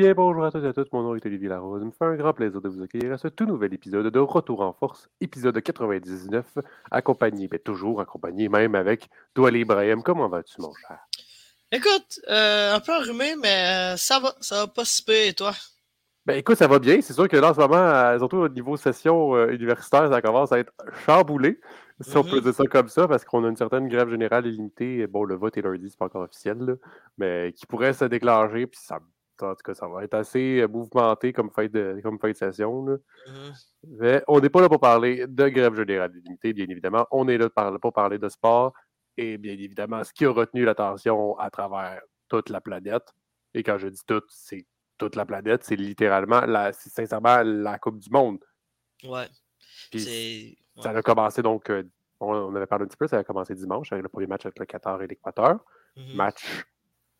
bien, 0.00 0.14
bonjour 0.14 0.44
à 0.44 0.50
tous 0.50 0.64
et 0.64 0.66
à 0.66 0.72
toutes. 0.72 0.90
Mon 0.94 1.02
nom 1.02 1.14
est 1.14 1.26
Olivier 1.26 1.50
Larose. 1.50 1.82
Il 1.82 1.88
me 1.88 1.90
fait 1.90 2.06
un 2.06 2.16
grand 2.16 2.32
plaisir 2.32 2.62
de 2.62 2.70
vous 2.70 2.82
accueillir 2.82 3.12
à 3.12 3.18
ce 3.18 3.28
tout 3.28 3.44
nouvel 3.44 3.74
épisode 3.74 4.06
de 4.06 4.18
Retour 4.18 4.62
en 4.62 4.72
Force, 4.72 5.10
épisode 5.20 5.60
99, 5.60 6.56
accompagné, 6.90 7.50
mais 7.52 7.58
toujours 7.58 8.00
accompagné, 8.00 8.48
même 8.48 8.74
avec 8.76 9.10
Doual 9.34 9.56
Ibrahim. 9.58 10.02
Comment 10.02 10.30
vas-tu, 10.30 10.54
mon 10.62 10.72
cher? 10.72 11.00
Écoute, 11.70 12.18
euh, 12.30 12.74
un 12.76 12.80
peu 12.80 12.92
enrhumé, 12.94 13.36
mais 13.42 13.92
euh, 13.92 13.96
ça 13.98 14.20
va, 14.20 14.32
ça 14.40 14.60
va 14.60 14.68
pas 14.68 14.86
si 14.86 15.04
peu, 15.04 15.12
et 15.12 15.34
toi? 15.34 15.52
Ben 16.24 16.38
écoute, 16.38 16.56
ça 16.56 16.66
va 16.66 16.78
bien. 16.78 17.02
C'est 17.02 17.12
sûr 17.12 17.28
que 17.28 17.36
là, 17.36 17.50
en 17.50 17.54
ce 17.54 17.60
moment, 17.60 17.76
euh, 17.76 18.16
surtout 18.16 18.38
au 18.38 18.48
niveau 18.48 18.78
session 18.78 19.34
euh, 19.36 19.52
universitaire, 19.52 20.08
ça 20.10 20.22
commence 20.22 20.50
à 20.50 20.60
être 20.60 20.72
chamboulé, 21.04 21.60
si 22.00 22.16
on 22.16 22.24
peut 22.24 22.36
Mhm. 22.36 22.42
dire 22.44 22.54
ça 22.54 22.64
comme 22.64 22.88
ça, 22.88 23.06
parce 23.06 23.26
qu'on 23.26 23.44
a 23.44 23.48
une 23.50 23.56
certaine 23.56 23.86
grève 23.86 24.08
générale 24.08 24.46
illimitée. 24.46 25.06
Bon, 25.08 25.24
le 25.24 25.34
vote 25.34 25.58
est 25.58 25.62
lundi, 25.62 25.90
c'est 25.90 25.98
pas 25.98 26.06
encore 26.06 26.22
officiel, 26.22 26.56
là, 26.56 26.72
mais 27.18 27.52
qui 27.54 27.66
pourrait 27.66 27.92
se 27.92 28.06
déclencher, 28.06 28.66
puis 28.66 28.80
ça, 28.82 28.98
en 29.42 29.54
tout 29.54 29.62
cas, 29.64 29.74
ça 29.74 29.88
va 29.88 30.04
être 30.04 30.14
assez 30.14 30.60
euh, 30.60 30.68
mouvementé 30.68 31.32
comme 31.32 31.50
fin 31.50 31.66
de, 31.66 32.00
comme 32.02 32.18
de 32.22 32.32
session. 32.32 32.84
là. 32.84 32.96
Mhm. 33.26 33.52
Mais 33.98 34.22
on 34.28 34.40
n'est 34.40 34.50
pas 34.50 34.60
là 34.60 34.68
pour 34.68 34.80
parler 34.80 35.26
de 35.26 35.48
grève 35.48 35.74
générale 35.74 36.12
illimitée, 36.16 36.52
bien 36.52 36.66
évidemment. 36.68 37.06
On 37.10 37.28
est 37.28 37.38
là 37.38 37.48
pour 37.80 37.92
parler 37.92 38.18
de 38.18 38.28
sport 38.28 38.72
et 39.16 39.38
bien 39.38 39.52
évidemment, 39.52 40.02
ce 40.04 40.12
qui 40.12 40.24
a 40.24 40.30
retenu 40.30 40.64
l'attention 40.64 41.38
à 41.38 41.50
travers 41.50 42.00
toute 42.28 42.48
la 42.48 42.60
planète. 42.60 43.14
Et 43.54 43.62
quand 43.62 43.78
je 43.78 43.88
dis 43.88 44.00
toute, 44.06 44.26
c'est 44.28 44.66
toute 44.98 45.16
la 45.16 45.24
planète, 45.26 45.64
c'est 45.64 45.76
littéralement, 45.76 46.42
la, 46.42 46.72
sincèrement, 46.72 47.42
la 47.42 47.78
Coupe 47.78 47.98
du 47.98 48.10
Monde. 48.10 48.38
Ouais. 49.04 49.26
Puis 49.90 50.58
ça 50.78 50.90
a 50.90 51.02
commencé 51.02 51.42
donc, 51.42 51.70
euh, 51.70 51.82
on, 52.20 52.32
on 52.32 52.54
avait 52.54 52.66
parlé 52.66 52.84
un 52.84 52.88
petit 52.88 52.96
peu, 52.96 53.08
ça 53.08 53.18
a 53.18 53.24
commencé 53.24 53.54
dimanche 53.54 53.92
avec 53.92 54.02
le 54.02 54.08
premier 54.08 54.26
match 54.26 54.44
avec 54.46 54.58
le 54.58 54.66
Qatar 54.66 55.02
et 55.02 55.06
l'Équateur. 55.06 55.64
Mhm. 55.96 56.14
Match 56.14 56.64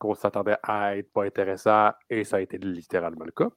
qu'on 0.01 0.15
s'attendait 0.15 0.57
à 0.63 0.97
être 0.97 1.11
pas 1.13 1.23
intéressant 1.25 1.91
et 2.09 2.23
ça 2.23 2.37
a 2.37 2.41
été 2.41 2.57
littéralement 2.57 3.23
le 3.25 3.31
cas. 3.31 3.49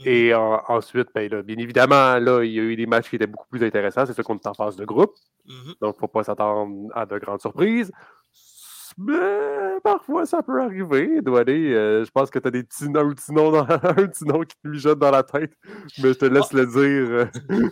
Mhm. 0.00 0.06
Et 0.06 0.34
en- 0.34 0.62
ensuite, 0.68 1.08
ben 1.14 1.28
là, 1.30 1.42
bien 1.42 1.56
évidemment, 1.58 2.18
là, 2.18 2.42
il 2.44 2.52
y 2.52 2.60
a 2.60 2.62
eu 2.62 2.76
des 2.76 2.86
matchs 2.86 3.10
qui 3.10 3.16
étaient 3.16 3.26
beaucoup 3.26 3.48
plus 3.50 3.62
intéressants. 3.64 4.06
C'est 4.06 4.14
sûr 4.14 4.24
qu'on 4.24 4.36
est 4.36 4.46
en 4.46 4.54
phase 4.54 4.76
de 4.76 4.84
groupe, 4.84 5.14
Mhm. 5.46 5.74
donc 5.80 5.94
il 5.94 5.96
ne 5.96 6.00
faut 6.00 6.08
pas 6.08 6.24
s'attendre 6.24 6.88
à 6.94 7.04
de 7.06 7.18
grandes 7.18 7.40
surprises. 7.40 7.90
Mais 8.96 9.80
parfois, 9.82 10.24
ça 10.24 10.40
peut 10.42 10.60
arriver. 10.62 11.20
Douané, 11.20 11.74
euh, 11.74 12.04
je 12.04 12.10
pense 12.12 12.30
que 12.30 12.38
tu 12.38 12.46
as 12.46 12.50
des 12.52 12.62
petits, 12.62 12.84
un, 12.84 13.12
petit 13.12 13.32
nom 13.32 13.50
dans- 13.50 13.66
un 13.98 14.06
petit 14.06 14.24
nom 14.24 14.40
qui 14.42 14.54
te 14.62 14.68
mijote 14.68 14.98
dans 15.00 15.10
la 15.10 15.22
tête, 15.24 15.52
mais 15.98 16.08
je 16.12 16.18
te 16.18 16.24
laisse 16.26 16.52
le 16.52 16.64
dire. 16.66 17.30
euh. 17.52 17.68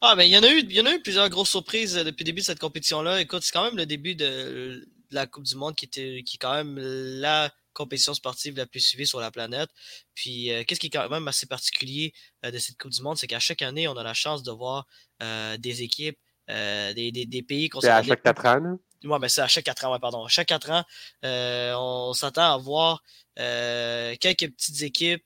Ah, 0.00 0.14
mais 0.16 0.28
il 0.28 0.32
y 0.34 0.38
en 0.38 0.42
a 0.42 0.48
eu, 0.52 0.58
il 0.58 0.72
y 0.72 0.80
en 0.80 0.86
a 0.86 0.94
eu 0.94 1.00
plusieurs 1.02 1.28
grosses 1.30 1.48
surprises 1.50 1.96
euh, 1.96 2.04
depuis 2.04 2.22
le 2.24 2.26
début 2.26 2.40
de 2.40 2.44
cette 2.46 2.58
compétition-là. 2.60 3.20
Écoute, 3.20 3.42
c'est 3.42 3.52
quand 3.52 3.64
même 3.64 3.76
le 3.76 3.86
début 3.86 4.14
de, 4.14 4.86
de 5.12 5.16
la 5.16 5.26
Coupe 5.26 5.44
du 5.44 5.54
Monde 5.54 5.76
qui 5.76 5.84
était, 5.84 6.22
qui 6.24 6.36
est 6.36 6.38
quand 6.38 6.54
même 6.54 6.78
la 6.78 7.52
compétition 7.72 8.14
sportive 8.14 8.56
la 8.56 8.66
plus 8.66 8.80
suivie 8.80 9.06
sur 9.06 9.20
la 9.20 9.30
planète. 9.30 9.70
Puis, 10.14 10.50
euh, 10.50 10.64
qu'est-ce 10.64 10.80
qui 10.80 10.88
est 10.88 10.90
quand 10.90 11.08
même 11.08 11.28
assez 11.28 11.46
particulier 11.46 12.12
euh, 12.44 12.50
de 12.50 12.58
cette 12.58 12.76
Coupe 12.78 12.92
du 12.92 13.02
Monde, 13.02 13.16
c'est 13.16 13.26
qu'à 13.26 13.38
chaque 13.38 13.62
année, 13.62 13.88
on 13.88 13.96
a 13.96 14.02
la 14.02 14.14
chance 14.14 14.42
de 14.42 14.50
voir 14.50 14.86
euh, 15.22 15.56
des 15.56 15.82
équipes, 15.82 16.18
des, 16.48 17.12
des, 17.12 17.24
des 17.24 17.42
pays 17.42 17.70
C'est 17.80 17.88
à 17.88 18.02
chaque 18.02 18.22
quatre 18.22 18.44
ans. 18.44 18.78
Ouais, 19.04 19.18
mais 19.18 19.28
c'est 19.28 19.40
à 19.40 19.48
chaque 19.48 19.64
quatre 19.64 19.84
ans, 19.84 19.92
ouais, 19.92 19.98
pardon. 19.98 20.24
À 20.24 20.28
chaque 20.28 20.48
quatre 20.48 20.70
ans, 20.70 20.84
on 21.22 22.12
s'attend 22.12 22.52
à 22.52 22.58
voir 22.58 23.02
quelques 23.36 24.50
petites 24.50 24.82
équipes 24.82 25.24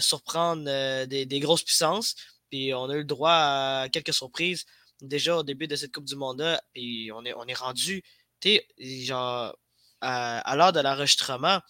surprendre 0.00 0.64
des, 1.06 1.24
des 1.24 1.40
grosses 1.40 1.62
puissances. 1.62 2.14
Puis 2.50 2.74
on 2.74 2.90
a 2.90 2.94
eu 2.94 2.98
le 2.98 3.04
droit 3.04 3.32
à 3.32 3.88
quelques 3.90 4.12
surprises 4.12 4.66
déjà 5.00 5.36
au 5.36 5.42
début 5.42 5.66
de 5.66 5.76
cette 5.76 5.92
Coupe 5.94 6.04
du 6.04 6.16
Monde-là. 6.16 6.60
Puis 6.74 7.10
on 7.14 7.24
est, 7.24 7.32
on 7.34 7.46
est 7.46 7.54
rendu, 7.54 8.02
sais, 8.42 9.04
genre, 9.04 9.56
à, 10.00 10.38
à 10.40 10.56
l'heure 10.56 10.72
de 10.72 10.80
l'enregistrement, 10.80 11.60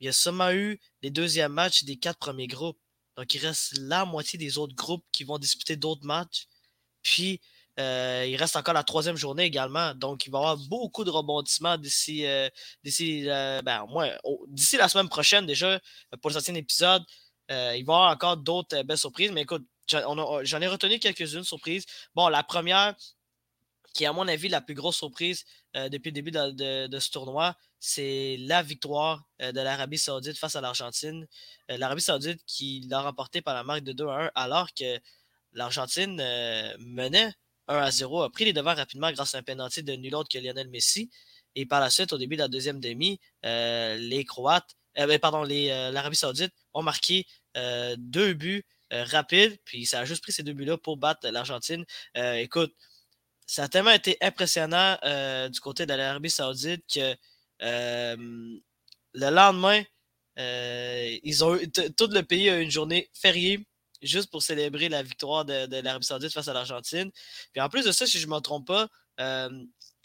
il 0.00 0.06
y 0.06 0.08
a 0.08 0.12
seulement 0.12 0.50
eu 0.50 0.80
les 1.02 1.10
deuxièmes 1.10 1.52
matchs 1.52 1.84
des 1.84 1.96
quatre 1.96 2.18
premiers 2.18 2.46
groupes. 2.46 2.78
Donc 3.16 3.34
il 3.34 3.38
reste 3.38 3.78
la 3.78 4.04
moitié 4.04 4.38
des 4.38 4.58
autres 4.58 4.74
groupes 4.74 5.04
qui 5.12 5.24
vont 5.24 5.38
disputer 5.38 5.76
d'autres 5.76 6.06
matchs. 6.06 6.46
Puis 7.02 7.40
euh, 7.78 8.26
il 8.28 8.36
reste 8.36 8.56
encore 8.56 8.74
la 8.74 8.82
troisième 8.82 9.16
journée 9.16 9.44
également. 9.44 9.94
Donc, 9.94 10.26
il 10.26 10.30
va 10.30 10.38
y 10.38 10.42
avoir 10.42 10.56
beaucoup 10.68 11.04
de 11.04 11.10
rebondissements 11.10 11.78
d'ici 11.78 12.26
euh, 12.26 12.48
d'ici 12.84 13.28
euh, 13.28 13.62
ben, 13.62 13.86
d'ici 14.48 14.76
la 14.76 14.88
semaine 14.88 15.08
prochaine 15.08 15.46
déjà 15.46 15.68
euh, 15.68 15.78
pour 16.20 16.30
le 16.30 16.34
septième 16.34 16.56
épisode. 16.56 17.02
Euh, 17.50 17.74
il 17.76 17.84
va 17.84 17.92
y 17.92 17.96
avoir 17.96 18.12
encore 18.12 18.36
d'autres 18.36 18.76
euh, 18.76 18.82
belles 18.82 18.98
surprises. 18.98 19.30
Mais 19.32 19.42
écoute, 19.42 19.64
j'en 19.88 20.60
ai 20.60 20.66
retenu 20.68 20.98
quelques-unes 20.98 21.44
surprises. 21.44 21.84
Bon, 22.14 22.28
la 22.28 22.42
première, 22.42 22.94
qui 23.92 24.04
est 24.04 24.06
à 24.06 24.12
mon 24.12 24.28
avis 24.28 24.48
la 24.48 24.60
plus 24.60 24.74
grosse 24.74 24.96
surprise 24.96 25.44
euh, 25.76 25.88
depuis 25.88 26.10
le 26.10 26.14
début 26.14 26.30
de, 26.30 26.98
ce 26.98 27.10
tournoi, 27.10 27.56
c'est 27.78 28.36
la 28.40 28.62
victoire 28.62 29.24
euh, 29.42 29.52
de 29.52 29.60
l'Arabie 29.60 29.98
Saoudite 29.98 30.38
face 30.38 30.56
à 30.56 30.60
l'Argentine. 30.60 31.26
Euh, 31.70 31.76
L'Arabie 31.76 32.02
Saoudite 32.02 32.40
qui 32.46 32.86
l'a 32.88 33.00
remporté 33.00 33.42
par 33.42 33.54
la 33.54 33.64
marque 33.64 33.82
de 33.82 33.92
2 33.92 34.06
à 34.06 34.24
1, 34.26 34.30
alors 34.34 34.68
que 34.74 34.98
l'Argentine 35.52 36.16
menait 36.78 37.32
1 37.66 37.78
à 37.78 37.90
0, 37.90 38.22
a 38.22 38.30
pris 38.30 38.44
les 38.44 38.52
devants 38.52 38.74
rapidement 38.74 39.10
grâce 39.10 39.34
à 39.34 39.38
un 39.38 39.42
penalty 39.42 39.82
de 39.82 39.94
nul 39.94 40.14
autre 40.14 40.28
que 40.28 40.38
Lionel 40.38 40.68
Messi. 40.68 41.10
Et 41.56 41.66
par 41.66 41.80
la 41.80 41.90
suite, 41.90 42.12
au 42.12 42.18
début 42.18 42.36
de 42.36 42.42
la 42.42 42.48
deuxième 42.48 42.78
demi, 42.78 43.18
les 43.42 44.24
Croates, 44.24 44.76
ben, 44.94 45.18
pardon, 45.18 45.42
l'Arabie 45.42 46.14
Saoudite 46.14 46.52
ont 46.72 46.82
marqué 46.82 47.26
deux 47.96 48.34
buts 48.34 48.64
rapides, 48.92 49.58
puis 49.64 49.86
ça 49.86 50.00
a 50.00 50.04
juste 50.04 50.22
pris 50.22 50.30
ces 50.30 50.44
deux 50.44 50.52
buts-là 50.52 50.78
pour 50.78 50.96
battre 50.96 51.28
l'Argentine. 51.28 51.84
Écoute, 52.14 52.72
ça 53.50 53.64
a 53.64 53.68
tellement 53.68 53.90
été 53.90 54.16
impressionnant 54.20 54.96
euh, 55.02 55.48
du 55.48 55.58
côté 55.58 55.84
de 55.84 55.92
l'Arabie 55.92 56.30
Saoudite 56.30 56.84
que 56.86 57.16
euh, 57.62 58.16
le 59.12 59.30
lendemain, 59.30 59.82
euh, 60.38 61.16
tout 61.96 62.06
le 62.12 62.20
pays 62.20 62.48
a 62.48 62.60
eu 62.60 62.62
une 62.62 62.70
journée 62.70 63.10
fériée 63.12 63.66
juste 64.02 64.30
pour 64.30 64.44
célébrer 64.44 64.88
la 64.88 65.02
victoire 65.02 65.44
de, 65.44 65.80
l'Arabie 65.82 66.06
Saoudite 66.06 66.32
face 66.32 66.46
à 66.46 66.52
l'Argentine. 66.52 67.10
Puis 67.52 67.60
en 67.60 67.68
plus 67.68 67.84
de 67.84 67.90
ça, 67.90 68.06
si 68.06 68.20
je 68.20 68.26
ne 68.28 68.32
me 68.32 68.38
trompe 68.38 68.68
pas, 68.68 68.88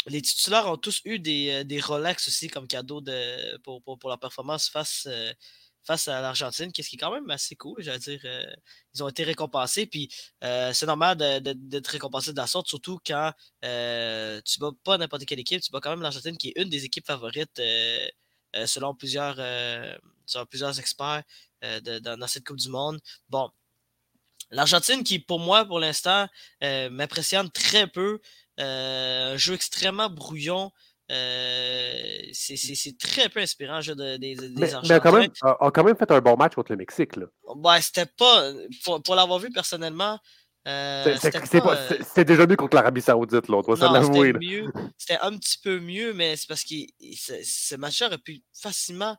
les 0.07 0.21
titulaires 0.23 0.67
ont 0.67 0.77
tous 0.77 1.01
eu 1.05 1.19
des, 1.19 1.63
des 1.65 1.79
Rolex 1.79 2.27
aussi 2.27 2.47
comme 2.47 2.67
cadeau 2.67 2.99
de, 2.99 3.57
pour, 3.57 3.79
pour, 3.83 3.99
pour 3.99 4.09
leur 4.09 4.19
performance 4.19 4.69
face, 4.69 5.07
face 5.85 6.07
à 6.07 6.19
l'Argentine, 6.21 6.71
qu'est-ce 6.71 6.89
qui 6.89 6.95
est 6.95 6.99
quand 6.99 7.13
même 7.13 7.29
assez 7.29 7.55
cool. 7.55 7.81
J'allais 7.81 7.99
dire, 7.99 8.19
euh, 8.25 8.45
ils 8.93 9.03
ont 9.03 9.07
été 9.07 9.23
récompensés. 9.23 9.85
Puis 9.85 10.09
euh, 10.43 10.73
c'est 10.73 10.85
normal 10.85 11.17
d'être 11.17 11.87
récompensé 11.87 12.31
de 12.31 12.37
la 12.37 12.47
sorte, 12.47 12.67
surtout 12.67 12.99
quand 13.05 13.31
euh, 13.63 14.41
tu 14.43 14.59
bats 14.59 14.71
pas 14.83 14.97
n'importe 14.97 15.25
quelle 15.25 15.39
équipe, 15.39 15.61
tu 15.61 15.71
bats 15.71 15.79
quand 15.81 15.91
même 15.91 16.01
l'Argentine 16.01 16.37
qui 16.37 16.49
est 16.49 16.61
une 16.61 16.69
des 16.69 16.85
équipes 16.85 17.05
favorites 17.05 17.59
euh, 17.59 18.07
selon, 18.65 18.95
plusieurs, 18.95 19.35
selon 20.25 20.45
plusieurs 20.45 20.79
experts 20.79 21.23
dans, 21.61 22.17
dans 22.19 22.27
cette 22.27 22.45
Coupe 22.45 22.57
du 22.57 22.69
Monde. 22.69 22.99
Bon, 23.29 23.49
l'Argentine 24.49 25.03
qui, 25.03 25.19
pour 25.19 25.39
moi, 25.39 25.65
pour 25.65 25.79
l'instant, 25.79 26.27
m'impressionne 26.61 27.51
très 27.51 27.87
peu. 27.87 28.21
Un 28.57 29.35
jeu 29.35 29.53
extrêmement 29.53 30.09
brouillon. 30.09 30.71
Euh, 31.11 32.21
c'est 32.33 32.97
très 32.97 33.29
peu 33.29 33.39
inspirant, 33.39 33.75
le 33.77 33.81
jeu 33.81 33.95
de- 33.95 34.17
des, 34.17 34.35
des 34.35 34.49
Mais, 34.49 34.73
Argentins. 34.73 34.99
quand 34.99 35.11
même, 35.11 35.29
a, 35.41 35.65
a 35.65 35.71
quand 35.71 35.83
même 35.83 35.95
fait 35.97 36.09
un 36.11 36.19
bon 36.19 36.35
match 36.35 36.55
contre 36.55 36.71
le 36.71 36.77
Mexique. 36.77 37.15
Là. 37.15 37.25
C'était 37.81 38.07
pas. 38.17 38.51
Pour, 38.83 39.01
pour 39.03 39.15
l'avoir 39.15 39.39
vu 39.39 39.51
personnellement, 39.51 40.19
euh, 40.67 41.15
c'était 41.21 41.37
euh, 41.63 41.97
C'était 42.03 42.25
déjà 42.25 42.47
mieux 42.47 42.55
contre 42.55 42.75
l'Arabie 42.75 43.01
Saoudite, 43.01 43.47
là, 43.49 43.57
on 43.57 43.61
doit 43.61 43.77
se 43.77 43.85
non, 43.85 43.91
l'avouer. 43.93 44.33
c'était 44.97 45.19
un 45.21 45.37
petit 45.37 45.57
peu 45.59 45.79
mieux, 45.79 46.13
mais 46.13 46.35
c'est 46.35 46.47
parce 46.47 46.63
que 46.63 46.73
ce, 46.99 47.75
match-là 47.75 48.07
aurait 48.07 48.17
pu 48.17 48.41
facilement 48.59 49.15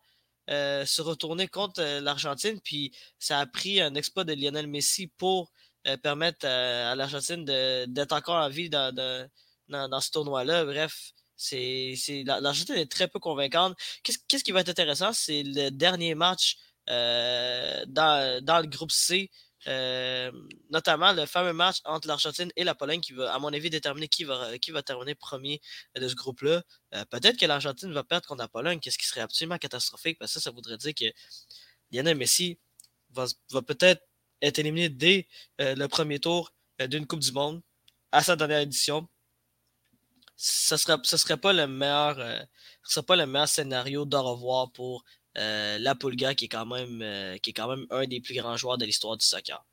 euh, 0.50 0.84
se 0.84 1.02
retourner 1.02 1.46
contre 1.46 1.82
l'Argentine. 2.00 2.60
Puis 2.64 2.92
ça 3.20 3.38
a 3.38 3.46
pris 3.46 3.80
un 3.80 3.94
exploit 3.94 4.24
de 4.24 4.32
Lionel 4.32 4.66
Messi 4.66 5.06
pour 5.18 5.52
euh, 5.86 5.96
permettre 5.96 6.46
à 6.46 6.96
l'Argentine 6.96 7.44
d'être 7.44 8.12
encore 8.12 8.42
en 8.42 8.48
vie 8.48 8.68
dans, 8.70 8.92
dans, 8.92 9.28
dans- 9.68 9.88
dans 9.88 10.00
ce 10.00 10.10
tournoi-là. 10.10 10.64
Bref, 10.64 11.12
l'Argentine 12.24 12.76
est 12.76 12.90
très 12.90 13.08
peu 13.08 13.18
convaincante. 13.18 13.76
Qu'est-ce 14.02 14.44
qui 14.44 14.52
va 14.52 14.60
être 14.60 14.68
intéressant? 14.68 15.12
C'est 15.12 15.42
le 15.42 15.70
dernier 15.70 16.14
match 16.14 16.56
euh, 16.88 17.84
dans, 17.86 18.44
dans 18.44 18.60
le 18.60 18.66
groupe 18.66 18.92
C. 18.92 19.30
Euh, 19.68 20.30
notamment 20.70 21.12
le 21.12 21.26
fameux 21.26 21.52
match 21.52 21.78
entre 21.84 22.06
l'Argentine 22.06 22.52
et 22.54 22.62
la 22.62 22.76
Pologne 22.76 23.00
qui 23.00 23.12
va, 23.12 23.34
à 23.34 23.38
mon 23.40 23.52
avis, 23.52 23.68
déterminer 23.68 24.06
qui 24.06 24.22
va, 24.22 24.56
qui 24.58 24.70
va 24.70 24.82
terminer 24.82 25.16
premier 25.16 25.60
de 25.96 26.06
ce 26.06 26.14
groupe-là. 26.14 26.62
Euh, 26.94 27.04
Peut-être 27.06 27.36
que 27.36 27.46
l'Argentine 27.46 27.92
va 27.92 28.04
perdre 28.04 28.28
contre 28.28 28.42
la 28.42 28.48
Pologne, 28.48 28.78
qu'est-ce 28.78 28.98
qui 28.98 29.06
serait 29.06 29.22
absolument 29.22 29.58
catastrophique, 29.58 30.18
parce 30.20 30.32
que 30.32 30.38
ça, 30.38 30.44
ça 30.44 30.50
voudrait 30.52 30.76
dire 30.76 30.94
que 30.94 31.06
Lionel 31.90 32.16
Messi 32.16 32.60
va, 33.10 33.26
va 33.50 33.62
peut-être 33.62 34.02
être 34.40 34.58
éliminé 34.60 34.88
dès 34.88 35.26
le 35.58 35.86
premier 35.86 36.20
tour 36.20 36.52
d'une 36.78 37.06
Coupe 37.06 37.20
du 37.20 37.32
Monde 37.32 37.60
à 38.12 38.22
sa 38.22 38.36
dernière 38.36 38.60
édition. 38.60 39.08
Ce 40.36 40.76
serait, 40.76 40.96
ce 41.04 41.16
serait 41.16 41.36
pas 41.38 41.52
le 41.52 41.66
meilleur, 41.66 42.18
euh, 42.18 42.38
ce 42.84 42.94
serait 42.94 43.06
pas 43.06 43.16
le 43.16 43.26
meilleur 43.26 43.48
scénario 43.48 44.04
d'au 44.04 44.22
revoir 44.22 44.70
pour 44.72 45.04
euh, 45.38 45.78
la 45.78 45.94
Pulga, 45.94 46.34
qui 46.34 46.46
est 46.46 46.48
quand 46.48 46.66
même 46.66 47.00
euh, 47.02 47.36
qui 47.38 47.50
est 47.50 47.52
quand 47.52 47.68
même 47.68 47.86
un 47.90 48.06
des 48.06 48.20
plus 48.20 48.34
grands 48.34 48.56
joueurs 48.56 48.78
de 48.78 48.84
l'histoire 48.84 49.16
du 49.16 49.24
soccer. 49.24 49.64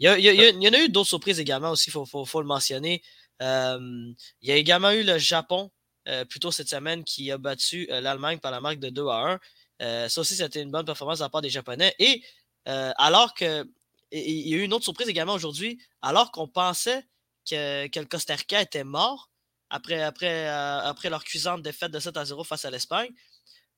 Il 0.00 0.04
y, 0.06 0.08
a- 0.08 0.18
il 0.18 0.24
y 0.24 0.28
a- 0.28 0.32
il 0.50 0.62
y 0.62 0.68
en 0.68 0.72
a 0.74 0.80
eu 0.80 0.88
d'autres 0.88 1.08
surprises 1.08 1.40
également 1.40 1.70
aussi, 1.70 1.90
il 1.90 1.92
faut, 1.92 2.06
faut- 2.06 2.24
faut 2.26 2.40
le 2.42 2.46
mentionner. 2.48 3.02
Il 3.40 4.16
y 4.42 4.52
a 4.52 4.56
également 4.56 4.90
eu 4.92 5.02
le 5.04 5.18
Japon, 5.18 5.70
plus 6.28 6.40
tôt 6.40 6.50
cette 6.50 6.68
semaine, 6.68 7.04
qui 7.04 7.30
a 7.32 7.38
battu 7.38 7.86
l'Allemagne 7.90 8.38
par 8.38 8.50
la 8.52 8.60
marque 8.60 8.78
de 8.80 8.90
2 8.90 9.06
à 9.08 9.40
1. 9.80 10.08
ça 10.08 10.20
aussi, 10.20 10.34
c'était 10.36 10.62
une 10.62 10.70
bonne 10.70 10.84
performance 10.86 11.18
de 11.18 11.24
la 11.24 11.28
part 11.30 11.42
des 11.42 11.50
Japonais. 11.50 11.94
Et 11.98 12.22
alors 12.66 13.34
que. 13.34 13.64
Il 14.12 14.48
y 14.48 14.54
a 14.54 14.56
eu 14.58 14.62
une 14.64 14.72
autre 14.74 14.84
surprise 14.84 15.08
également 15.08 15.34
aujourd'hui, 15.34 15.80
alors 16.02 16.32
qu'on 16.32 16.48
pensait 16.48 17.04
que, 17.48 17.86
que, 17.86 18.00
le 18.00 18.06
Costa 18.06 18.34
Rica 18.34 18.60
était 18.60 18.82
mort 18.84 19.29
après, 19.70 20.02
après, 20.02 20.46
après 20.48 21.10
leur 21.10 21.24
cuisante 21.24 21.62
défaite 21.62 21.92
de 21.92 22.00
7 22.00 22.16
à 22.16 22.24
0 22.24 22.44
face 22.44 22.64
à 22.64 22.70
l'Espagne, 22.70 23.10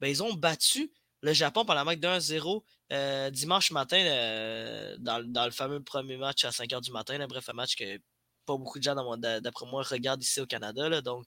ben, 0.01 0.09
ils 0.09 0.23
ont 0.23 0.33
battu 0.35 0.91
le 1.23 1.33
Japon 1.33 1.65
par 1.65 1.77
la 1.77 1.85
marque 1.85 2.01
de 2.01 2.09
1-0 2.09 2.63
euh, 2.93 3.31
dimanche 3.31 3.71
matin 3.71 3.97
euh, 3.97 4.97
dans, 4.99 5.45
le 5.45 5.51
fameux 5.51 5.83
premier 5.83 6.17
match 6.17 6.45
à 6.45 6.53
5 6.53 6.69
h 6.69 6.81
du 6.83 6.91
matin. 6.91 7.25
Bref, 7.29 7.49
un 7.49 7.53
match 7.53 7.77
que 7.77 7.99
pas 8.45 8.57
beaucoup 8.57 8.79
de 8.79 8.83
gens, 8.83 9.17
d'après 9.17 9.67
moi, 9.67 9.83
regardent 9.85 10.23
ici 10.23 10.41
au 10.41 10.47
Canada. 10.47 11.01
donc, 11.01 11.27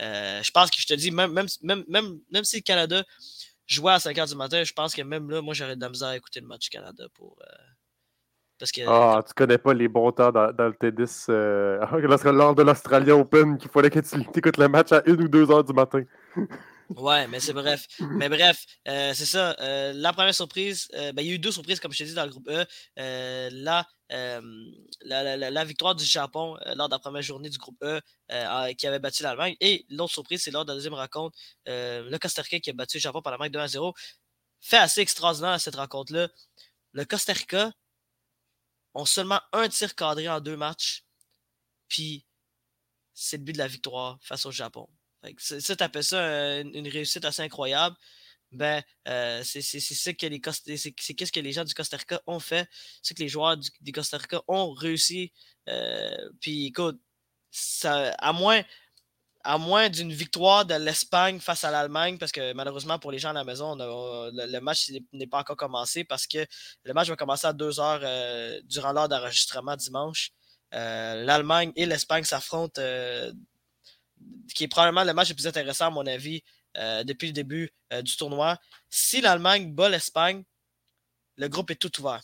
euh, 0.00 0.42
je 0.42 0.50
pense 0.50 0.70
que 0.70 0.80
je 0.80 0.86
te 0.86 0.94
dis, 0.94 1.10
même, 1.10 1.32
même, 1.32 1.46
même, 1.62 1.84
même, 2.30 2.44
si 2.44 2.56
le 2.56 2.62
Canada 2.62 3.04
jouait 3.66 3.92
à 3.92 4.00
5 4.00 4.16
h 4.16 4.28
du 4.28 4.36
matin, 4.36 4.64
je 4.64 4.72
pense 4.72 4.94
que 4.94 5.02
même 5.02 5.30
là, 5.30 5.42
moi, 5.42 5.52
j'aurais 5.52 5.76
de 5.76 5.80
la 5.82 5.90
misère 5.90 6.08
à 6.08 6.16
écouter 6.16 6.40
le 6.40 6.46
match 6.46 6.62
du 6.62 6.68
Canada 6.70 7.06
pour. 7.14 7.38
Parce 8.58 8.72
que, 8.72 8.80
ah, 8.86 9.22
tu 9.26 9.34
connais 9.34 9.58
pas 9.58 9.74
les 9.74 9.88
bons 9.88 10.12
temps 10.12 10.32
dans, 10.32 10.52
le 10.58 10.74
tennis 10.74 11.28
lors 11.28 12.54
de 12.54 12.62
l'Australian 12.62 13.20
Open 13.20 13.58
qu'il 13.58 13.70
fallait 13.70 13.90
que 13.90 14.00
tu 14.00 14.38
écoutes 14.38 14.58
le 14.58 14.68
match 14.68 14.92
à 14.92 15.02
1 15.06 15.12
ou 15.12 15.28
2 15.28 15.46
h 15.46 15.66
du 15.66 15.72
matin. 15.72 16.02
Ouais, 16.90 17.26
mais 17.26 17.40
c'est 17.40 17.52
bref. 17.52 17.86
Mais 18.00 18.28
bref, 18.28 18.64
euh, 18.86 19.12
c'est 19.12 19.26
ça. 19.26 19.56
Euh, 19.60 19.92
la 19.94 20.12
première 20.12 20.34
surprise, 20.34 20.88
euh, 20.94 21.12
ben, 21.12 21.22
il 21.22 21.28
y 21.28 21.30
a 21.32 21.34
eu 21.34 21.38
deux 21.38 21.50
surprises, 21.50 21.80
comme 21.80 21.92
je 21.92 21.98
t'ai 21.98 22.04
dit, 22.04 22.14
dans 22.14 22.24
le 22.24 22.30
groupe 22.30 22.48
E. 22.48 22.64
Là, 23.50 23.86
la, 24.08 25.36
la, 25.36 25.64
victoire 25.64 25.94
du 25.96 26.04
Japon 26.04 26.56
lors 26.76 26.88
de 26.88 26.94
la 26.94 26.98
première 26.98 27.22
journée 27.22 27.48
du 27.48 27.58
groupe 27.58 27.82
E 27.82 28.00
qui 28.74 28.86
avait 28.86 29.00
battu 29.00 29.22
l'Allemagne. 29.22 29.56
Et 29.60 29.84
l'autre 29.90 30.12
surprise, 30.12 30.42
c'est 30.42 30.50
lors 30.52 30.64
de 30.64 30.70
la 30.70 30.76
deuxième 30.76 30.94
rencontre, 30.94 31.36
le 31.66 32.16
Costa 32.18 32.42
Rica 32.42 32.60
qui 32.60 32.70
a 32.70 32.72
battu 32.72 32.98
le 32.98 33.02
Japon 33.02 33.20
par 33.20 33.32
la 33.32 33.38
marque 33.38 33.50
2 33.50 33.58
à 33.58 33.68
0. 33.68 33.94
Fait 34.60 34.78
assez 34.78 35.00
extraordinaire 35.00 35.60
cette 35.60 35.76
rencontre-là. 35.76 36.28
Le 36.92 37.04
Costa 37.04 37.32
Rica 37.32 37.72
ont 38.96 39.04
seulement 39.04 39.40
un 39.52 39.68
tir 39.68 39.94
cadré 39.94 40.28
en 40.28 40.40
deux 40.40 40.56
matchs. 40.56 41.04
Puis, 41.88 42.26
c'est 43.14 43.36
le 43.36 43.44
but 43.44 43.52
de 43.52 43.58
la 43.58 43.68
victoire 43.68 44.18
face 44.22 44.46
au 44.46 44.50
Japon. 44.50 44.88
Ça, 45.38 45.76
t'appelles 45.76 46.04
ça 46.04 46.60
une, 46.60 46.88
réussite 46.88 47.24
assez 47.24 47.42
incroyable. 47.42 47.96
Ben, 48.52 48.82
euh, 49.08 49.42
c'est 49.44 49.60
ce 49.60 50.10
que 50.10 50.26
les 50.26 50.40
c'est 50.76 51.14
qu'est-ce 51.14 51.32
que 51.32 51.40
les 51.40 51.52
gens 51.52 51.64
du 51.64 51.74
Costa 51.74 51.96
Rica 51.96 52.22
ont 52.26 52.38
fait, 52.38 52.68
c'est 53.02 53.14
que 53.14 53.22
les 53.22 53.28
joueurs 53.28 53.56
du, 53.56 53.92
Costa 53.92 54.18
Rica 54.18 54.40
ont 54.46 54.72
réussi. 54.72 55.32
Euh, 55.68 56.30
puis 56.40 56.66
écoute, 56.66 57.00
ça, 57.50 58.12
à 58.18 58.32
moins, 58.32 58.62
à 59.46 59.58
moins 59.58 59.88
d'une 59.88 60.12
victoire 60.12 60.64
de 60.64 60.74
l'Espagne 60.74 61.40
face 61.40 61.64
à 61.64 61.70
l'Allemagne, 61.70 62.18
parce 62.18 62.32
que 62.32 62.52
malheureusement 62.52 62.98
pour 62.98 63.12
les 63.12 63.18
gens 63.18 63.30
à 63.30 63.32
la 63.32 63.44
maison, 63.44 63.76
le, 63.76 64.58
match 64.60 64.90
n'est 65.12 65.26
pas 65.26 65.40
encore 65.40 65.56
commencé 65.56 66.04
parce 66.04 66.26
que 66.26 66.44
le 66.84 66.92
match 66.92 67.08
va 67.08 67.16
commencer 67.16 67.46
à 67.46 67.52
2 67.52 67.80
heures 67.80 68.00
euh, 68.02 68.60
durant 68.64 68.92
l'heure 68.92 69.08
d'enregistrement 69.08 69.76
dimanche. 69.76 70.30
L'Allemagne 70.72 71.72
et 71.76 71.86
l'Espagne 71.86 72.24
s'affrontent 72.24 72.82
qui 74.54 74.64
est 74.64 74.68
probablement 74.68 75.04
le 75.04 75.12
match 75.12 75.28
le 75.28 75.34
plus 75.34 75.46
intéressant, 75.46 75.86
à 75.86 75.90
mon 75.90 76.06
avis, 76.06 76.42
euh, 76.76 77.04
depuis 77.04 77.28
le 77.28 77.32
début 77.32 77.70
euh, 77.92 78.02
du 78.02 78.16
tournoi. 78.16 78.58
Si 78.90 79.20
l'Allemagne 79.20 79.72
bat 79.72 79.88
l'Espagne, 79.88 80.44
le 81.36 81.48
groupe 81.48 81.70
est 81.70 81.76
tout 81.76 82.00
ouvert. 82.00 82.22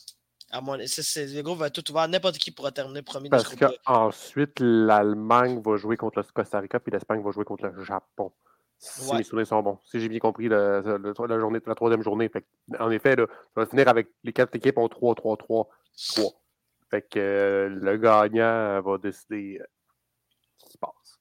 À 0.52 0.60
mon... 0.60 0.76
le 0.76 1.42
groupe 1.42 1.58
va 1.58 1.70
tout 1.70 1.90
ouvert. 1.90 2.06
N'importe 2.08 2.36
qui 2.36 2.50
pourra 2.50 2.70
terminer 2.70 3.00
premier 3.02 3.30
Parce 3.30 3.56
qu'ensuite, 3.56 4.60
l'Allemagne 4.60 5.60
va 5.64 5.76
jouer 5.76 5.96
contre 5.96 6.18
le 6.18 6.24
Costa 6.32 6.60
Rica, 6.60 6.78
puis 6.78 6.92
l'Espagne 6.92 7.22
va 7.22 7.30
jouer 7.30 7.44
contre 7.44 7.66
le 7.66 7.82
Japon. 7.82 8.30
Si 8.76 9.14
mes 9.14 9.22
souvenirs 9.22 9.46
sont 9.46 9.62
bons. 9.62 9.78
Si 9.84 10.00
j'ai 10.00 10.08
bien 10.08 10.18
compris 10.18 10.48
la, 10.48 10.82
journée, 10.82 11.60
la 11.64 11.74
troisième 11.74 12.02
journée. 12.02 12.30
en 12.78 12.90
effet, 12.90 13.16
là, 13.16 13.26
ça 13.54 13.60
va 13.60 13.66
finir 13.66 13.88
avec 13.88 14.08
les 14.24 14.32
quatre 14.32 14.54
équipes 14.56 14.76
en 14.76 14.88
3-3-3-3. 14.88 15.66
Fait 16.90 17.02
que 17.02 17.18
euh, 17.18 17.68
le 17.68 17.96
gagnant 17.96 18.82
va 18.82 18.98
décider 18.98 19.58
ce 20.58 20.66
qui 20.66 20.72
se 20.72 20.78
passe. 20.78 21.18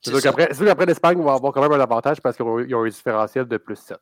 C'est 0.00 0.10
sûr 0.10 0.34
qu'après 0.34 0.86
l'Espagne 0.86 1.22
va 1.22 1.34
avoir 1.34 1.52
quand 1.52 1.62
même 1.62 1.72
un 1.72 1.80
avantage 1.80 2.20
parce 2.20 2.36
qu'ils 2.36 2.46
ont 2.46 2.84
un 2.84 2.88
différentiel 2.88 3.46
de 3.46 3.56
plus 3.58 3.76
7. 3.76 3.98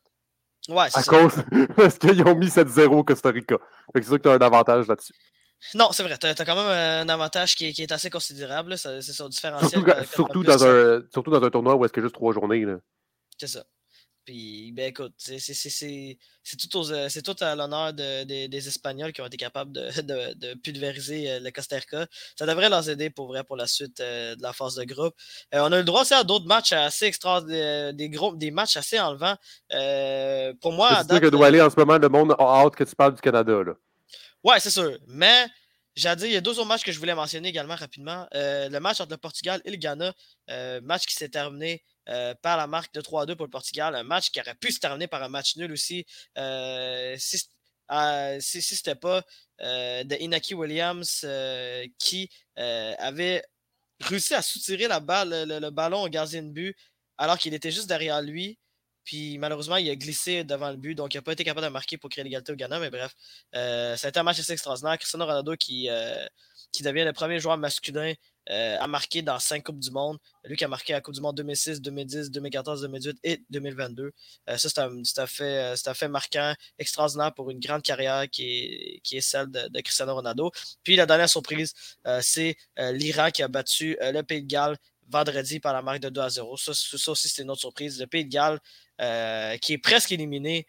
Ouais, 0.69 0.89
c'est 0.89 0.99
À 0.99 1.03
cause, 1.03 1.33
parce 1.75 1.97
qu'ils 1.97 2.21
ont 2.23 2.35
mis 2.35 2.47
7-0 2.47 2.87
au 2.87 3.03
Costa 3.03 3.29
Rica. 3.29 3.57
c'est 3.95 4.03
sûr 4.03 4.17
que 4.17 4.23
tu 4.23 4.29
as 4.29 4.33
un 4.33 4.37
avantage 4.37 4.87
là-dessus. 4.87 5.13
Non, 5.75 5.91
c'est 5.91 6.03
vrai. 6.03 6.17
Tu 6.17 6.27
as, 6.27 6.33
quand 6.33 6.55
même 6.55 7.07
un 7.07 7.09
avantage 7.09 7.55
qui 7.55 7.67
est, 7.67 7.91
assez 7.91 8.09
considérable. 8.09 8.77
C'est 8.77 9.01
sur 9.01 9.29
différentiel. 9.29 9.83
Surtout, 10.11 10.43
dans 10.43 10.65
un, 10.65 11.01
surtout 11.13 11.31
dans 11.31 11.43
un 11.43 11.49
tournoi 11.49 11.75
où 11.75 11.85
est-ce 11.85 11.93
qu'il 11.93 12.01
y 12.01 12.03
a 12.03 12.07
juste 12.07 12.15
trois 12.15 12.33
journées. 12.33 12.65
C'est 13.37 13.47
ça. 13.47 13.63
Puis, 14.31 14.71
ben 14.71 14.85
écoute, 14.85 15.11
c'est 15.17 15.41
tout, 16.69 16.89
euh, 16.89 17.09
tout, 17.21 17.35
à 17.41 17.53
l'honneur 17.53 17.91
des 17.91 18.67
Espagnols 18.69 19.11
qui 19.11 19.19
ont 19.19 19.25
été 19.25 19.35
capables 19.35 19.73
de, 19.73 20.53
pulvériser 20.53 21.29
euh, 21.29 21.39
le 21.41 21.51
Costa 21.51 21.75
Rica. 21.75 22.07
Ça 22.39 22.45
devrait 22.45 22.69
leur 22.69 22.87
aider 22.87 23.09
pour 23.09 23.27
vrai 23.27 23.43
pour 23.43 23.57
la 23.57 23.67
suite 23.67 23.99
euh, 23.99 24.37
de 24.37 24.41
la 24.41 24.53
phase 24.53 24.75
de 24.75 24.85
groupe. 24.85 25.13
on 25.51 25.69
a 25.69 25.77
le 25.77 25.83
droit 25.83 26.03
aussi 26.03 26.13
à 26.13 26.23
d'autres 26.23 26.45
matchs 26.45 26.71
assez 26.71 27.07
extra, 27.07 27.41
des, 27.41 28.09
gros, 28.09 28.33
des 28.37 28.51
matchs 28.51 28.77
assez 28.77 29.01
enlevants. 29.01 29.35
pour 30.61 30.71
moi, 30.71 31.01
c'est 31.01 31.11
sûr 31.11 31.19
que 31.19 31.27
doit 31.27 31.47
aller 31.47 31.61
en 31.61 31.69
ce 31.69 31.77
moment 31.77 31.97
le 31.97 32.07
monde 32.07 32.33
a 32.39 32.63
hâte 32.63 32.77
que 32.77 32.85
tu 32.85 32.95
parles 32.95 33.13
du 33.13 33.19
Canada. 33.19 33.63
Là. 33.65 33.73
Ouais, 34.45 34.61
c'est 34.61 34.69
sûr. 34.69 34.97
Mais 35.07 35.45
j'ai 35.93 36.15
dit, 36.15 36.27
il 36.27 36.31
y 36.31 36.37
a 36.37 36.41
deux 36.41 36.57
autres 36.57 36.69
matchs 36.69 36.85
que 36.85 36.93
je 36.93 36.99
voulais 36.99 37.15
mentionner 37.15 37.49
également 37.49 37.75
rapidement. 37.75 38.27
le 38.31 38.79
match 38.79 39.01
entre 39.01 39.11
le 39.11 39.17
Portugal 39.17 39.61
et 39.65 39.71
le 39.71 39.75
Ghana, 39.75 40.13
match 40.83 41.05
qui 41.05 41.15
s'est 41.15 41.27
terminé 41.27 41.83
euh, 42.09 42.33
par 42.41 42.57
la 42.57 42.65
marque 42.65 42.93
de 42.95 43.01
3-2 43.01 43.35
pour 43.35 43.45
le 43.45 43.51
Portugal. 43.51 43.95
Un 43.95 44.03
match 44.03 44.31
qui 44.31 44.39
aurait 44.39 44.55
pu 44.55 44.71
se 44.71 44.79
terminer 44.79 45.07
par 45.07 45.21
un 45.21 45.29
match 45.29 45.55
nul 45.55 45.71
aussi 45.71 46.05
euh, 46.37 47.15
si, 47.17 47.37
ce 47.37 48.73
n'était 48.73 48.95
pas 48.95 49.23
euh, 49.61 50.03
de 50.03 50.15
Inaki 50.15 50.55
Williams 50.55 51.25
qui 51.99 52.29
avait 52.55 53.43
réussi 53.99 54.33
à 54.33 54.41
soutirer 54.41 54.87
la 54.87 54.99
balle, 54.99 55.47
le, 55.47 55.69
ballon 55.69 56.01
au 56.01 56.09
gardien 56.09 56.41
de 56.41 56.49
but 56.49 56.75
alors 57.17 57.37
qu'il 57.37 57.53
était 57.53 57.71
juste 57.71 57.87
derrière 57.87 58.21
lui. 58.21 58.57
Puis 59.03 59.37
malheureusement, 59.37 59.77
il 59.77 59.89
a 59.89 59.95
glissé 59.95 60.43
devant 60.43 60.71
le 60.71 60.77
but, 60.77 60.95
donc 60.95 61.13
il 61.13 61.17
n'a 61.17 61.21
pas 61.21 61.33
été 61.33 61.43
capable 61.43 61.65
de 61.65 61.71
marquer 61.71 61.97
pour 61.97 62.09
créer 62.09 62.23
l'égalité 62.23 62.51
au 62.51 62.55
Ghana. 62.55 62.79
Mais 62.79 62.89
bref, 62.89 63.13
ça 63.53 64.07
a 64.07 64.09
été 64.09 64.19
un 64.19 64.23
match 64.23 64.39
assez 64.39 64.53
extraordinaire. 64.53 64.97
Cristiano 64.97 65.25
Ronaldo 65.25 65.55
qui, 65.55 65.87
qui 66.71 66.81
devient 66.81 67.03
le 67.03 67.13
premier 67.13 67.39
joueur 67.39 67.57
masculin 67.57 68.13
euh, 68.49 68.77
a 68.79 68.87
marqué 68.87 69.21
dans 69.21 69.39
cinq 69.39 69.63
Coupes 69.63 69.79
du 69.79 69.91
Monde. 69.91 70.17
Lui 70.45 70.57
qui 70.57 70.65
a 70.65 70.67
marqué 70.67 70.93
la 70.93 71.01
Coupe 71.01 71.13
du 71.13 71.21
Monde 71.21 71.37
2006, 71.37 71.81
2010, 71.81 72.31
2014, 72.31 72.81
2018 72.81 73.19
et 73.23 73.43
2022. 73.49 74.11
Euh, 74.49 74.57
ça, 74.57 74.69
c'est 74.69 74.79
un, 74.79 75.27
fait, 75.27 75.73
un, 75.85 75.93
fait, 75.93 76.07
marquant, 76.07 76.53
extraordinaire 76.79 77.33
pour 77.33 77.51
une 77.51 77.59
grande 77.59 77.83
carrière 77.83 78.29
qui 78.29 78.43
est, 78.43 78.99
qui 79.03 79.17
est 79.17 79.21
celle 79.21 79.49
de, 79.51 79.81
Cristiano 79.81 80.15
Ronaldo. 80.15 80.51
Puis 80.83 80.95
la 80.95 81.05
dernière 81.05 81.29
surprise, 81.29 81.73
euh, 82.07 82.19
c'est 82.23 82.57
l'Iran 82.77 83.29
qui 83.31 83.43
a 83.43 83.47
battu 83.47 83.97
le 84.01 84.21
Pays 84.21 84.41
de 84.41 84.47
Galles 84.47 84.77
vendredi 85.07 85.59
par 85.59 85.73
la 85.73 85.81
marque 85.81 85.99
de 85.99 86.09
2 86.09 86.21
à 86.21 86.29
0. 86.29 86.57
Ça, 86.57 86.73
ça 86.73 87.11
aussi, 87.11 87.29
c'est 87.29 87.41
une 87.43 87.51
autre 87.51 87.61
surprise. 87.61 87.99
Le 87.99 88.07
Pays 88.07 88.25
de 88.25 88.29
Galles 88.29 88.59
qui 89.59 89.73
est 89.73 89.81
presque 89.81 90.11
éliminé 90.11 90.65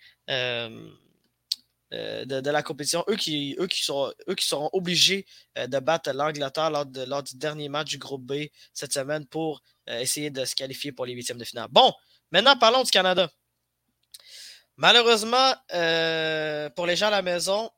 euh, 1.92 2.24
de, 2.24 2.50
la 2.50 2.62
compétition. 2.62 3.04
Eux 3.08 3.16
qui, 3.16 3.54
sont, 3.82 4.14
seront 4.38 4.70
obligés 4.72 5.26
euh, 5.58 5.66
de 5.66 5.78
battre 5.78 6.10
l'Angleterre 6.12 6.70
lors, 6.70 6.86
lors, 7.06 7.22
du 7.22 7.36
dernier 7.36 7.68
match 7.68 7.90
du 7.90 7.98
groupe 7.98 8.22
B 8.24 8.46
cette 8.72 8.94
semaine 8.94 9.26
pour 9.26 9.60
euh, 9.90 9.98
essayer 9.98 10.30
de 10.30 10.42
se 10.46 10.54
qualifier 10.54 10.92
pour 10.92 11.04
les 11.04 11.12
huitièmes 11.12 11.36
de 11.36 11.44
finale. 11.44 11.68
Bon, 11.70 11.92
maintenant 12.30 12.56
parlons 12.56 12.82
du 12.82 12.90
Canada. 12.90 13.30
Malheureusement, 14.78 15.52
pour 16.74 16.86
les 16.86 16.96
gens 16.96 17.08
à 17.08 17.10
la 17.10 17.20
maison, 17.20 17.70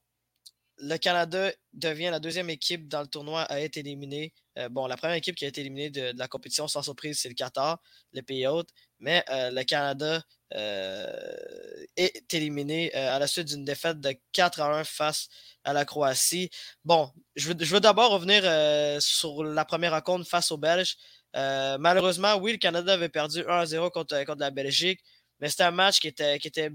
le 0.78 0.97
Canada 0.97 1.50
devient 1.73 2.11
la 2.11 2.21
deuxième 2.21 2.50
équipe 2.50 2.87
dans 2.87 3.00
le 3.00 3.09
tournoi 3.09 3.42
à 3.42 3.61
être 3.61 3.76
éliminée. 3.78 4.33
bon, 4.71 4.87
la 4.87 4.97
première 4.97 5.16
équipe 5.16 5.35
qui 5.35 5.44
a 5.44 5.49
été 5.49 5.61
éliminée 5.61 5.90
de, 5.90 6.12
la 6.16 6.28
compétition, 6.28 6.68
sans 6.68 6.83
surprise, 6.83 7.18
c'est 7.18 7.28
le 7.28 7.35
Qatar, 7.35 7.80
le 8.12 8.23
pays 8.23 8.47
hôte. 8.47 8.68
Mais 9.00 9.25
le 9.28 9.64
Canada 9.64 10.23
est 10.54 12.34
éliminé 12.34 12.94
euh, 12.96 13.14
à 13.14 13.18
la 13.18 13.26
suite 13.26 13.49
d'une 13.49 13.64
défaite 13.64 14.00
de 14.00 14.14
4 14.32 14.61
à 14.61 14.78
1 14.78 14.84
face 14.84 15.28
à 15.64 15.73
la 15.73 15.84
Croatie. 15.84 16.50
Bon, 16.84 17.11
je 17.37 17.52
veux, 17.52 17.80
d'abord 17.80 18.11
revenir 18.12 18.42
euh, 18.44 18.99
sur 19.00 19.44
la 19.44 19.64
première 19.64 19.92
rencontre 19.92 20.28
face 20.28 20.50
aux 20.50 20.58
Belges. 20.58 20.96
malheureusement, 21.34 22.37
oui, 22.37 22.52
le 22.52 22.58
Canada 22.58 22.94
avait 22.94 23.08
perdu 23.08 23.44
1 23.46 23.58
à 23.58 23.66
0 23.66 23.90
contre, 23.90 24.25
contre 24.25 24.40
la 24.40 24.50
Belgique, 24.50 25.00
mais 25.40 25.49
c'était 25.49 25.64
un 25.64 25.70
match 25.70 26.00
qui 26.00 26.08
était, 26.08 26.38
qui 26.38 26.49
était, 26.49 26.70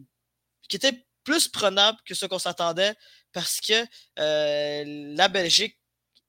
qui 0.67 0.75
était 0.75 1.05
plus 1.23 1.47
prenable 1.47 1.97
que 2.05 2.15
ce 2.15 2.25
qu'on 2.25 2.39
s'attendait 2.39 2.95
parce 3.31 3.59
que 3.61 3.85
la 4.17 5.27
Belgique 5.27 5.78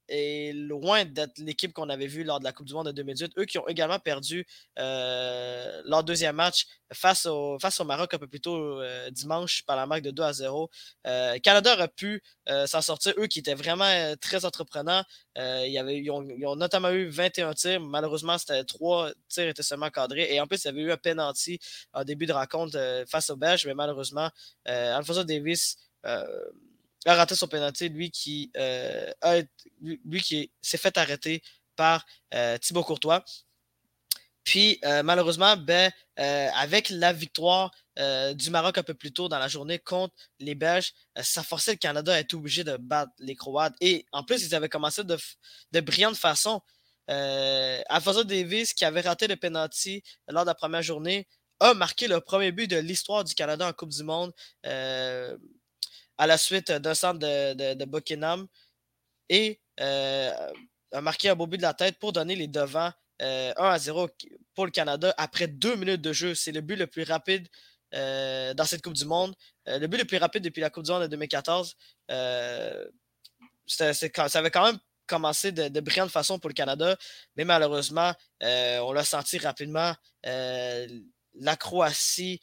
est 0.07 0.53
loin 0.53 1.05
d'être 1.05 1.37
l'équipe 1.37 1.73
qu'on 1.73 1.89
avait 1.89 2.07
vue 2.07 2.23
lors 2.23 2.39
de 2.39 2.43
la 2.43 2.51
Coupe 2.51 2.67
du 2.67 2.73
Monde 2.73 2.87
de 2.87 2.91
2018. 2.91 3.33
Eux 3.37 3.45
qui 3.45 3.57
ont 3.57 3.67
également 3.67 3.99
perdu 3.99 4.45
euh, 4.79 5.81
leur 5.85 6.03
deuxième 6.03 6.35
match 6.35 6.67
face 6.93 7.25
au, 7.25 7.57
face 7.59 7.79
au 7.79 7.85
Maroc 7.85 8.13
un 8.13 8.17
peu 8.17 8.27
plus 8.27 8.41
tôt 8.41 8.81
euh, 8.81 9.09
dimanche 9.11 9.63
par 9.65 9.75
la 9.75 9.85
marque 9.85 10.01
de 10.01 10.11
2 10.11 10.23
à 10.23 10.33
0. 10.33 10.69
Euh, 11.07 11.37
Canada 11.39 11.73
aurait 11.73 11.87
pu 11.87 12.21
s'en 12.65 12.81
sortir, 12.81 13.13
eux 13.17 13.27
qui 13.27 13.39
étaient 13.39 13.53
vraiment 13.53 14.13
très 14.19 14.43
entreprenants. 14.43 15.03
y 15.37 15.77
avait, 15.77 15.99
ils, 15.99 16.11
ont, 16.11 16.55
notamment 16.55 16.89
eu 16.91 17.07
21 17.07 17.53
tirs. 17.53 17.79
Malheureusement, 17.79 18.37
c'était 18.37 18.65
trois 18.65 19.11
tirs 19.29 19.47
étaient 19.47 19.63
seulement 19.63 19.89
cadrés. 19.89 20.33
Et 20.33 20.41
en 20.41 20.47
plus, 20.47 20.63
il 20.63 20.67
y 20.67 20.69
avait 20.69 20.81
eu 20.81 20.91
un 20.91 20.97
penalty 20.97 21.59
en 21.93 22.03
début 22.03 22.25
de 22.25 22.33
rencontre 22.33 23.05
face 23.07 23.29
au 23.29 23.37
Belge, 23.37 23.65
mais 23.65 23.73
malheureusement, 23.73 24.29
Alfonso 24.65 25.23
Davis 25.23 25.77
a 27.05 27.15
raté 27.15 27.35
son 27.35 27.47
pénalty, 27.47 27.89
lui 27.89 28.11
qui, 28.11 28.51
euh, 28.57 29.11
s'est 30.61 30.77
fait 30.77 30.97
arrêter 30.97 31.41
par 31.75 32.05
euh, 32.33 32.57
Thibaut 32.57 32.83
Courtois. 32.83 33.23
Puis 34.43 34.79
euh, 34.85 35.03
malheureusement, 35.03 35.55
ben, 35.55 35.91
avec 36.17 36.89
la 36.89 37.13
victoire 37.13 37.71
du 38.33 38.49
Maroc 38.49 38.77
un 38.77 38.83
peu 38.83 38.93
plus 38.93 39.11
tôt 39.11 39.27
dans 39.27 39.37
la 39.37 39.47
journée 39.47 39.77
contre 39.79 40.15
les 40.39 40.55
Belges, 40.55 40.93
ça 41.21 41.43
forçait 41.43 41.71
le 41.71 41.77
Canada 41.77 42.13
à 42.13 42.19
être 42.19 42.33
obligé 42.33 42.63
de 42.63 42.77
battre 42.77 43.11
les 43.19 43.35
Croates. 43.35 43.75
Et 43.81 44.05
en 44.11 44.23
plus, 44.23 44.43
ils 44.45 44.55
avaient 44.55 44.69
commencé 44.69 45.03
de, 45.03 45.17
de 45.71 45.79
brillante 45.79 46.15
façon. 46.15 46.61
Alfonso 47.07 48.23
Davis, 48.23 48.73
qui 48.73 48.85
avait 48.85 49.01
raté 49.01 49.27
le 49.27 49.35
penalty 49.35 50.03
lors 50.27 50.43
de 50.43 50.49
la 50.49 50.55
première 50.55 50.81
journée, 50.81 51.27
a 51.59 51.73
marqué 51.73 52.07
le 52.07 52.21
premier 52.21 52.51
but 52.51 52.67
de 52.67 52.77
l'histoire 52.77 53.23
du 53.23 53.35
Canada 53.35 53.67
en 53.67 53.73
Coupe 53.73 53.89
du 53.89 54.03
Monde 54.03 54.31
à 56.17 56.27
la 56.27 56.37
suite 56.37 56.71
d'un 56.71 56.93
centre 56.93 57.19
de, 57.19 57.73
de, 57.73 57.85
Buckingham 57.85 58.47
et 59.29 59.59
euh, 59.79 60.31
a 60.91 61.01
marqué 61.01 61.29
un 61.29 61.35
beau 61.35 61.47
but 61.47 61.57
de 61.57 61.61
la 61.63 61.73
tête 61.73 61.97
pour 61.99 62.13
donner 62.13 62.35
les 62.35 62.47
devants 62.47 62.91
1 63.19 63.23
euh, 63.25 63.53
à 63.55 63.79
0 63.79 64.09
pour 64.53 64.65
le 64.65 64.71
Canada 64.71 65.13
après 65.17 65.47
deux 65.47 65.75
minutes 65.75 66.01
de 66.01 66.13
jeu. 66.13 66.35
C'est 66.35 66.51
le 66.51 66.61
but 66.61 66.75
le 66.75 66.87
plus 66.87 67.03
rapide 67.03 67.47
euh, 67.93 68.53
dans 68.53 68.65
cette 68.65 68.81
Coupe 68.81 68.93
du 68.93 69.05
Monde. 69.05 69.33
le 69.65 69.87
but 69.87 69.97
le 69.97 70.05
plus 70.05 70.17
rapide 70.17 70.43
depuis 70.43 70.61
la 70.61 70.69
Coupe 70.69 70.83
du 70.83 70.91
Monde 70.91 71.03
de 71.03 71.07
2014. 71.07 71.75
ça 73.67 73.85
avait 74.33 74.51
quand 74.51 74.65
même 74.65 74.79
commencé 75.07 75.51
de, 75.51 75.67
de, 75.67 75.79
brillante 75.81 76.09
façon 76.09 76.39
pour 76.39 76.49
le 76.49 76.53
Canada, 76.53 76.95
mais 77.35 77.45
malheureusement, 77.45 78.13
on 78.41 78.91
l'a 78.91 79.03
senti 79.03 79.37
rapidement. 79.37 79.95
la 80.23 81.55
Croatie 81.57 82.41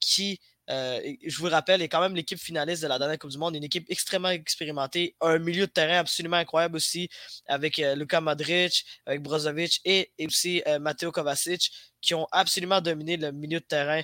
qui 0.00 0.40
euh, 0.70 1.00
je 1.26 1.38
vous 1.38 1.48
rappelle, 1.48 1.82
est 1.82 1.88
quand 1.88 2.00
même 2.00 2.14
l'équipe 2.14 2.38
finaliste 2.38 2.82
de 2.82 2.88
la 2.88 2.98
dernière 2.98 3.18
Coupe 3.18 3.30
du 3.30 3.38
Monde, 3.38 3.56
une 3.56 3.64
équipe 3.64 3.86
extrêmement 3.90 4.30
expérimentée, 4.30 5.16
un 5.20 5.38
milieu 5.38 5.66
de 5.66 5.72
terrain 5.72 5.98
absolument 5.98 6.36
incroyable 6.36 6.76
aussi, 6.76 7.08
avec 7.46 7.78
euh, 7.78 7.94
Luka 7.94 8.20
Modric, 8.20 8.84
avec 9.06 9.22
Brozovic 9.22 9.80
et, 9.84 10.12
aussi 10.26 10.62
euh, 10.66 10.78
Matteo 10.78 11.10
Kovacic, 11.10 11.72
qui 12.00 12.14
ont 12.14 12.26
absolument 12.32 12.80
dominé 12.80 13.16
le 13.16 13.32
milieu 13.32 13.60
de 13.60 13.64
terrain 13.64 14.02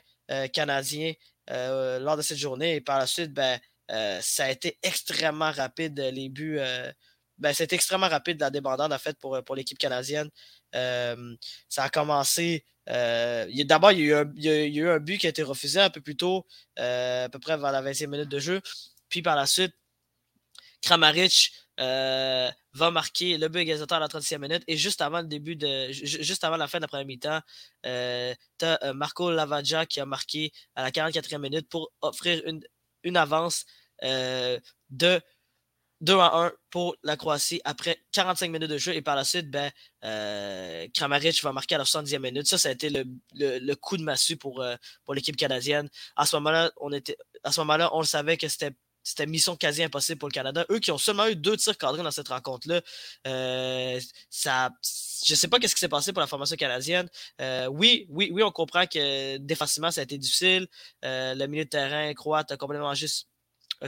canadien 0.53 1.15
lors 1.49 2.19
de 2.19 2.23
cette 2.23 2.37
journée. 2.37 2.77
Et 2.77 2.81
par 2.83 2.99
la 2.99 3.07
suite, 3.07 3.33
ben, 3.33 3.59
ça 3.89 4.45
a 4.45 4.51
été 4.51 4.79
extrêmement 4.83 5.51
rapide, 5.51 5.99
les 5.99 6.29
buts. 6.29 6.61
Ben, 7.39 7.53
c'était 7.53 7.77
extrêmement 7.77 8.09
rapide 8.09 8.41
la 8.41 8.51
débandade 8.51 8.93
en 8.93 8.99
fait 8.99 9.19
pour, 9.19 9.43
pour 9.45 9.55
l'équipe 9.55 9.79
canadienne. 9.79 10.31
ça 10.73 11.85
a 11.85 11.89
commencé 11.91 12.65
euh, 12.91 13.47
d'abord, 13.65 13.93
il, 13.93 14.01
y 14.01 14.13
a 14.49 14.67
eu 14.67 14.89
un 14.89 14.99
but 14.99 15.19
qui 15.19 15.27
a 15.27 15.31
été 15.31 15.43
refusé 15.43 15.81
un 15.81 15.91
peu 15.91 16.01
plus 16.01 16.17
tôt, 16.17 16.47
euh, 16.79 17.27
à 17.27 17.29
peu 17.29 17.39
près 17.39 17.57
vers 17.57 17.73
la 17.73 17.83
20e 17.83 18.07
minute 18.09 18.29
de 18.29 18.39
jeu. 18.39 18.61
Puis 19.09 19.23
par 19.23 19.37
la 19.37 19.47
suite, 19.47 19.75
Kramaric 20.83 21.53
euh, 21.81 22.51
va 22.73 22.91
marquer 22.91 23.37
le 23.37 23.49
but 23.49 23.61
égalisateur 23.61 23.99
à 23.99 24.01
la 24.01 24.09
30e 24.09 24.39
minute. 24.39 24.63
Et 24.67 24.77
juste 24.77 25.03
avant 25.03 25.21
le 25.21 25.27
début 25.27 25.57
de. 25.57 25.91
Juste 25.93 26.45
avant 26.45 26.57
la 26.57 26.69
fin 26.69 26.79
de 26.79 26.83
la 26.83 26.89
première 26.89 27.07
mi-temps, 27.07 27.41
euh, 27.87 28.35
as 28.63 28.93
Marco 28.95 29.31
Lavaggia 29.31 29.87
qui 29.87 30.01
a 30.01 30.07
marqué 30.07 30.53
à 30.75 30.83
la 30.83 30.91
44e 30.91 31.39
minute 31.39 31.69
pour 31.69 31.93
offrir 32.01 32.43
une, 32.47 32.61
une 33.03 33.17
avance 33.17 33.65
de 34.03 35.21
2 36.01 36.19
à 36.19 36.37
1 36.47 36.53
pour 36.71 36.97
la 37.03 37.17
Croatie 37.17 37.61
après 37.65 37.99
45 38.13 38.51
minutes 38.51 38.71
de 38.71 38.79
jeu. 38.79 38.95
Et 38.95 39.03
par 39.03 39.17
la 39.17 39.25
suite, 39.25 39.51
ben, 39.51 39.71
euh, 40.05 40.87
Kramaric 40.95 41.43
va 41.43 41.53
marquer 41.53 41.75
à 41.75 41.79
la 41.79 41.85
70e 41.85 42.21
minute. 42.21 42.47
Ça, 42.47 42.59
ça 42.59 42.69
a 42.69 42.73
été 42.73 42.91
le, 42.91 43.05
le, 43.35 43.75
coup 43.75 43.97
de 43.97 44.03
massue 44.03 44.37
pour, 44.37 44.63
euh, 44.63 44.77
pour 45.05 45.15
l'équipe 45.15 45.37
canadienne. 45.37 45.89
À 46.17 46.27
ce 46.27 46.37
moment-là, 46.37 46.71
on 46.81 46.93
était, 46.93 47.17
à 47.43 47.53
ce 47.53 47.61
moment-là, 47.61 47.91
on 47.95 48.01
le 48.01 48.07
savait 48.07 48.37
que 48.37 48.49
c'était 48.49 48.73
c'était 49.05 49.27
mission 49.27 49.57
quasi 49.57 49.83
impossible 49.83 50.19
pour 50.19 50.29
le 50.29 50.35
Canada. 50.35 50.67
Eux 50.71 50.81
qui 50.81 50.91
ont 50.91 50.99
seulement 50.99 51.27
eu 51.29 51.37
deux 51.37 51.57
tirs 51.57 51.79
cadrés 51.79 52.03
dans 52.03 52.11
cette 52.11 52.29
rencontre-là, 52.29 52.83
euh, 53.27 53.99
ça, 54.29 54.71
je 55.25 55.33
ne 55.33 55.37
sais 55.37 55.49
pas 55.49 55.57
ce 55.63 55.75
qui 55.75 55.81
s'est 55.81 55.89
passé 55.89 56.13
pour 56.13 56.21
la 56.21 56.27
formation 56.27 56.57
canadienne. 56.57 57.09
Oui, 57.71 58.07
oui, 58.11 58.29
oui, 58.31 58.43
on 58.43 58.51
comprend 58.51 58.87
que 58.87 59.39
défensivement, 59.39 59.91
ça 59.91 60.03
a 60.03 60.05
été 60.05 60.19
difficile. 60.19 60.69
Le 61.03 61.47
milieu 61.47 61.65
de 61.65 61.71
terrain 61.71 62.13
croate 62.13 62.53
a 62.53 62.59
complètement 62.59 62.93
juste 62.93 63.29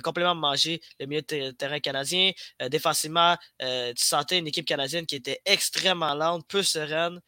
complément 0.02 0.34
manger 0.34 0.80
le 0.98 1.06
milieu 1.06 1.22
de 1.22 1.50
terrain 1.52 1.80
canadien. 1.80 2.32
Euh, 2.62 2.68
défensivement, 2.68 3.36
euh, 3.62 3.92
tu 3.94 4.04
sentais 4.04 4.38
une 4.38 4.46
équipe 4.46 4.66
canadienne 4.66 5.06
qui 5.06 5.16
était 5.16 5.40
extrêmement 5.44 6.14
lente, 6.14 6.46
peu 6.48 6.62
sereine. 6.62 7.20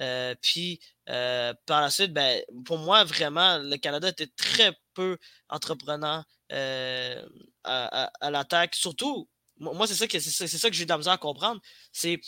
Euh, 0.00 0.34
puis 0.40 0.80
par 1.06 1.80
la 1.80 1.90
suite, 1.90 2.12
ben, 2.12 2.42
pour 2.64 2.78
moi, 2.78 3.04
vraiment, 3.04 3.58
le 3.58 3.76
Canada 3.76 4.08
était 4.08 4.28
très 4.36 4.72
peu 4.94 5.18
entreprenant 5.48 6.24
à, 6.50 8.30
l'attaque. 8.30 8.74
Surtout, 8.74 9.28
moi, 9.58 9.86
c'est 9.86 9.94
ça 9.94 10.06
que 10.06 10.18
c'est 10.18 10.48
ça 10.48 10.70
que 10.70 10.76
j'ai 10.76 10.86
de 10.86 10.92
la 10.92 11.12
à 11.12 11.18
comprendre. 11.18 11.60
C'est 11.92 12.20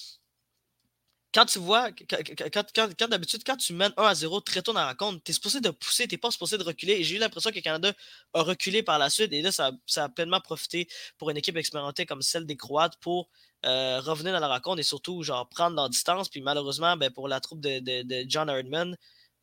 quand 1.35 1.47
tu 1.47 1.59
vois, 1.59 1.91
quand, 1.91 3.09
d'habitude, 3.09 3.43
quand 3.45 3.57
tu 3.57 3.73
mènes 3.73 3.93
1 3.97 4.05
à 4.05 4.15
0 4.15 4.41
très 4.41 4.63
tôt 4.63 4.73
dans 4.73 4.81
la 4.81 4.89
rencontre, 4.89 5.21
tu 5.25 5.33
es 5.33 5.35
supposé 5.35 5.61
de 5.61 5.71
pousser, 5.71 6.07
tu 6.07 6.17
pas 6.17 6.31
supposé 6.31 6.57
de 6.59 6.63
reculer. 6.63 6.93
Et 6.93 7.05
j'ai 7.05 7.17
eu 7.17 7.19
l'impression 7.19 7.51
que 7.51 7.57
le 7.57 7.61
Canada 7.61 7.93
a 8.35 8.43
reculé 8.43 8.85
par 8.85 9.01
la 9.01 9.11
suite. 9.11 9.33
Et 9.33 9.43
là, 9.43 9.51
ça, 9.51 9.73
a 9.97 10.09
pleinement 10.09 10.41
profité 10.41 10.87
pour 11.19 11.31
une 11.31 11.37
équipe 11.37 11.57
expérimentée 11.57 12.07
comme 12.07 12.23
celle 12.23 12.47
des 12.47 12.57
Croates 12.57 12.95
pour 13.01 13.29
euh, 13.67 14.01
revenir 14.01 14.33
dans 14.33 14.39
la 14.39 14.49
rencontre 14.49 14.79
et 14.79 14.85
surtout 14.85 15.25
genre 15.25 15.49
prendre 15.49 15.75
leur 15.75 15.91
distance. 15.91 16.29
Puis 16.29 16.41
malheureusement, 16.41 16.97
ben, 16.97 17.11
pour 17.11 17.27
la 17.27 17.41
troupe 17.41 17.61
de, 17.61 18.25
John 18.29 18.49
Herdman, 18.49 18.97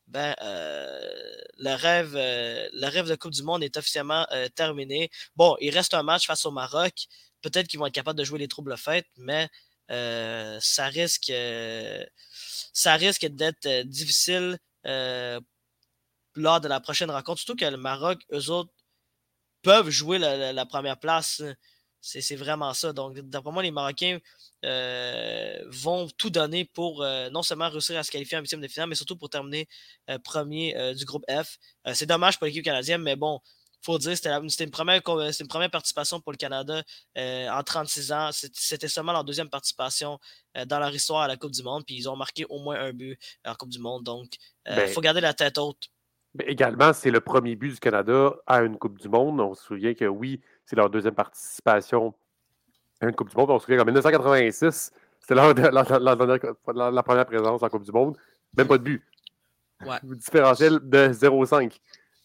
ben, 0.07 0.33
euh, 0.41 1.11
le, 1.57 1.75
rêve, 1.75 2.13
euh, 2.15 2.69
le 2.71 2.87
rêve 2.87 3.09
de 3.09 3.15
Coupe 3.15 3.33
du 3.33 3.43
Monde 3.43 3.63
est 3.63 3.75
officiellement 3.75 4.25
terminé. 4.55 5.11
Bon, 5.35 5.57
il 5.59 5.71
reste 5.71 5.93
un 5.93 6.03
match 6.03 6.25
face 6.25 6.45
au 6.45 6.51
Maroc. 6.51 6.93
Peut-être 7.41 7.67
qu'ils 7.67 7.79
vont 7.79 7.87
être 7.87 7.93
capables 7.93 8.19
de 8.19 8.23
jouer 8.23 8.39
les 8.39 8.47
troubles 8.47 8.77
faites, 8.77 9.07
mais 9.17 9.49
ça 9.91 10.85
risque, 10.87 11.29
euh, 11.29 12.03
ça 12.73 12.95
risque 12.95 13.25
d'être 13.25 13.65
euh, 13.65 13.83
difficile 13.83 14.57
lors 16.35 16.61
de 16.61 16.67
la 16.67 16.79
prochaine 16.79 17.11
rencontre. 17.11 17.39
Surtout 17.41 17.57
que 17.57 17.69
le 17.69 17.77
Maroc, 17.77 18.19
eux 18.33 18.49
autres, 18.49 18.71
peuvent 19.63 19.89
jouer 19.89 20.17
la, 20.17 20.65
première 20.65 20.99
place. 20.99 21.43
C'est 22.01 22.35
vraiment 22.35 22.73
ça. 22.73 22.93
Donc, 22.93 23.19
d'après 23.19 23.51
moi, 23.51 23.63
les 23.63 23.71
Marocains 23.71 24.19
vont 24.63 26.09
tout 26.17 26.29
donner 26.29 26.65
pour 26.65 27.05
non 27.31 27.43
seulement 27.43 27.69
réussir 27.69 27.97
à 27.97 28.03
se 28.03 28.11
qualifier 28.11 28.37
en 28.37 28.41
huitième 28.41 28.61
de 28.61 28.67
finale, 28.67 28.89
mais 28.89 28.95
surtout 28.95 29.17
pour 29.17 29.29
terminer 29.29 29.67
premier 30.23 30.95
du 30.95 31.05
groupe 31.05 31.25
F. 31.29 31.57
c'est 31.93 32.07
dommage 32.07 32.39
pour 32.39 32.47
l'équipe 32.47 32.63
canadienne, 32.63 33.01
mais 33.01 33.15
bon, 33.15 33.39
faut 33.81 33.97
dire, 33.97 34.15
c'était 34.15 34.29
une, 34.29 34.71
première, 34.71 35.01
une 35.05 35.47
première 35.47 35.71
participation 35.71 36.19
pour 36.19 36.31
le 36.31 36.37
Canada 36.37 36.83
euh, 37.17 37.49
en 37.49 37.63
36 37.63 38.11
ans. 38.11 38.29
C'était 38.31 38.87
seulement 38.87 39.11
leur 39.11 39.23
deuxième 39.23 39.49
participation 39.49 40.19
euh, 40.57 40.65
dans 40.65 40.79
leur 40.79 40.93
histoire 40.93 41.21
à 41.21 41.27
la 41.27 41.37
Coupe 41.37 41.51
du 41.51 41.63
Monde. 41.63 41.83
Puis 41.85 41.95
ils 41.95 42.09
ont 42.09 42.15
marqué 42.15 42.45
au 42.49 42.59
moins 42.59 42.79
un 42.79 42.93
but 42.93 43.19
en 43.45 43.55
Coupe 43.55 43.69
du 43.69 43.79
Monde. 43.79 44.03
Donc, 44.03 44.27
il 44.65 44.73
euh, 44.73 44.75
ben 44.75 44.87
faut 44.87 45.01
garder 45.01 45.21
la 45.21 45.33
tête 45.33 45.57
haute. 45.57 45.89
Mais 46.35 46.45
également, 46.45 46.93
c'est 46.93 47.11
le 47.11 47.19
premier 47.19 47.55
but 47.55 47.73
du 47.73 47.79
Canada 47.79 48.33
à 48.47 48.61
une 48.61 48.77
Coupe 48.77 48.99
du 48.99 49.09
Monde. 49.09 49.39
On 49.41 49.53
se 49.53 49.63
souvient 49.63 49.93
que 49.93 50.05
oui, 50.05 50.39
c'est 50.65 50.75
leur 50.75 50.89
deuxième 50.89 51.15
participation 51.15 52.13
à 53.01 53.07
une 53.07 53.15
Coupe 53.15 53.29
du 53.29 53.35
Monde. 53.35 53.49
On 53.49 53.59
se 53.59 53.65
souvient 53.65 53.79
qu'en 53.79 53.85
1986, 53.85 54.91
c'était 55.19 55.35
leur, 55.35 55.53
la, 55.53 57.03
première 57.03 57.25
présence 57.25 57.63
en 57.63 57.69
Coupe 57.69 57.83
du 57.83 57.91
Monde. 57.91 58.17
Même 58.55 58.67
pas 58.67 58.77
de 58.77 58.83
but. 58.83 59.03
Ouais. 59.85 59.97
Différentiel 60.03 60.79
de 60.83 61.09
0,5. 61.11 61.79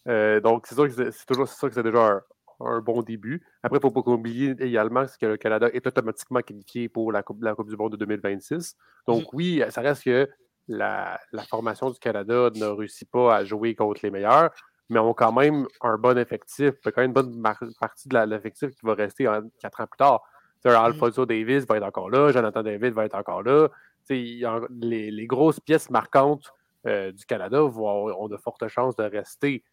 Euh, 0.07 0.39
donc, 0.39 0.67
c'est 0.67 0.75
sûr 0.75 0.87
que 0.87 1.11
c'est 1.11 1.25
toujours 1.25 1.47
ça 1.47 1.67
que 1.67 1.73
c'est 1.73 1.83
déjà 1.83 2.21
un, 2.59 2.79
bon 2.79 3.01
début. 3.01 3.45
Après, 3.63 3.77
il 3.77 3.85
ne 3.85 3.91
faut 3.91 4.01
pas 4.01 4.11
oublier 4.11 4.55
également 4.59 5.05
que 5.05 5.25
le 5.25 5.37
Canada 5.37 5.69
est 5.73 5.85
automatiquement 5.85 6.41
qualifié 6.41 6.89
pour 6.89 7.11
la 7.11 7.23
Coupe, 7.23 7.43
la 7.43 7.55
coupe 7.55 7.69
du 7.69 7.75
Monde 7.75 7.93
de 7.93 7.97
2026. 7.97 8.75
Donc, 9.07 9.23
mm. 9.23 9.27
oui, 9.33 9.63
ça 9.69 9.81
reste 9.81 10.03
que 10.03 10.29
la, 10.67 11.19
formation 11.49 11.89
du 11.89 11.99
Canada 11.99 12.49
ne 12.55 12.65
réussit 12.65 13.09
pas 13.09 13.35
à 13.35 13.45
jouer 13.45 13.75
contre 13.75 14.01
les 14.03 14.11
meilleurs, 14.11 14.51
mais 14.89 14.99
ont 14.99 15.13
quand 15.13 15.33
même 15.33 15.67
un 15.81 15.97
bon 15.97 16.17
effectif, 16.17 16.73
quand 16.83 16.97
même 16.97 17.07
une 17.07 17.13
bonne 17.13 17.43
partie 17.79 18.07
de 18.07 18.17
l'effectif 18.19 18.69
qui 18.71 18.85
va 18.85 18.93
rester 18.93 19.27
quatre 19.59 19.81
ans 19.81 19.87
plus 19.87 19.97
tard. 19.97 20.21
Mm. 20.65 20.69
Alfonso 20.69 21.25
Davis 21.25 21.65
va 21.65 21.77
être 21.77 21.85
encore 21.85 22.09
là, 22.09 22.31
Jonathan 22.31 22.63
David 22.63 22.93
va 22.93 23.05
être 23.05 23.15
encore 23.15 23.43
là. 23.43 23.69
Les, 24.09 25.11
les, 25.11 25.27
grosses 25.27 25.59
pièces 25.59 25.89
marquantes 25.89 26.53
euh, 26.85 27.11
du 27.11 27.25
Canada 27.25 27.61
vont, 27.61 28.07
ont 28.17 28.27
de 28.29 28.37
fortes 28.37 28.67
chances 28.69 28.95
de 28.95 29.03
rester. 29.03 29.63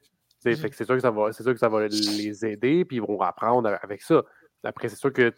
Mmh 0.44 0.54
c'est 0.72 0.84
sûr, 0.84 0.96
que 0.96 1.00
ça 1.00 1.10
va, 1.10 1.32
sûr 1.32 1.52
que 1.52 1.58
ça 1.58 1.68
va 1.68 1.86
les 1.88 2.44
aider, 2.44 2.84
puis 2.84 2.96
ils 2.98 3.02
vont 3.02 3.20
apprendre 3.20 3.78
avec 3.82 4.02
ça. 4.02 4.22
Après, 4.62 4.88
c'est 4.88 4.96
sûr 4.96 5.12
que 5.12 5.32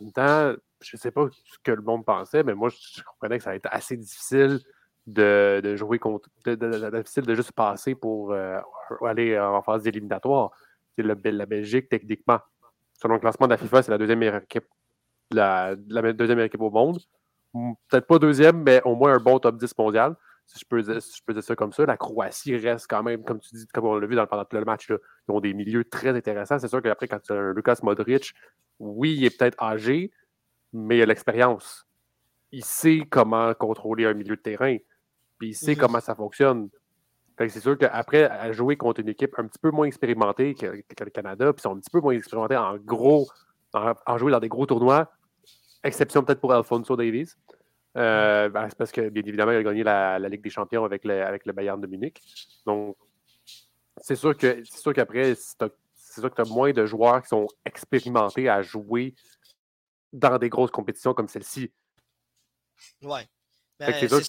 En 0.00 0.04
même 0.04 0.12
temps, 0.12 0.54
je 0.80 0.96
ne 0.96 0.98
sais 0.98 1.10
pas 1.10 1.26
ce 1.30 1.58
que 1.62 1.72
le 1.72 1.82
monde 1.82 2.04
pensait, 2.04 2.42
mais 2.42 2.54
moi, 2.54 2.70
je 2.70 3.02
comprenais 3.02 3.38
que 3.38 3.44
ça 3.44 3.50
allait 3.50 3.58
être 3.58 3.68
assez 3.70 3.96
difficile 3.96 4.60
de, 5.06 5.74
jouer 5.76 5.98
contre. 5.98 6.28
difficile 6.46 7.26
de 7.26 7.34
juste 7.34 7.52
passer 7.52 7.94
pour 7.94 8.32
euh, 8.32 8.58
aller 9.06 9.38
en 9.38 9.62
phase 9.62 9.86
éliminatoire. 9.86 10.50
C'est 10.96 11.02
la 11.02 11.46
Belgique, 11.46 11.88
techniquement. 11.88 12.38
Selon 12.94 13.14
le 13.14 13.20
classement 13.20 13.46
de 13.46 13.52
la 13.52 13.58
FIFA, 13.58 13.82
c'est 13.82 13.90
la 13.90 13.98
deuxième 13.98 14.18
meilleure 14.18 14.42
équipe. 14.42 14.66
La, 15.30 15.74
deuxième 15.76 16.36
meilleure 16.36 16.46
équipe 16.46 16.60
au 16.60 16.70
monde. 16.70 17.00
Peut-être 17.88 18.06
pas 18.06 18.18
deuxième, 18.18 18.62
mais 18.62 18.80
au 18.84 18.94
moins 18.94 19.14
un 19.14 19.18
bon 19.18 19.38
top 19.38 19.56
10 19.56 19.76
mondial. 19.76 20.16
Si 20.46 20.58
je, 20.58 20.66
peux, 20.66 20.82
dire 20.82 21.42
ça 21.42 21.56
comme 21.56 21.72
ça, 21.72 21.86
la 21.86 21.96
Croatie 21.96 22.56
reste 22.56 22.86
quand 22.88 23.02
même, 23.02 23.24
comme 23.24 23.40
tu 23.40 23.54
dis, 23.54 23.66
comme 23.68 23.86
on 23.86 23.96
l'a 23.96 24.06
vu 24.06 24.16
dans, 24.16 24.26
pendant 24.26 24.44
tout 24.44 24.56
le 24.56 24.64
match, 24.64 24.88
ils 24.90 25.32
ont 25.32 25.40
des 25.40 25.54
milieux 25.54 25.84
très 25.84 26.10
intéressants. 26.10 26.58
C'est 26.58 26.68
sûr 26.68 26.82
qu'après, 26.82 27.08
quand 27.08 27.20
tu 27.20 27.32
as 27.32 27.36
un 27.36 27.54
Lucas 27.54 27.78
Modric, 27.82 28.34
oui, 28.78 29.14
il 29.16 29.24
est 29.24 29.38
peut-être 29.38 29.62
âgé, 29.62 30.10
mais 30.72 30.98
il 30.98 31.02
a 31.02 31.06
l'expérience. 31.06 31.86
Il 32.50 32.64
sait 32.64 33.02
comment 33.08 33.54
contrôler 33.54 34.04
un 34.04 34.14
milieu 34.14 34.36
de 34.36 34.40
terrain, 34.40 34.76
puis 35.38 35.50
il 35.50 35.54
sait 35.54 35.72
mhm. 35.72 35.78
comment 35.78 36.00
ça 36.00 36.14
fonctionne. 36.14 36.68
c'est 37.38 37.60
sûr 37.60 37.78
qu'après, 37.78 38.24
à 38.24 38.52
jouer 38.52 38.76
contre 38.76 39.00
une 39.00 39.08
équipe 39.08 39.38
un 39.38 39.46
petit 39.46 39.58
peu 39.58 39.70
moins 39.70 39.86
expérimentée 39.86 40.54
que, 40.54 40.66
le 40.66 41.10
Canada, 41.10 41.52
puis 41.52 41.60
ils 41.60 41.62
sont 41.62 41.76
un 41.76 41.80
petit 41.80 41.90
peu 41.90 42.00
moins 42.00 42.12
expérimentés 42.12 42.56
en 42.56 42.76
gros, 42.76 43.28
en, 43.72 44.18
jouer 44.18 44.32
dans 44.32 44.40
des 44.40 44.48
gros 44.48 44.66
tournois, 44.66 45.10
exception 45.82 46.22
peut-être 46.22 46.40
pour 46.40 46.52
Alfonso 46.52 46.96
Davies. 46.96 47.34
Euh, 47.96 48.48
ben, 48.48 48.68
c'est 48.68 48.78
parce 48.78 48.92
que, 48.92 49.08
bien 49.08 49.22
évidemment, 49.24 49.52
il 49.52 49.58
a 49.58 49.62
gagné 49.62 49.82
la, 49.82 50.18
Ligue 50.18 50.42
des 50.42 50.50
Champions 50.50 50.84
avec 50.84 51.04
le, 51.04 51.22
avec 51.22 51.44
le 51.44 51.52
Bayern 51.52 51.80
de 51.80 51.86
Munich. 51.86 52.22
Donc, 52.66 52.96
c'est 53.98 54.16
sûr 54.16 54.36
que 54.36 54.62
c'est 54.64 54.80
sûr 54.80 54.94
qu'après, 54.94 55.34
c'est 55.34 56.20
sûr 56.20 56.30
que 56.30 56.34
tu 56.34 56.42
as 56.42 56.52
moins 56.52 56.72
de 56.72 56.86
joueurs 56.86 57.22
qui 57.22 57.28
sont 57.28 57.46
expérimentés 57.64 58.48
à 58.48 58.62
jouer 58.62 59.14
dans 60.12 60.38
des 60.38 60.48
grosses 60.48 60.70
compétitions 60.70 61.14
comme 61.14 61.28
celle-ci. 61.28 61.70
Ouais. 63.02 63.28
Ben, 63.78 63.92
c'est 63.98 64.08
sûr, 64.08 64.20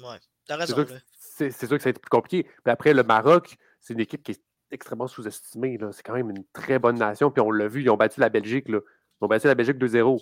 ouais. 0.00 0.18
raison. 0.48 0.86
C'est 1.18 1.50
sûr, 1.50 1.68
que 1.68 1.78
ça 1.78 1.84
va 1.84 1.90
être 1.90 2.00
plus 2.00 2.10
compliqué. 2.10 2.48
Mais 2.64 2.72
après, 2.72 2.92
le 2.92 3.02
Maroc, 3.02 3.56
c'est 3.80 3.94
une 3.94 4.00
équipe 4.00 4.22
qui 4.22 4.32
est 4.32 4.42
extrêmement 4.70 5.06
sous-estimée. 5.06 5.78
C'est 5.92 6.02
quand 6.02 6.14
même 6.14 6.30
une 6.30 6.44
très 6.52 6.78
bonne 6.78 6.98
nation. 6.98 7.30
Puis 7.30 7.40
on 7.40 7.50
l'a 7.50 7.68
vu, 7.68 7.82
ils 7.82 7.90
ont 7.90 7.96
battu 7.96 8.20
la 8.20 8.28
Belgique. 8.28 8.68
Là. 8.68 8.78
Ils 9.20 9.24
ont 9.24 9.28
battu 9.28 9.46
la 9.46 9.54
Belgique 9.54 9.76
2-0 9.76 10.18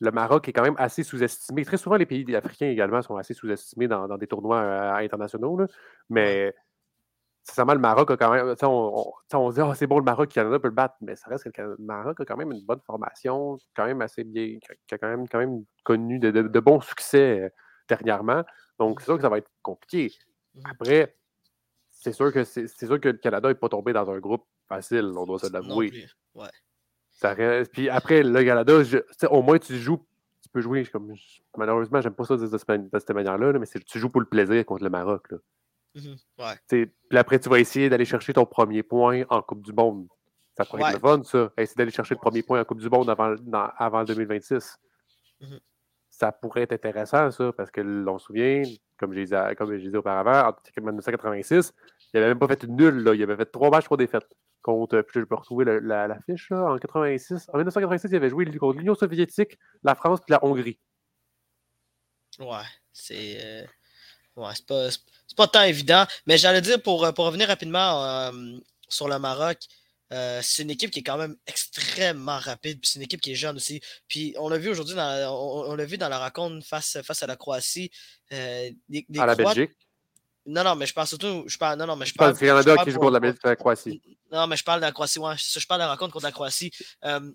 le 0.00 0.10
Maroc 0.12 0.48
est 0.48 0.52
quand 0.52 0.62
même 0.62 0.76
assez 0.78 1.02
sous-estimé. 1.02 1.64
Très 1.64 1.76
souvent, 1.76 1.96
les 1.96 2.06
pays 2.06 2.36
africains 2.36 2.68
également 2.68 3.02
sont 3.02 3.16
assez 3.16 3.34
sous-estimés 3.34 3.88
dans, 3.88 4.16
des 4.16 4.26
tournois 4.26 4.60
euh, 4.60 4.94
internationaux. 4.94 5.58
Mais 6.08 6.54
sincèrement, 7.42 7.74
le 7.74 7.80
Maroc 7.80 8.10
a 8.12 8.16
quand 8.16 8.30
même. 8.30 8.54
On, 8.62 9.12
on, 9.34 9.50
se 9.50 9.56
dit, 9.56 9.60
oh, 9.60 9.74
c'est 9.74 9.86
bon, 9.86 9.98
le 9.98 10.04
Maroc, 10.04 10.30
le 10.30 10.34
Canada 10.34 10.58
peut 10.60 10.68
le 10.68 10.74
battre. 10.74 10.94
Mais 11.00 11.16
ça 11.16 11.28
reste 11.28 11.50
que 11.50 11.62
le 11.62 11.76
Maroc 11.80 12.20
a 12.20 12.24
quand 12.24 12.36
même 12.36 12.52
une 12.52 12.64
bonne 12.64 12.80
formation, 12.86 13.58
quand 13.74 13.86
même 13.86 14.00
assez 14.00 14.24
bien, 14.24 14.58
qui 14.86 14.94
a 14.94 14.98
quand 14.98 15.08
même, 15.08 15.28
quand 15.28 15.38
même 15.38 15.64
connu 15.84 16.18
de, 16.20 16.60
bons 16.60 16.80
succès 16.80 17.40
euh, 17.40 17.48
dernièrement. 17.88 18.44
Donc, 18.78 19.00
c'est 19.00 19.06
sûr 19.06 19.16
que 19.16 19.22
ça 19.22 19.28
va 19.28 19.38
être 19.38 19.50
compliqué. 19.62 20.12
Mmh. 20.54 20.60
Après, 20.70 21.16
c'est 21.90 22.12
sûr 22.12 22.32
que 22.32 22.44
c'est 22.44 22.68
sûr 22.68 23.00
que 23.00 23.08
le 23.08 23.18
Canada 23.18 23.48
n'est 23.48 23.56
pas 23.56 23.68
tombé 23.68 23.92
dans 23.92 24.08
un 24.08 24.18
groupe 24.20 24.46
facile, 24.68 25.12
on 25.16 25.24
doit 25.24 25.40
se 25.40 25.52
l'avouer. 25.52 26.06
Ouais. 26.34 26.46
Puis 27.72 27.88
après, 27.88 28.22
le 28.22 28.44
Canada, 28.44 28.80
au 29.30 29.42
moins 29.42 29.58
tu 29.58 29.76
joues, 29.76 30.04
tu 30.42 30.48
peux 30.50 30.60
jouer. 30.60 30.84
Comme, 30.86 31.14
malheureusement, 31.56 32.00
j'aime 32.00 32.14
pas 32.14 32.24
ça 32.24 32.36
de, 32.36 32.46
cette 32.46 33.10
manière-là, 33.10 33.52
mais 33.58 33.66
tu 33.66 33.98
joues 33.98 34.08
pour 34.08 34.20
le 34.20 34.26
plaisir 34.26 34.64
contre 34.64 34.84
le 34.84 34.90
Maroc. 34.90 35.30
Là. 35.30 35.38
Mm-hmm. 35.96 36.58
Puis 37.08 37.18
après, 37.18 37.38
tu 37.38 37.48
vas 37.48 37.58
essayer 37.58 37.88
d'aller 37.88 38.04
chercher 38.04 38.32
ton 38.32 38.46
premier 38.46 38.82
point 38.82 39.24
en 39.30 39.42
Coupe 39.42 39.62
du 39.62 39.72
Monde. 39.72 40.06
Ça 40.56 40.64
pourrait 40.64 40.82
être 40.90 40.94
le 40.94 40.98
fun, 40.98 41.22
ça. 41.24 41.52
Essayer 41.56 41.76
d'aller 41.76 41.90
chercher 41.90 42.14
le 42.14 42.20
premier 42.20 42.42
point 42.42 42.60
en 42.60 42.64
Coupe 42.64 42.80
du 42.80 42.88
Monde 42.88 43.10
avant, 43.10 43.34
avant 43.76 44.04
2026. 44.04 44.78
Mm-hmm. 45.40 45.58
Ça 46.10 46.32
pourrait 46.32 46.62
être 46.62 46.72
intéressant, 46.72 47.30
ça, 47.30 47.52
parce 47.52 47.70
que 47.70 47.80
l'on 47.80 48.18
se 48.18 48.26
souvient, 48.26 48.62
comme 48.96 49.12
j'ai 49.12 49.24
dit, 49.24 49.34
comme 49.56 49.76
dit 49.76 49.96
auparavant, 49.96 50.50
en 50.50 50.54
1986, 50.76 51.72
il 52.12 52.16
n'avait 52.16 52.28
même 52.28 52.38
pas 52.38 52.48
fait 52.48 52.64
une 52.64 52.76
nulle. 52.76 53.04
Là. 53.04 53.14
Il 53.14 53.22
avait 53.22 53.36
fait 53.36 53.46
trois 53.46 53.70
matchs, 53.70 53.84
trois 53.84 53.96
défaites 53.96 54.26
contre, 54.62 55.04
je 55.14 55.20
peux 55.20 55.34
retrouver 55.34 55.64
la, 55.64 56.18
fiche, 56.26 56.50
en 56.52 56.78
86. 56.78 57.48
En 57.52 57.58
1986, 57.58 58.08
il 58.10 58.16
avait 58.16 58.30
joué 58.30 58.44
contre 58.56 58.78
l'Union 58.78 58.94
soviétique, 58.94 59.58
la 59.82 59.94
France 59.94 60.20
et 60.28 60.32
la 60.32 60.44
Hongrie. 60.44 60.78
Ouais, 62.38 62.64
c'est. 62.92 63.38
Euh, 63.42 63.64
ouais, 64.36 64.52
c'est 64.54 64.66
pas, 64.66 64.88
pas 65.36 65.48
tant 65.48 65.62
évident. 65.62 66.06
Mais 66.26 66.38
j'allais 66.38 66.60
dire, 66.60 66.82
pour, 66.82 67.12
pour 67.14 67.26
revenir 67.26 67.48
rapidement 67.48 68.04
euh, 68.04 68.58
sur 68.88 69.08
le 69.08 69.18
Maroc, 69.18 69.58
euh, 70.12 70.40
c'est 70.42 70.62
une 70.62 70.70
équipe 70.70 70.90
qui 70.90 71.00
est 71.00 71.02
quand 71.02 71.18
même 71.18 71.36
extrêmement 71.46 72.38
rapide, 72.38 72.80
puis 72.80 72.88
c'est 72.88 72.98
une 72.98 73.04
équipe 73.04 73.20
qui 73.20 73.32
est 73.32 73.36
jeune 73.36 73.56
aussi. 73.56 73.80
Puis 74.08 74.34
on 74.38 74.48
l'a 74.48 74.58
vu 74.58 74.70
aujourd'hui, 74.70 74.94
on, 74.96 75.74
l'a 75.74 75.84
vu 75.84 75.98
dans 75.98 76.08
la 76.08 76.18
raconte 76.18 76.64
face, 76.64 76.98
face 77.02 77.22
à 77.22 77.26
la 77.26 77.36
Croatie. 77.36 77.90
à 78.30 78.70
la 79.26 79.34
Belgique. 79.34 79.72
Non, 80.48 80.64
non, 80.64 80.76
mais 80.76 80.86
je 80.86 80.94
parle 80.94 81.06
surtout. 81.06 81.44
Je 81.46 81.58
parle, 81.58 81.78
non, 81.78 81.86
non, 81.86 81.94
mais 81.94 82.06
je 82.06 82.14
parle. 82.14 82.34
C'est 82.34 82.46
le 82.46 82.62
Canada 82.62 82.82
qui 82.82 82.90
joue 82.90 82.98
contre 82.98 83.12
la, 83.12 83.20
Belgique, 83.20 83.42
la 83.44 83.54
Croatie. 83.54 84.00
Non, 84.32 84.46
mais 84.46 84.56
je 84.56 84.64
parle 84.64 84.80
de 84.80 84.86
la 84.86 84.92
Croatie. 84.92 85.18
Ouais, 85.18 85.34
je 85.36 85.66
parle 85.66 85.80
de 85.80 85.84
la 85.84 85.90
rencontre 85.90 86.14
contre 86.14 86.24
la 86.24 86.32
Croatie. 86.32 86.72
Euh, 87.04 87.30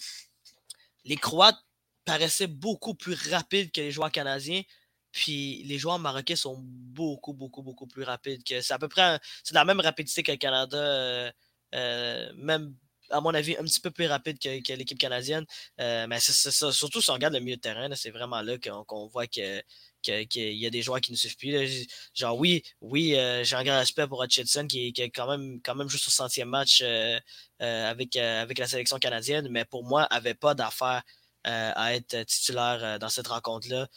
les 1.06 1.16
Croates 1.18 1.60
paraissaient 2.06 2.48
beaucoup 2.48 2.96
plus 2.96 3.14
rapides 3.32 3.72
que 3.72 3.82
les 3.82 3.92
joueurs 3.92 4.12
canadiens. 4.12 4.64
Puis 5.12 5.62
les 5.66 5.78
joueurs 5.78 6.00
marocains 6.00 6.36
sont 6.36 6.58
beaucoup, 6.60 7.34
beaucoup, 7.34 7.62
beaucoup 7.62 7.86
plus 7.86 8.02
rapides 8.02 8.44
que. 8.44 8.62
C'est 8.62 8.74
à 8.74 8.80
peu 8.80 8.88
près. 8.88 9.20
C'est 9.44 9.54
la 9.54 9.64
même 9.64 9.80
rapidité 9.80 10.24
que 10.24 10.32
le 10.32 10.38
Canada. 10.38 10.78
Euh, 10.78 11.32
euh, 11.76 12.32
même 12.36 12.74
à 13.12 13.22
mon 13.22 13.36
avis, 13.36 13.56
un 13.58 13.64
petit 13.64 13.80
peu 13.80 13.92
plus 13.92 14.08
rapide 14.08 14.40
que, 14.40 14.74
l'équipe 14.74 14.98
canadienne. 14.98 15.46
mais 15.78 16.20
c'est 16.20 16.52
ça. 16.52 16.72
Surtout 16.72 17.00
si 17.00 17.12
on 17.12 17.14
regarde 17.14 17.36
le 17.36 17.42
milieu 17.42 17.58
de 17.58 17.62
terrain, 17.62 17.88
c'est 17.94 18.10
vraiment 18.10 18.42
là 18.42 18.58
qu'on 18.88 19.06
voit 19.06 19.28
que 19.28 19.62
qu'il 20.04 20.54
y 20.54 20.66
a 20.66 20.70
des 20.70 20.82
joueurs 20.82 21.02
qui 21.02 21.12
ne 21.12 21.18
suivent 21.18 21.38
plus. 21.38 21.88
Genre, 22.14 22.38
oui, 22.38 22.64
oui, 22.82 23.16
euh, 23.16 23.44
j'ai 23.44 23.56
un 23.56 23.64
grand 23.64 23.78
respect 23.78 24.08
pour 24.08 24.24
Hutchinson 24.24 24.68
qui, 24.68 24.94
est 24.96 25.10
quand 25.10 25.28
même, 25.30 25.62
quand 25.64 25.76
même 25.76 25.90
juste 25.90 26.08
au 26.08 26.12
centième 26.12 26.50
match 26.50 26.82
euh, 26.84 27.20
euh, 27.62 27.90
avec, 27.90 28.16
avec 28.16 28.58
la 28.60 28.68
sélection 28.68 29.00
canadienne, 29.00 29.48
mais 29.50 29.66
pour 29.66 29.84
moi, 29.84 30.08
n'avait 30.12 30.34
pas 30.34 30.54
d'affaire 30.54 31.04
à 31.46 31.94
être 31.94 32.24
titulaire 32.24 33.00
dans 33.00 33.10
cette 33.10 33.28
rencontre-là. 33.28 33.90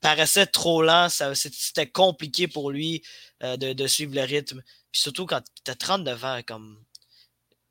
paraissait 0.00 0.46
trop 0.46 0.82
lent, 0.82 1.08
c'était 1.34 1.86
compliqué 1.86 2.48
pour 2.48 2.70
lui 2.70 3.02
de, 3.42 3.74
de, 3.74 3.86
suivre 3.86 4.14
le 4.14 4.22
rythme. 4.22 4.62
Puis 4.90 5.02
surtout 5.02 5.26
quand 5.26 5.42
tu 5.64 5.70
as 5.70 5.74
39 5.74 6.24
ans, 6.24 6.40
comme 6.46 6.82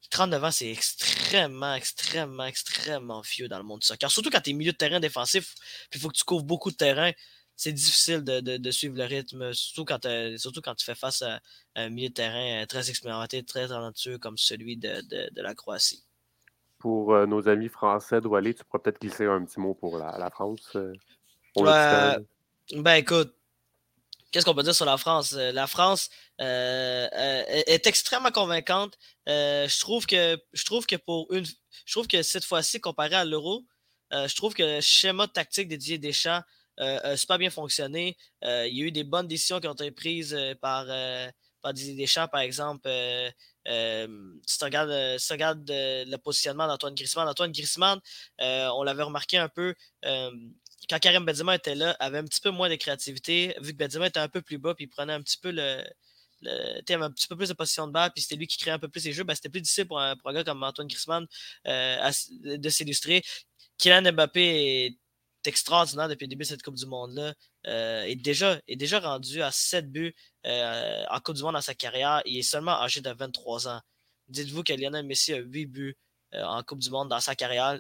39 0.10 0.44
ans, 0.44 0.52
c'est 0.52 0.72
extrêmement, 0.72 1.76
extrêmement, 1.76 2.46
extrêmement 2.46 3.22
vieux 3.22 3.48
dans 3.48 3.58
le 3.58 3.64
monde 3.64 3.80
du 3.80 3.88
soccer. 3.88 4.10
Surtout 4.10 4.30
quand 4.30 4.42
tu 4.42 4.52
es 4.52 4.54
milieu 4.54 4.72
de 4.72 4.78
terrain 4.78 5.00
défensif, 5.00 5.54
puis 5.90 6.00
il 6.00 6.02
faut 6.02 6.10
que 6.10 6.18
tu 6.18 6.24
couvres 6.24 6.44
beaucoup 6.44 6.72
de 6.72 6.76
terrain. 6.76 7.12
C'est 7.56 7.74
difficile 7.74 8.24
de, 8.24 8.72
suivre 8.72 8.98
le 8.98 9.04
rythme, 9.04 9.54
surtout 9.54 9.84
quand, 9.84 10.08
surtout 10.38 10.62
quand 10.62 10.76
tu 10.76 10.86
fais 10.86 10.96
face 10.96 11.22
à 11.22 11.42
un 11.76 11.90
milieu 11.90 12.08
de 12.08 12.14
terrain 12.14 12.62
euh, 12.62 12.66
très 12.66 12.90
expérimenté, 12.90 13.44
très 13.44 13.68
talentueux 13.68 14.18
comme 14.18 14.38
celui 14.38 14.78
de, 14.78 15.02
la 15.36 15.54
Croatie. 15.56 16.04
Pour 16.78 17.14
euh, 17.14 17.26
nos 17.26 17.50
amis 17.50 17.68
français, 17.68 18.22
aller, 18.34 18.54
tu 18.54 18.64
pourrais 18.64 18.82
peut-être 18.82 19.02
glisser 19.02 19.26
un 19.26 19.44
petit 19.44 19.60
mot 19.60 19.74
pour 19.74 19.98
la, 19.98 20.30
France. 20.30 20.78
Euh, 20.78 20.94
ben 21.58 22.94
écoute, 22.94 23.34
qu'est-ce 24.32 24.46
qu'on 24.46 24.54
peut 24.54 24.64
dire 24.64 24.76
sur 24.76 24.86
la 24.86 24.98
France? 24.98 25.34
Euh, 25.34 25.52
la 25.52 25.68
France 25.68 26.10
euh, 26.42 27.08
euh, 27.14 27.44
est 27.48 27.88
extrêmement 27.88 28.32
convaincante. 28.32 28.98
je, 29.28 29.80
trouve 29.80 30.06
que, 30.06 30.38
je 30.54 30.66
trouve 30.66 30.86
que 30.86 30.96
pour 30.96 31.32
une. 31.34 31.46
Je 31.86 31.94
trouve 31.94 32.08
que 32.08 32.22
cette 32.22 32.46
fois-ci, 32.46 32.80
comparé 32.80 33.16
à 33.16 33.26
l'Euro, 33.26 33.64
je 34.12 34.36
trouve 34.36 34.54
que 34.54 34.64
le 34.64 34.82
schéma 34.82 35.28
tactique 35.28 35.68
des 35.68 35.78
Didier 35.78 35.98
Deschamps 35.98 36.42
a 36.78 37.18
super 37.18 37.38
bien 37.38 37.50
fonctionné. 37.50 38.18
il 38.44 38.78
y 38.78 38.82
a 38.82 38.86
eu 38.86 38.92
des 38.92 39.04
bonnes 39.04 39.28
décisions 39.28 39.60
qui 39.60 39.68
ont 39.68 39.74
été 39.74 39.92
prises 39.92 40.38
par, 40.62 40.86
par 41.62 41.74
Didier 41.74 41.96
Deschamps, 41.96 42.28
par 42.28 42.42
exemple. 42.42 42.90
si 43.66 44.58
tu 44.58 44.64
regardes, 44.66 44.90
le 45.70 46.16
positionnement 46.18 46.68
d'Antoine 46.68 46.96
Griezmann, 46.96 47.28
Antoine 47.28 47.52
Griezmann, 47.52 48.00
on 48.40 48.84
l'avait 48.84 49.04
remarqué 49.04 49.38
un 49.38 49.50
peu 49.50 49.74
quand 50.88 51.00
Karim 51.00 51.26
Benzema 51.26 51.56
était 51.56 51.76
là, 51.76 51.96
avait 52.00 52.20
un 52.20 52.24
petit 52.24 52.42
peu 52.42 52.52
moins 52.52 52.70
de 52.70 52.76
créativité, 52.76 53.56
vu 53.62 53.74
que 53.74 53.78
Benzema 53.78 54.08
était 54.08 54.20
un 54.20 54.30
peu 54.30 54.42
plus 54.42 54.58
bas, 54.58 54.76
puis 54.76 54.86
il 54.86 54.88
prenait 54.88 55.14
un 55.14 55.22
petit 55.22 55.38
peu 55.38 55.52
le. 55.52 55.84
avait 56.46 57.04
un 57.04 57.12
petit 57.12 57.28
peu 57.28 57.36
plus 57.36 57.50
de 57.50 57.54
position 57.54 57.88
de 57.88 57.92
balle, 57.92 58.12
puis 58.14 58.22
c'était 58.22 58.36
lui 58.36 58.48
qui 58.48 58.58
créait 58.58 58.74
un 58.74 58.80
peu 58.80 58.90
plus 58.90 59.04
les 59.06 59.14
jeux, 59.14 59.24
ben, 59.24 59.36
c'était 59.36 59.50
plus 59.50 59.62
difficile 59.62 59.88
pour 59.88 60.00
un, 60.00 60.16
gars 60.34 60.44
comme 60.44 60.64
Antoine 60.64 60.88
Griezmann 60.88 61.26
euh, 61.68 62.12
de 62.44 62.70
s'illustrer. 62.70 63.24
Kylian 63.78 64.12
Mbappé 64.14 64.86
est 64.86 64.98
extraordinaire 65.48 66.10
depuis 66.10 66.26
le 66.26 66.30
début 66.30 66.44
de 66.44 66.50
cette 66.50 66.64
Coupe 66.64 66.76
du 66.76 66.86
Monde-là. 66.86 67.34
Euh, 67.68 68.04
est, 68.04 68.16
déjà, 68.16 68.60
est 68.68 68.76
déjà 68.76 69.00
rendu 69.00 69.42
à 69.42 69.52
7 69.52 69.92
buts 69.92 70.16
euh, 70.46 71.04
en 71.10 71.20
Coupe 71.20 71.36
du 71.36 71.44
Monde 71.44 71.54
dans 71.54 71.62
sa 71.62 71.76
carrière. 71.76 72.22
Il 72.26 72.38
est 72.38 72.42
seulement 72.44 72.82
âgé 72.82 73.02
de 73.02 73.10
23 73.10 73.68
ans. 73.68 73.82
Dites-vous 74.28 74.64
que 74.64 74.74
Lionel 74.74 75.06
Messi 75.06 75.34
a 75.34 75.38
8 75.38 75.66
buts 75.66 75.98
en 76.34 76.62
Coupe 76.64 76.80
du 76.80 76.90
Monde 76.90 77.10
dans 77.10 77.20
sa 77.20 77.36
carrière. 77.36 77.80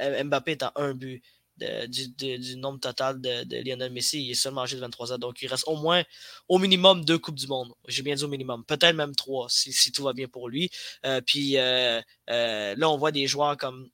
Mbappé 0.00 0.52
est 0.52 0.62
à 0.62 0.72
1 0.76 0.94
but 0.94 1.22
du, 1.58 2.56
nombre 2.56 2.80
total 2.80 3.20
de, 3.20 3.62
Lionel 3.62 3.92
Messi. 3.92 4.24
Il 4.24 4.30
est 4.30 4.34
seulement 4.34 4.62
âgé 4.62 4.76
de 4.76 4.80
23 4.80 5.12
ans. 5.12 5.18
Donc, 5.18 5.42
il 5.42 5.46
reste 5.46 5.64
au 5.66 5.76
moins, 5.76 6.02
au 6.48 6.58
minimum, 6.58 7.04
deux 7.04 7.18
Coupes 7.18 7.34
du 7.36 7.46
Monde. 7.46 7.72
J'ai 7.88 8.02
bien 8.02 8.14
dit 8.14 8.24
au 8.24 8.28
minimum. 8.28 8.64
Peut-être 8.64 8.94
même 8.94 9.14
trois, 9.14 9.48
si, 9.48 9.92
tout 9.92 10.02
va 10.04 10.12
bien 10.12 10.28
pour 10.28 10.48
lui. 10.48 10.70
Euh, 11.06 11.20
puis 11.20 11.58
euh, 11.58 12.00
euh, 12.30 12.74
là, 12.76 12.90
on 12.90 12.96
voit 12.96 13.12
des 13.12 13.26
joueurs 13.26 13.56
comme 13.56 13.88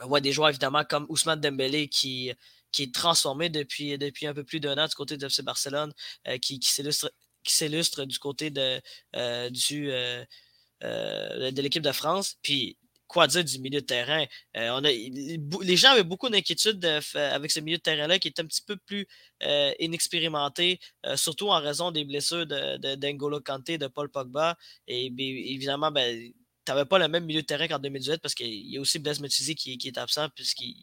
On 0.00 0.08
voit 0.08 0.20
des 0.20 0.32
joueurs 0.32 0.48
évidemment 0.50 0.84
comme 0.84 1.06
Ousmane 1.08 1.40
Dembélé 1.40 1.88
qui, 1.88 2.32
qui 2.72 2.84
est 2.84 2.94
transformé 2.94 3.48
depuis, 3.50 3.98
depuis 3.98 4.26
un 4.26 4.34
peu 4.34 4.44
plus 4.44 4.60
d'un 4.60 4.78
an 4.78 4.86
du 4.86 4.94
côté 4.94 5.16
de 5.16 5.26
FC 5.26 5.42
Barcelone, 5.42 5.92
qui, 6.42 6.58
qui 6.60 6.72
s'illustre 7.44 8.04
du 8.04 8.18
côté 8.18 8.50
de, 8.50 8.80
de 9.12 9.50
l'équipe 11.62 11.82
de 11.82 11.92
France. 11.92 12.36
Puis 12.42 12.77
quoi 13.08 13.26
dire 13.26 13.44
du 13.44 13.58
milieu 13.58 13.80
de 13.80 13.86
terrain? 13.86 14.24
Euh, 14.56 14.70
on 14.70 14.84
a, 14.84 14.90
les 14.90 15.76
gens 15.76 15.90
avaient 15.90 16.04
beaucoup 16.04 16.28
d'inquiétudes 16.28 16.84
avec 17.14 17.50
ce 17.50 17.60
milieu 17.60 17.78
de 17.78 17.82
terrain-là 17.82 18.18
qui 18.18 18.28
est 18.28 18.38
un 18.38 18.44
petit 18.44 18.62
peu 18.62 18.76
plus 18.76 19.06
euh, 19.42 19.72
inexpérimenté, 19.80 20.78
euh, 21.06 21.16
surtout 21.16 21.48
en 21.48 21.60
raison 21.60 21.90
des 21.90 22.04
blessures 22.04 22.46
d'Engolo 22.46 23.38
de, 23.38 23.44
Kanté, 23.44 23.78
de 23.78 23.86
Paul 23.88 24.10
Pogba. 24.10 24.56
Et, 24.86 25.06
évidemment, 25.06 25.90
ben, 25.90 26.32
tu 26.64 26.72
n'avais 26.72 26.84
pas 26.84 26.98
le 26.98 27.08
même 27.08 27.24
milieu 27.24 27.40
de 27.40 27.46
terrain 27.46 27.66
qu'en 27.66 27.78
2018 27.78 28.18
parce 28.20 28.34
qu'il 28.34 28.70
y 28.70 28.76
a 28.76 28.80
aussi 28.80 28.98
Blaise 28.98 29.20
Matuidi 29.20 29.54
qui, 29.54 29.78
qui, 29.78 29.88
est 29.88 29.98
absent 29.98 30.28
puisqu'il 30.34 30.76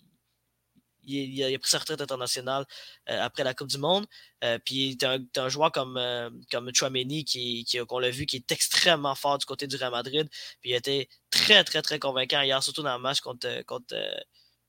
il, 1.06 1.44
a, 1.44 1.60
pris 1.60 1.70
sa 1.70 1.80
retraite 1.80 2.02
internationale 2.02 2.66
euh, 3.10 3.22
après 3.22 3.44
la 3.44 3.54
Coupe 3.54 3.68
du 3.68 3.78
Monde. 3.78 4.06
Euh, 4.44 4.60
puis 4.64 4.98
tu 4.98 5.06
as, 5.06 5.20
un 5.38 5.50
joueur 5.50 5.72
comme, 5.72 5.98
euh, 5.98 6.30
comme 6.52 6.74
Chouameni 6.74 7.26
qui, 7.26 7.66
qu'on 7.88 8.00
l'a 8.00 8.10
vu 8.10 8.26
qui 8.26 8.38
est 8.38 8.52
extrêmement 8.52 9.16
fort 9.16 9.38
du 9.38 9.46
côté 9.46 9.68
du 9.68 9.76
Real 9.76 9.92
Madrid. 9.92 10.28
Puis 10.62 10.72
il 10.72 10.74
a 10.74 10.78
été 10.78 11.10
très, 11.30 11.64
très, 11.64 11.82
très 11.82 12.00
convaincant 12.00 12.42
hier, 12.42 12.62
surtout 12.64 12.84
dans 12.84 12.96
le 12.96 13.02
match 13.02 13.22
contre, 13.22 13.64
contre, 13.64 13.96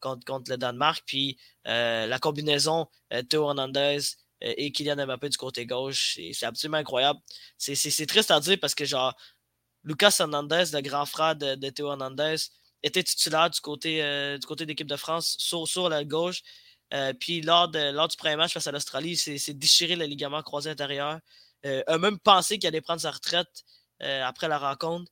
contre, 0.01 0.51
le 0.51 0.57
Danemark. 0.57 1.03
Puis 1.07 1.39
la 1.65 2.19
combinaison 2.19 2.89
Théo 3.29 3.49
Hernandez 3.49 3.99
et 4.41 4.71
Kylian 4.71 5.07
Mbappé 5.07 5.31
du 5.31 5.37
côté 5.39 5.67
gauche, 5.67 6.19
c'est 6.33 6.47
absolument 6.47 6.79
incroyable. 6.79 7.19
C'est 7.59 8.07
triste 8.07 8.31
à 8.31 8.41
dire 8.41 8.59
parce 8.61 8.75
que 8.75 8.85
genre 8.85 9.17
Lucas 9.85 10.17
Hernandez, 10.19 10.65
le 10.73 10.81
grand 10.81 11.07
frère 11.07 11.37
de, 11.37 11.55
de 11.55 11.71
Théo 11.71 11.91
Hernandez, 11.91 12.37
était 12.83 13.03
titulaire 13.03 13.51
du 13.51 13.61
côté, 13.61 14.03
euh, 14.03 14.39
du 14.39 14.47
côté 14.47 14.65
de 14.65 14.71
l'équipe 14.71 14.87
de 14.87 14.97
France 14.97 15.37
sur, 15.39 15.67
sur 15.67 15.89
la 15.89 16.05
gauche. 16.05 16.43
Euh, 16.95 17.13
puis 17.13 17.43
lors, 17.43 17.69
de, 17.69 17.91
lors 17.91 18.09
du 18.09 18.17
premier 18.17 18.37
match 18.37 18.53
face 18.53 18.67
à 18.67 18.73
l'Australie, 18.73 19.19
il 19.27 19.41
s'est 19.41 19.55
déchiré 19.55 19.97
le 19.97 20.05
ligament 20.05 20.43
croisé 20.43 20.71
intérieur. 20.71 21.19
Euh, 21.65 21.83
a 21.87 21.99
même 21.99 22.19
pensé 22.19 22.59
qu'il 22.59 22.69
allait 22.69 22.81
prendre 22.81 23.01
sa 23.01 23.11
retraite 23.11 23.65
après 24.01 24.47
la 24.47 24.59
rencontre. 24.59 25.11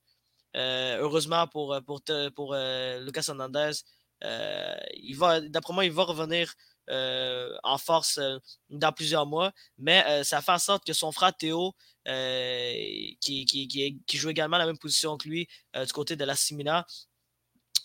heureusement 0.55 1.47
pour, 1.49 1.75
pour, 1.87 2.03
pour 2.37 2.55
Lucas 2.55 3.25
Hernandez, 3.29 3.73
d'après 4.21 5.73
moi, 5.73 5.85
il 5.87 5.93
va 5.93 6.03
revenir 6.05 6.53
en 6.91 7.79
force 7.79 8.21
dans 8.69 8.93
plusieurs 8.93 9.25
mois. 9.25 9.53
Mais 9.79 10.23
ça 10.23 10.43
fait 10.43 10.53
en 10.53 10.59
sorte 10.59 10.85
que 10.87 10.93
son 10.93 11.13
frère 11.13 11.35
Théo, 11.35 11.75
qui, 12.05 13.47
qui, 13.47 14.03
qui, 14.07 14.17
joue 14.19 14.29
également 14.29 14.59
la 14.59 14.67
même 14.67 14.79
position 14.79 15.17
que 15.17 15.29
lui 15.29 15.49
du 15.75 15.93
côté 15.95 16.15
de 16.15 16.25
la 16.27 16.37
Simina, 16.37 16.85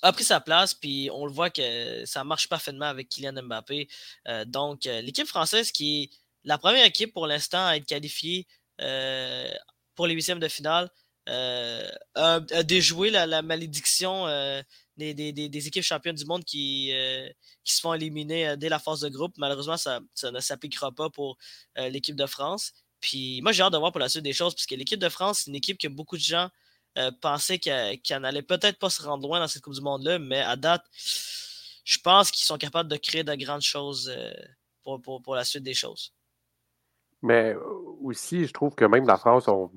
a 0.02 0.14
pris 0.14 0.24
sa 0.24 0.40
place, 0.40 0.74
puis 0.74 1.10
on 1.14 1.26
le 1.26 1.32
voit 1.32 1.50
que 1.50 2.06
ça 2.06 2.24
marche 2.24 2.48
parfaitement 2.48 2.86
avec 2.86 3.10
Kylian 3.10 3.44
Mbappé. 3.44 3.88
Euh, 4.28 4.46
donc, 4.46 4.86
euh, 4.86 5.02
l'équipe 5.02 5.28
française 5.28 5.72
qui 5.72 6.04
est 6.04 6.10
la 6.44 6.58
première 6.58 6.86
équipe 6.86 7.14
pour 7.14 7.28
l'instant 7.28 7.66
à 7.66 7.76
être 7.76 7.86
qualifiée 7.86 8.48
euh, 8.82 9.52
pour 9.96 10.08
les 10.08 10.14
huitièmes 10.14 10.40
de 10.40 10.48
finale, 10.48 10.90
a, 11.28 12.40
déjoué 12.64 13.12
la, 13.12 13.42
malédiction 13.44 14.26
des, 14.98 15.68
équipes 15.68 15.84
championnes 15.84 16.16
du 16.16 16.26
monde 16.26 16.44
qui, 16.44 16.92
se 17.64 17.82
font 17.82 17.94
éliminer 17.94 18.56
dès 18.58 18.70
la 18.70 18.80
phase 18.80 19.02
de 19.02 19.10
groupe. 19.10 19.34
Malheureusement, 19.38 19.78
ça, 19.78 20.00
ne 20.24 20.40
s'appliquera 20.40 20.92
pas 20.92 21.12
pour 21.12 21.38
l'équipe 21.76 22.16
de 22.16 22.26
France. 22.26 22.72
Puis 23.00 23.42
moi, 23.44 23.52
j'ai 23.52 23.62
hâte 23.62 23.74
de 23.74 23.78
voir 23.78 23.92
pour 23.92 24.00
la 24.00 24.10
suite 24.10 24.24
des 24.24 24.34
choses, 24.34 24.56
parce 24.56 24.66
que 24.66 24.74
l'équipe 24.74 25.00
de 25.00 25.10
France, 25.10 25.42
c'est 25.44 25.52
une 25.52 25.56
équipe 25.56 25.78
que 25.78 25.88
beaucoup 25.88 26.18
de 26.18 26.24
gens 26.24 26.50
euh, 26.98 27.12
penser 27.22 27.60
qu'elle 27.60 28.22
n'allait 28.22 28.42
peut-être 28.42 28.80
pas 28.80 28.90
se 28.90 29.02
rendre 29.04 29.28
loin 29.28 29.40
dans 29.40 29.48
cette 29.48 29.62
Coupe 29.62 29.74
du 29.74 29.82
Monde-là, 29.82 30.20
mais 30.20 30.42
à 30.42 30.56
date, 30.56 30.84
je 31.84 31.98
pense 32.00 32.32
qu'ils 32.32 32.46
sont 32.46 32.58
capables 32.58 32.90
de 32.90 32.98
créer 32.98 33.24
de 33.24 33.36
grandes 33.36 33.62
choses 33.62 34.12
euh, 34.16 34.32
pour, 34.84 35.22
pour, 35.22 35.36
la 35.36 35.44
suite 35.44 35.64
des 35.64 35.74
choses. 35.74 36.14
Mais 37.22 37.54
euh, 37.54 37.60
aussi, 38.02 38.46
je 38.48 38.54
trouve 38.54 38.74
que 38.76 38.86
même 38.86 39.06
la 39.06 39.18
France, 39.18 39.48
on, 39.48 39.72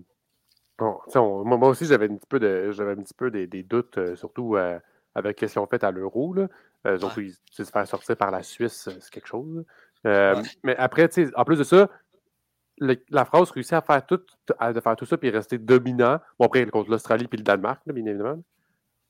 moi 0.79 1.69
aussi, 1.69 1.85
j'avais 1.87 2.07
un 2.07 2.17
petit 2.17 2.27
peu, 2.27 2.41
de, 2.41 2.73
un 2.81 3.03
petit 3.03 3.15
peu 3.15 3.31
des, 3.31 3.63
doutes, 3.63 4.17
surtout 4.17 4.57
avec 5.15 5.39
ce 5.39 5.47
qu'ils 5.47 5.59
ont 5.61 5.67
fait 5.67 5.85
à 5.85 5.93
l'Euro. 5.93 6.35
Donc, 6.85 7.13
ils 7.19 7.35
se 7.53 7.63
faire 7.63 7.87
sortir 7.87 8.17
par 8.17 8.33
la 8.33 8.43
Suisse, 8.43 8.89
c'est 8.89 9.11
quelque 9.11 9.29
chose. 9.29 9.65
Mais 10.05 10.75
après, 10.79 11.09
en 11.37 11.45
plus 11.45 11.59
de 11.59 11.65
ça, 11.65 11.89
la 12.79 13.25
France 13.25 13.51
réussit 13.51 13.75
à 13.75 13.83
faire 13.83 14.05
tout, 14.07 14.21
à, 14.59 14.73
faire 14.73 14.97
tout 14.97 15.07
ça 15.07 15.17
puis 15.17 15.31
rester 15.31 15.59
dominant. 15.59 16.19
Bon, 16.39 16.47
après, 16.47 16.67
contre 16.67 16.91
l'Australie 16.91 17.29
puis 17.29 17.39
le 17.39 17.45
Danemark, 17.45 17.81
bien 17.87 18.05
évidemment. 18.07 18.43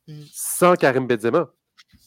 Mm. 0.08 0.22
Sans 0.32 0.74
Karim 0.74 1.06
Benzema. 1.06 1.50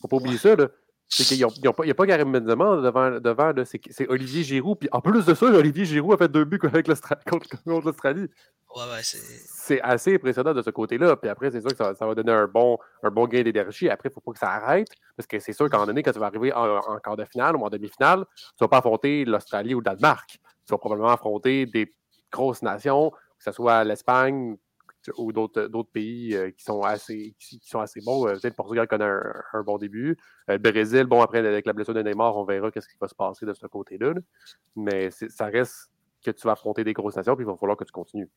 Faut 0.02 0.08
pas 0.08 0.18
oublier 0.18 0.38
ça, 0.38 0.56
là. 0.56 0.68
C'est 1.08 1.24
qu'il 1.24 1.38
n'y 1.38 1.68
a, 1.68 1.94
pas 1.94 2.08
Karim 2.08 2.32
Benzema 2.32 2.78
devant, 2.82 3.20
devant 3.20 3.54
c'est 3.64 4.10
Olivier 4.10 4.44
Giroud. 4.44 4.80
Puis 4.80 4.90
en 4.92 5.02
plus 5.02 5.24
de 5.24 5.34
ça, 5.36 5.46
Olivier 5.46 5.86
Giroud 5.86 6.14
a 6.14 6.18
fait 6.18 6.28
deux 6.28 6.46
buts 6.46 6.60
avec 6.64 6.88
contre, 7.30 7.48
l'Australie. 7.66 8.28
Ouais, 8.76 8.84
ouais, 8.92 9.02
c'est 9.04 9.80
assez 9.82 10.16
impressionnant 10.16 10.54
de 10.54 10.62
ce 10.64 10.72
côté-là. 10.72 11.16
Puis 11.16 11.30
après, 11.30 11.52
c'est 11.52 11.62
sûr 11.62 11.70
que 11.70 11.78
ça, 11.78 11.94
va 11.94 12.16
donner 12.16 12.32
un 12.32 12.48
bon, 12.48 12.80
un 13.04 13.12
bon 13.12 13.28
gain 13.28 13.44
d'énergie. 13.44 13.88
Après, 13.88 14.10
il 14.10 14.12
ne 14.12 14.16
faut 14.16 14.22
pas 14.22 14.32
que 14.34 14.40
ça 14.40 14.50
arrête. 14.50 14.90
Parce 15.16 15.28
que 15.28 15.40
c'est 15.40 15.54
sûr 15.54 15.70
moment 15.72 15.86
donné, 15.86 16.02
quand 16.02 16.12
tu 16.12 16.20
vas 16.20 16.26
arriver 16.26 16.52
en, 16.52 16.80
en 16.80 16.98
quart 16.98 17.16
de 17.16 17.26
finale 17.26 17.56
ou 17.56 17.64
en 17.64 17.70
demi-finale, 17.70 18.26
tu 18.26 18.64
ne 18.64 18.66
vas 18.66 18.70
pas 18.70 18.78
affronter 18.80 19.26
l'Australie 19.26 19.76
ou 19.76 19.80
le 19.80 19.86
Danemark 19.86 20.40
tu 20.66 20.72
vas 20.72 20.78
probablement 20.78 21.10
affronter 21.10 21.66
des 21.66 21.92
grosses 22.32 22.62
nations, 22.62 23.12
que 23.12 23.44
ce 23.44 23.52
soit 23.52 23.84
l'Espagne 23.84 24.58
ou 25.18 25.32
d'autres 25.32 25.84
pays 25.92 26.36
euh, 26.36 26.52
qui, 26.52 26.64
sont 26.64 26.82
assez, 26.82 27.36
qui, 27.40 27.60
sont 27.64 27.80
assez 27.80 28.02
bons. 28.02 28.28
Euh, 28.28 28.32
peut-être 28.34 28.46
le 28.46 28.56
Portugal 28.56 28.88
connaît 28.88 29.06
un, 29.54 29.64
bon 29.64 29.78
début. 29.78 30.18
Euh, 30.50 30.54
le 30.54 30.58
Brésil, 30.58 31.06
bon, 31.06 31.22
après, 31.22 31.40
avec 31.40 31.66
la 31.66 31.74
blessure 31.74 31.94
de 31.94 32.02
Neymar, 32.02 32.36
on 32.38 32.44
verra 32.44 32.72
qu'est-ce 32.72 32.88
qui 32.88 32.98
va 33.00 33.08
se 33.08 33.16
passer 33.16 33.46
de 33.46 33.54
ce 33.54 33.68
côté-là. 33.68 34.14
Mais 34.76 35.12
ça 35.12 35.46
reste 35.46 35.92
que 36.24 36.32
tu 36.32 36.48
vas 36.48 36.54
affronter 36.54 36.84
des 36.84 36.94
grosses 36.94 37.16
nations, 37.16 37.36
puis 37.36 37.44
il 37.44 37.48
va 37.48 37.56
falloir 37.56 37.78
que 37.78 37.84
tu 37.84 37.92
continues. 37.92 38.30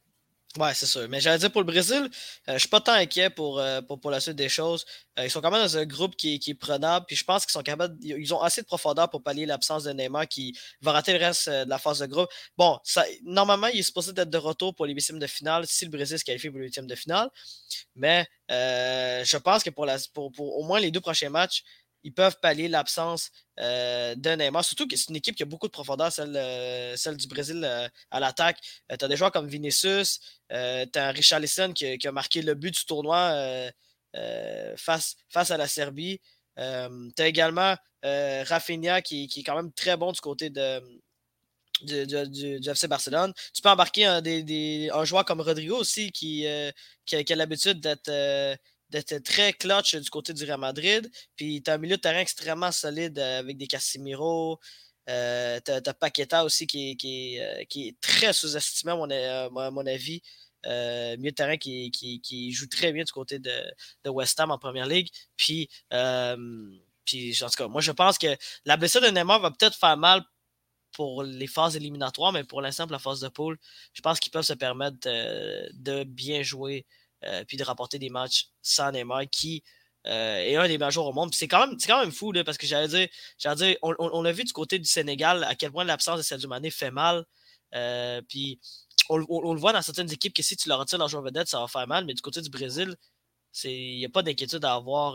Ouais, 0.57 0.73
c'est 0.75 0.87
sûr. 0.87 1.07
Mais 1.11 1.21
j'allais 1.21 1.39
dire 1.39 1.53
pour 1.53 1.61
le 1.61 1.67
Brésil, 1.67 2.09
euh, 2.49 2.55
je 2.55 2.59
suis 2.59 2.69
pas 2.69 2.81
tant 2.81 2.93
inquiet 2.93 3.29
pour, 3.29 3.59
euh, 3.61 3.83
pour, 3.83 4.11
la 4.11 4.19
suite 4.19 4.35
des 4.35 4.49
choses. 4.49 4.87
Euh, 5.19 5.25
ils 5.27 5.31
sont 5.31 5.43
quand 5.43 5.51
même 5.51 5.61
dans 5.61 5.77
un 5.77 5.85
groupe 5.85 6.17
qui, 6.17 6.39
qui 6.39 6.53
est 6.53 6.55
prenable, 6.55 7.05
puis 7.07 7.17
je 7.17 7.25
pense 7.25 7.45
qu'ils 7.45 7.53
sont 7.53 7.63
capables, 7.63 7.95
ils 8.01 8.33
ont 8.33 8.41
assez 8.41 8.63
de 8.63 8.67
profondeur 8.67 9.11
pour 9.11 9.23
pallier 9.23 9.45
l'absence 9.45 9.85
de 9.85 9.93
Neymar 9.93 10.27
qui 10.27 10.59
va 10.81 10.93
rater 10.93 11.13
le 11.13 11.19
reste 11.19 11.51
de 11.51 11.69
la 11.69 11.79
phase 11.79 11.99
de 11.99 12.07
groupe. 12.07 12.29
Bon, 12.57 12.79
normalement, 13.25 13.67
il 13.67 13.81
est 13.81 13.83
supposé 13.83 14.13
être 14.17 14.31
de 14.31 14.39
retour 14.39 14.75
pour 14.75 14.87
les 14.87 14.95
huitièmes 14.95 15.19
de 15.19 15.27
finale 15.27 15.67
si 15.67 15.85
le 15.85 15.91
Brésil 15.91 16.19
se 16.19 16.25
qualifie 16.25 16.49
pour 16.49 16.59
les 16.59 16.65
huitièmes 16.67 16.87
de 16.87 16.95
finale. 16.95 17.29
Mais 17.95 18.27
je 18.49 19.37
pense 19.37 19.63
que 19.63 19.71
pour, 19.71 19.85
la, 19.85 19.99
pour, 20.15 20.33
pour 20.33 20.59
au 20.59 20.65
moins 20.65 20.81
les 20.81 20.91
deux 20.91 21.01
prochains 21.01 21.31
matchs, 21.31 21.63
ils 22.05 22.13
peuvent 22.13 22.39
pallier 22.41 22.69
l'absence 22.69 23.31
euh, 23.59 24.15
de 24.15 24.31
Neymar. 24.31 24.65
Surtout 24.65 24.87
que 24.87 24.97
c'est 24.97 25.09
une 25.11 25.17
équipe 25.17 25.35
qui 25.35 25.43
a 25.43 25.47
beaucoup 25.47 25.67
de 25.67 25.73
profondeur, 25.73 26.13
celle, 26.13 26.37
euh, 26.37 26.97
celle 26.97 27.17
du 27.17 27.27
Brésil 27.27 27.63
euh, 27.65 27.89
à 28.11 28.21
l'attaque. 28.21 28.59
tu 28.99 29.05
as 29.05 29.09
des 29.09 29.17
joueurs 29.17 29.33
comme 29.33 29.49
Vinicius, 29.49 30.21
tu 30.51 30.55
as 30.57 31.11
Richard 31.11 31.43
qui, 31.75 31.99
qui, 31.99 32.09
a 32.09 32.13
marqué 32.13 32.43
le 32.43 32.55
but 32.55 32.75
du 32.75 32.85
tournoi 32.85 33.71
face, 34.77 35.17
face 35.29 35.51
à 35.51 35.57
la 35.57 35.69
Serbie. 35.69 36.21
tu 36.57 36.63
as 36.63 37.27
également 37.27 37.77
Rafinha 38.03 39.03
qui, 39.03 39.25
est 39.25 39.43
quand 39.43 39.57
même 39.57 39.73
très 39.73 39.97
bon 39.97 40.13
du 40.13 40.21
côté 40.21 40.51
de, 40.51 40.81
du, 41.83 42.71
FC 42.71 42.89
Barcelone. 42.89 43.33
Tu 43.53 43.61
peux 43.63 43.69
embarquer 43.69 44.07
un 44.07 45.05
joueur 45.05 45.25
comme 45.25 45.41
Rodrigo 45.41 45.77
aussi 45.77 46.13
qui, 46.13 46.47
qui 47.05 47.17
a 47.17 47.37
l'habitude 47.37 47.81
d'être 47.81 48.59
d'être 48.91 49.19
très 49.19 49.53
clutch 49.53 49.95
du 49.97 50.11
côté 50.11 50.33
du 50.33 50.45
Real 50.45 50.59
Madrid. 50.59 51.11
Puis 51.37 51.63
tu 51.63 51.71
as 51.71 51.75
un 51.75 51.79
milieu 51.79 51.97
de 51.97 52.01
terrain 52.01 52.21
extrêmement 52.21 52.73
solide 52.73 53.19
euh, 53.19 53.41
avec 53.41 53.57
des 53.57 53.67
Casimiro. 53.67 54.59
Euh, 55.09 55.61
tu 55.65 55.71
as, 55.73 55.95
Paqueta 55.95 56.45
aussi 56.45 56.67
qui, 56.67 56.97
qui, 56.97 57.41
euh, 57.41 57.65
qui 57.65 57.89
est 57.89 58.01
très 58.01 58.33
sous-estimé, 58.33 58.93
à 58.93 58.97
mon, 59.51 59.87
avis. 59.87 60.23
milieu 60.65 61.31
de 61.31 61.35
terrain 61.35 61.57
qui, 61.57 61.91
qui, 61.91 62.53
joue 62.53 62.67
très 62.67 62.93
bien 62.93 63.05
du 63.05 63.13
côté 63.13 63.39
de, 63.39 63.51
de 64.05 64.11
West 64.11 64.39
Ham 64.41 64.51
en 64.51 64.59
première 64.59 64.87
ligue. 64.87 65.09
Puis, 65.37 65.69
puis, 67.05 67.43
en 67.43 67.49
tout 67.49 67.57
cas, 67.57 67.69
moi, 67.69 67.81
je 67.81 67.93
pense 67.93 68.19
que 68.19 68.37
la 68.67 68.77
blessure 68.77 69.01
de 69.01 69.09
Neymar 69.09 69.41
va 69.41 69.51
peut-être 69.51 69.77
faire 69.77 69.97
mal 69.97 70.23
pour 70.93 71.23
les 71.23 71.47
phases 71.47 71.77
éliminatoires, 71.77 72.33
mais 72.33 72.45
pour 72.45 72.61
l'instant, 72.61 72.85
pour 72.85 72.93
la 72.93 72.99
phase 72.99 73.21
de 73.21 73.29
poule, 73.29 73.59
je 73.95 74.03
pense 74.03 74.21
qu'ils 74.21 74.33
peuvent 74.33 74.45
se 74.45 74.53
permettre 74.53 74.99
de 75.03 76.05
bien 76.05 76.43
jouer 76.43 76.87
euh, 77.25 77.45
puis 77.45 77.57
de 77.57 77.65
rapporter 77.65 77.99
des 77.99 78.11
matchs 78.11 78.49
sans 78.63 78.93
Neymar 78.93 79.29
qui 79.31 79.65
euh, 80.07 80.39
est 80.39 80.57
un 80.57 80.69
des 80.69 80.79
majeurs 80.79 81.05
au 81.07 81.13
monde. 81.13 81.35
C'est 81.35 81.49
quand 81.49 81.67
même, 81.67 81.77
quand 81.85 82.01
même 82.01 82.13
fou 82.13 82.33
parce 82.45 82.57
que 82.57 82.67
j'allais 82.67 82.89
dire, 82.89 83.57
dire 83.57 83.77
on, 83.83 84.25
a 84.25 84.33
vu 84.33 84.45
du 84.45 84.53
côté 84.53 84.79
du 84.79 84.89
Sénégal 84.89 85.45
à 85.45 85.55
quel 85.55 85.73
point 85.73 85.85
l'absence 85.85 86.19
de 86.19 86.23
Sadio 86.23 86.49
Mané 86.49 86.71
fait 86.71 86.91
mal. 86.93 87.25
Euh, 87.75 88.23
puis 88.29 88.61
on, 89.11 89.19
le 89.19 89.61
voit 89.61 89.73
dans 89.73 89.83
certaines 89.83 90.13
équipes 90.13 90.35
que 90.35 90.43
si 90.43 90.57
tu 90.57 90.69
leur 90.69 90.79
retires 90.79 90.99
leur 90.99 91.09
joueur 91.09 91.23
vedette, 91.23 91.49
ça 91.49 91.61
va 91.61 91.67
faire 91.67 91.87
mal, 91.89 92.05
mais 92.05 92.15
du 92.15 92.23
côté 92.23 92.41
du 92.41 92.51
Brésil, 92.51 92.95
il 93.65 93.99
n'y 93.99 94.05
a 94.05 94.09
pas 94.09 94.23
d'inquiétude 94.23 94.61
d'avoir 94.61 95.15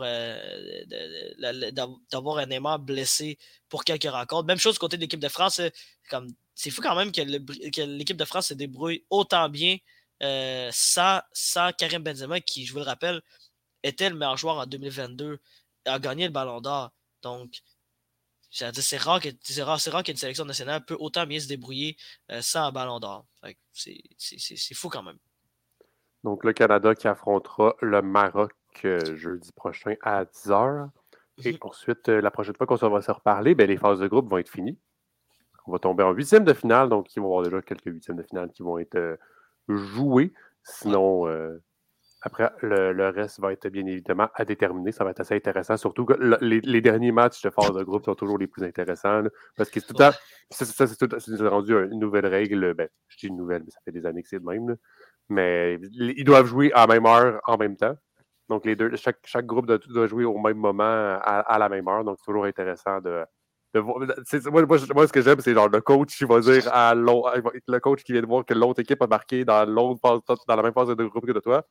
d'avoir 2.10 2.38
un 2.38 2.46
Neymar 2.46 2.78
blessé 2.80 3.38
pour 3.68 3.84
quelques 3.84 4.10
rencontres. 4.10 4.46
Même 4.46 4.58
chose 4.58 4.74
du 4.74 4.78
côté 4.80 4.96
de 4.96 5.02
l'équipe 5.02 5.20
de 5.20 5.28
France. 5.28 5.60
C'est 6.54 6.70
fou 6.70 6.82
quand 6.82 6.94
même 6.94 7.10
que 7.12 7.22
l'équipe 7.82 8.16
de 8.16 8.24
France 8.24 8.48
se 8.48 8.54
débrouille 8.54 9.04
autant 9.08 9.48
bien 9.48 9.78
sans, 10.20 11.20
euh, 11.56 11.70
Karim 11.78 12.02
Benzema, 12.02 12.40
qui, 12.40 12.66
je 12.66 12.72
vous 12.72 12.78
le 12.78 12.84
rappelle, 12.84 13.22
était 13.82 14.08
le 14.08 14.16
meilleur 14.16 14.36
joueur 14.36 14.58
en 14.58 14.66
2022 14.66 15.38
a 15.86 15.98
gagné 15.98 16.26
le 16.26 16.32
ballon 16.32 16.60
d'or. 16.60 16.92
Donc, 17.22 17.60
c'est 18.50 18.96
rare 18.96 19.20
qu'une 19.20 20.16
sélection 20.16 20.44
nationale 20.44 20.84
peut 20.84 20.96
autant 20.98 21.26
bien 21.26 21.40
se 21.40 21.48
débrouiller 21.48 21.96
euh, 22.30 22.40
sans 22.40 22.64
un 22.64 22.72
ballon 22.72 23.00
d'or. 23.00 23.26
C'est 23.72 24.74
fou 24.74 24.88
quand 24.88 25.02
même. 25.02 25.18
Donc, 26.22 26.44
le 26.44 26.52
Canada 26.52 26.94
qui 26.94 27.06
affrontera 27.08 27.74
le 27.82 28.00
Maroc 28.00 28.52
euh, 28.84 29.16
jeudi 29.16 29.52
prochain 29.52 29.94
à 30.02 30.24
10h. 30.24 30.88
Et 31.44 31.52
mhm. 31.52 31.58
ensuite, 31.62 32.08
la 32.08 32.30
prochaine 32.30 32.54
fois 32.56 32.66
qu'on 32.66 32.76
va 32.88 33.02
se 33.02 33.10
reparler, 33.10 33.54
ben, 33.54 33.68
les 33.68 33.76
phases 33.76 33.98
de 33.98 34.06
groupe 34.06 34.30
vont 34.30 34.38
être 34.38 34.48
finies. 34.48 34.78
On 35.66 35.72
va 35.72 35.78
tomber 35.78 36.04
en 36.04 36.12
huitième 36.12 36.44
de 36.44 36.52
finale, 36.52 36.88
donc 36.88 37.14
il 37.14 37.20
va 37.20 37.26
y 37.26 37.28
avoir 37.28 37.42
déjà 37.42 37.62
quelques 37.62 37.86
huitièmes 37.86 38.16
de 38.16 38.22
finale 38.22 38.50
qui 38.52 38.62
vont 38.62 38.78
être 38.78 39.18
joués. 39.68 40.32
Sinon, 40.62 41.26
après, 42.26 42.50
le, 42.62 43.10
reste 43.10 43.38
va 43.38 43.52
être 43.52 43.68
bien 43.68 43.84
évidemment 43.84 44.28
à 44.34 44.46
déterminer. 44.46 44.92
Ça 44.92 45.04
va 45.04 45.10
être 45.10 45.20
assez 45.20 45.34
intéressant. 45.34 45.76
Surtout 45.76 46.06
que 46.06 46.14
les, 46.40 46.80
derniers 46.80 47.12
matchs 47.12 47.42
de 47.42 47.50
phase 47.50 47.72
de 47.72 47.82
groupe 47.82 48.06
sont 48.06 48.14
toujours 48.14 48.38
les 48.38 48.46
plus 48.46 48.64
intéressants. 48.64 49.24
parce 49.58 49.68
que 49.68 49.78
c'est 49.78 49.86
tout 49.86 49.92
le 49.92 50.10
temps. 50.10 50.16
Ça, 50.50 50.64
c'est 50.86 51.48
rendu 51.48 51.74
une 51.74 51.98
nouvelle 51.98 52.26
règle. 52.26 52.72
Ben, 52.72 52.88
je 53.08 53.18
dis 53.18 53.26
une 53.26 53.36
nouvelle, 53.36 53.62
mais 53.62 53.70
ça 53.70 53.78
fait 53.84 53.92
des 53.92 54.06
années 54.06 54.22
que 54.22 54.28
c'est 54.30 54.38
le 54.38 54.42
même. 54.42 54.76
Mais 55.28 55.78
ils 55.92 56.24
doivent 56.24 56.46
jouer 56.46 56.72
à 56.72 56.86
la 56.86 56.94
même 56.94 57.04
heure 57.04 57.42
en 57.46 57.58
même 57.58 57.76
temps. 57.76 57.94
Donc, 58.48 58.64
les 58.64 58.74
deux, 58.74 58.96
chaque, 58.96 59.18
chaque 59.24 59.44
groupe 59.44 59.66
doit, 59.66 60.06
jouer 60.06 60.24
au 60.24 60.38
même 60.38 60.56
moment 60.56 61.18
à, 61.20 61.58
la 61.58 61.68
même 61.68 61.86
heure. 61.88 62.04
Donc, 62.04 62.16
c'est 62.18 62.24
toujours 62.24 62.46
intéressant 62.46 63.02
de, 63.02 63.22
voir. 63.78 63.98
Moi, 63.98 65.06
ce 65.06 65.12
que 65.12 65.22
j'aime, 65.22 65.40
c'est 65.40 65.54
genre 65.54 65.68
le 65.68 65.80
coach 65.80 66.16
qui 66.16 66.24
va 66.24 66.40
dire 66.40 66.68
à 66.72 66.94
le 66.94 67.78
coach 67.78 68.02
qui 68.02 68.12
vient 68.12 68.22
de 68.22 68.26
voir 68.26 68.44
que 68.44 68.54
l'autre 68.54 68.80
équipe 68.80 69.00
a 69.02 69.06
marqué 69.06 69.44
dans 69.44 69.64
l'autre 69.68 70.00
dans 70.46 70.56
la 70.56 70.62
même 70.62 70.72
phase 70.72 70.88
de 70.88 71.04
groupe 71.04 71.26
que 71.26 71.32
de 71.32 71.40
toi. 71.40 71.66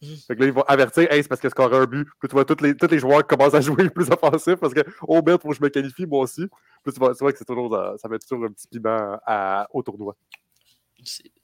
Fait 0.00 0.36
que 0.36 0.40
là, 0.40 0.46
ils 0.46 0.52
vont 0.52 0.62
avertir, 0.62 1.10
hey, 1.10 1.22
c'est 1.22 1.28
parce 1.28 1.40
que 1.40 1.48
score 1.48 1.72
un 1.72 1.86
but. 1.86 2.06
Puis 2.20 2.28
tu 2.28 2.34
vois, 2.34 2.44
tous 2.44 2.62
les, 2.62 2.76
tous 2.76 2.88
les 2.88 2.98
joueurs 2.98 3.26
commencent 3.26 3.54
à 3.54 3.62
jouer 3.62 3.88
plus 3.94 4.10
offensif 4.10 4.56
parce 4.56 4.74
que, 4.74 4.80
oh 5.02 5.22
merde, 5.24 5.40
faut 5.40 5.48
que 5.48 5.56
je 5.56 5.62
me 5.62 5.68
qualifie, 5.68 6.04
moi 6.06 6.20
aussi. 6.20 6.46
Puis 6.84 6.92
tu 6.92 6.98
vois, 6.98 7.14
c'est 7.14 7.24
vrai 7.24 7.32
que 7.32 7.38
c'est 7.38 7.46
toujours, 7.46 7.74
ça 7.98 8.08
met 8.08 8.18
toujours 8.18 8.44
un 8.44 8.52
petit 8.52 8.68
piment 8.68 9.18
à, 9.26 9.66
au 9.72 9.82
tournoi. 9.82 10.14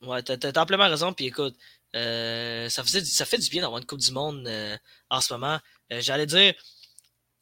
Ouais, 0.03 0.23
t'as 0.23 0.61
amplement 0.61 0.89
raison. 0.89 1.13
Puis 1.13 1.27
écoute, 1.27 1.57
euh, 1.95 2.69
ça, 2.69 2.83
faisait, 2.83 3.05
ça 3.05 3.25
fait 3.25 3.39
du 3.39 3.49
bien 3.51 3.63
d'avoir 3.63 3.79
une 3.81 3.87
Coupe 3.87 4.01
du 4.01 4.13
Monde 4.13 4.47
euh, 4.47 4.77
en 5.11 5.21
ce 5.21 5.33
moment. 5.33 5.59
Euh, 5.93 6.01
j'allais 6.01 6.27
dire, 6.27 6.55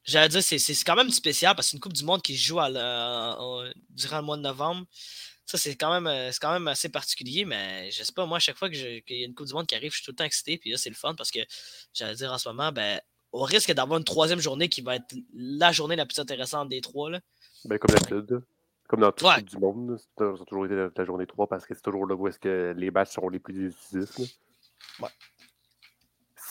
j'allais 0.05 0.29
dire, 0.29 0.43
c'est 0.43 0.85
quand 0.85 0.97
même 0.97 1.11
spécial 1.11 1.55
parce 1.55 1.67
que 1.67 1.71
c'est 1.71 1.77
une 1.77 1.81
Coupe 1.81 1.93
du 1.93 2.05
Monde 2.05 2.23
qui 2.23 2.37
se 2.37 2.45
joue 2.45 2.61
à 2.61 2.69
durant 3.91 4.19
le 4.19 4.23
mois 4.23 4.37
de 4.37 4.43
novembre. 4.43 4.87
Ça, 5.47 5.59
c'est 5.59 5.75
quand, 5.75 5.93
même, 5.93 6.07
euh, 6.07 6.31
quand 6.41 6.53
même 6.53 6.69
assez 6.69 6.89
particulier, 6.89 7.45
mais 7.45 7.91
je 7.91 8.05
sais 8.05 8.13
pas, 8.13 8.25
moi, 8.25 8.37
à 8.37 8.41
chaque 8.41 8.57
fois 8.57 8.71
qu'il 8.71 9.03
y 9.09 9.23
a 9.25 9.27
une 9.27 9.35
Coupe 9.35 9.49
du 9.49 9.53
Monde 9.53 9.67
qui 9.67 9.75
arrive, 9.75 9.91
je 9.91 9.97
suis 9.97 10.05
tout 10.05 10.13
le 10.13 10.17
temps 10.17 10.25
excité. 10.25 10.59
Puis 10.59 10.71
là, 10.71 10.77
c'est 10.77 10.91
le 10.91 10.95
fun 10.95 11.15
parce 11.17 11.33
que, 11.33 11.41
j'allais 11.93 12.15
dire 12.15 12.33
en 12.33 12.39
ce 12.39 12.49
moment, 12.49 12.71
ben, 12.71 13.01
au 13.33 13.43
risque 13.43 13.73
d'avoir 13.73 13.99
une 13.99 14.05
troisième 14.05 14.39
journée 14.39 14.69
qui 14.69 14.81
va 14.81 14.97
être 14.97 15.15
la 15.35 15.73
journée 15.73 15.97
la 15.97 16.07
plus 16.07 16.21
intéressante 16.21 16.69
des 16.69 16.81
trois. 16.81 17.11
Là. 17.11 17.21
Ben, 17.65 17.79
comme 17.79 17.95
d'habitude. 17.97 18.43
Comme 18.91 19.01
dans 19.01 19.13
toute 19.13 19.29
ouais. 19.29 19.37
Coupe 19.37 19.51
du 19.51 19.59
Monde, 19.59 19.99
ça 20.19 20.25
a 20.25 20.45
toujours 20.45 20.67
été 20.67 20.75
la, 20.75 21.05
journée 21.05 21.27
3 21.27 21.47
parce 21.47 21.65
que 21.65 21.75
c'est 21.75 21.83
toujours 21.83 22.07
là 22.07 22.17
où 22.17 22.27
est-ce 22.27 22.41
que 22.41 22.75
les 22.77 22.91
matchs 22.91 23.13
sont 23.13 23.29
les 23.29 23.39
plus 23.39 23.55
décisifs. 23.55 24.19
Ouais. 25.01 25.09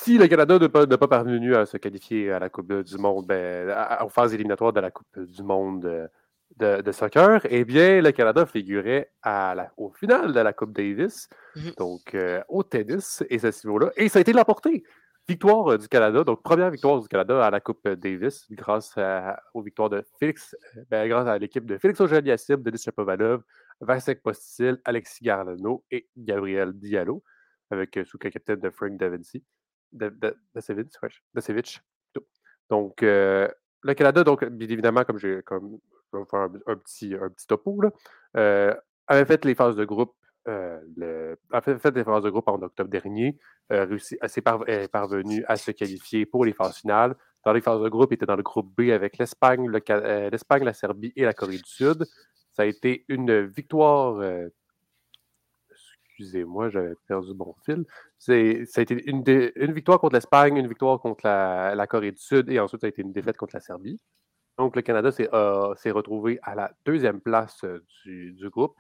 Si 0.10 0.18
le 0.18 0.28
Canada 0.28 0.58
n'a 0.58 0.70
pas, 0.70 0.88
pas, 0.88 1.08
parvenu 1.08 1.56
à 1.56 1.68
se 1.68 1.78
qualifier 1.78 2.32
à 2.32 2.40
la 2.40 2.50
Coupe 2.50 2.74
du 2.74 2.98
Monde, 2.98 3.28
ben, 3.28 3.70
aux 4.04 4.10
phases 4.10 4.34
éliminatoires 4.34 4.74
de 4.74 4.80
la 4.80 4.90
Coupe 4.90 5.20
du 5.20 5.44
Monde 5.44 6.10
de, 6.58 6.92
soccer, 6.92 7.46
eh 7.48 7.64
bien, 7.64 8.02
le 8.02 8.12
Canada 8.12 8.48
figurait 8.48 9.12
à 9.22 9.54
la, 9.54 9.72
au 9.78 9.92
final 9.92 10.34
de 10.34 10.40
la 10.40 10.52
Coupe 10.52 10.72
Davis, 10.72 11.30
mhm. 11.56 11.74
donc 11.78 12.16
euh, 12.16 12.42
au 12.50 12.64
tennis, 12.64 13.24
et 13.30 13.38
ce 13.38 13.68
niveau-là. 13.68 13.92
Et 13.98 14.10
ça 14.10 14.18
a 14.18 14.22
été 14.24 14.34
l'emporté. 14.34 14.84
Victoire 15.28 15.74
euh, 15.74 15.78
du 15.78 15.88
Canada, 15.88 16.24
donc 16.24 16.42
première 16.42 16.72
victoire 16.72 17.00
du 17.00 17.08
Canada 17.08 17.46
à 17.46 17.52
la 17.52 17.60
Coupe 17.60 17.88
Davis, 17.88 18.48
grâce 18.50 18.96
aux 19.54 19.62
victoires 19.62 19.92
de 19.92 20.04
Félix, 20.20 20.56
euh, 20.76 20.86
ben, 20.90 21.08
grâce 21.08 21.28
à 21.28 21.38
l'équipe 21.38 21.68
de 21.68 21.78
Félix 21.78 22.02
auger 22.02 22.20
Denis 22.24 22.80
Chapovalov, 22.80 23.44
Vasek 23.80 24.24
Postil, 24.24 24.82
Alexis 24.86 25.24
Garlano 25.24 25.86
et 25.92 26.10
Gabriel 26.18 26.74
Diallo, 26.74 27.24
avec 27.70 28.00
sous 28.06 28.18
capitaine 28.18 28.60
de 28.60 28.72
Frank 28.72 28.98
Davinci. 28.98 29.44
De, 29.92 30.14
Donc, 32.70 33.02
le 33.02 33.94
Canada, 33.96 34.24
donc, 34.24 34.46
bien 34.46 34.68
évidemment, 34.68 35.04
comme 35.04 35.20
comme 35.20 35.80
je 36.14 36.18
vais 36.20 36.26
faire 36.26 36.40
un, 36.68 36.76
petit, 36.76 37.16
un 37.16 37.30
petit 37.30 37.48
topo, 37.48 37.82
là, 37.82 37.92
euh, 38.38 38.74
avait 39.08 39.26
fait 39.26 39.46
les 39.46 39.56
phases 39.56 39.76
de 39.76 39.86
groupe. 39.86 40.14
Euh, 40.48 41.36
fait 41.62 41.96
les 41.96 42.04
phases 42.04 42.24
de 42.24 42.30
groupe 42.30 42.48
en 42.48 42.62
octobre 42.62 42.90
dernier, 42.90 43.38
euh, 43.72 43.86
réussi, 43.86 44.18
est 44.22 44.88
parvenu 44.92 45.44
à 45.48 45.58
se 45.58 45.72
qualifier 45.72 46.26
pour 46.26 46.46
les 46.46 46.54
phases 46.54 46.78
finales. 46.78 47.16
Dans 47.46 47.54
les 47.54 47.62
phases 47.62 47.82
de 47.82 47.90
groupe, 47.90 48.12
il 48.12 48.16
était 48.16 48.26
dans 48.26 48.36
le 48.36 48.44
groupe 48.44 48.74
B 48.76 48.90
avec 48.90 49.18
l'Espagne, 49.18 49.70
l'Espagne, 49.70 50.64
la 50.64 50.74
Serbie 50.74 51.14
et 51.16 51.24
la 51.24 51.34
Corée 51.34 51.58
du 51.58 51.64
Sud. 51.66 52.06
Ça 52.52 52.64
a 52.64 52.66
été 52.66 53.06
une 53.08 53.46
victoire 53.46 54.20
excusez-moi, 56.20 56.70
j'avais 56.70 56.96
perdu 57.08 57.34
mon 57.34 57.56
fil. 57.66 57.86
Ça 58.18 58.34
a 58.34 58.82
été 58.82 59.10
une, 59.10 59.24
victoire 59.72 60.00
contre 60.00 60.16
l'Espagne, 60.16 60.58
une 60.58 60.68
victoire 60.68 61.00
contre 61.00 61.26
la, 61.26 61.88
Corée 61.88 62.12
du 62.12 62.18
Sud 62.18 62.50
et 62.50 62.60
ensuite 62.60 62.82
ça 62.82 62.88
a 62.88 62.90
été 62.90 63.02
une 63.02 63.14
défaite 63.14 63.38
contre 63.38 63.56
la 63.56 63.62
Serbie. 63.62 64.00
Donc, 64.58 64.76
le 64.76 64.82
Canada 64.82 65.12
s'est 65.12 65.92
retrouvé 65.92 66.40
à 66.44 66.56
la 66.56 66.72
deuxième 66.86 67.22
place 67.22 67.64
euh, 67.64 67.82
du, 68.04 68.50
groupe, 68.50 68.76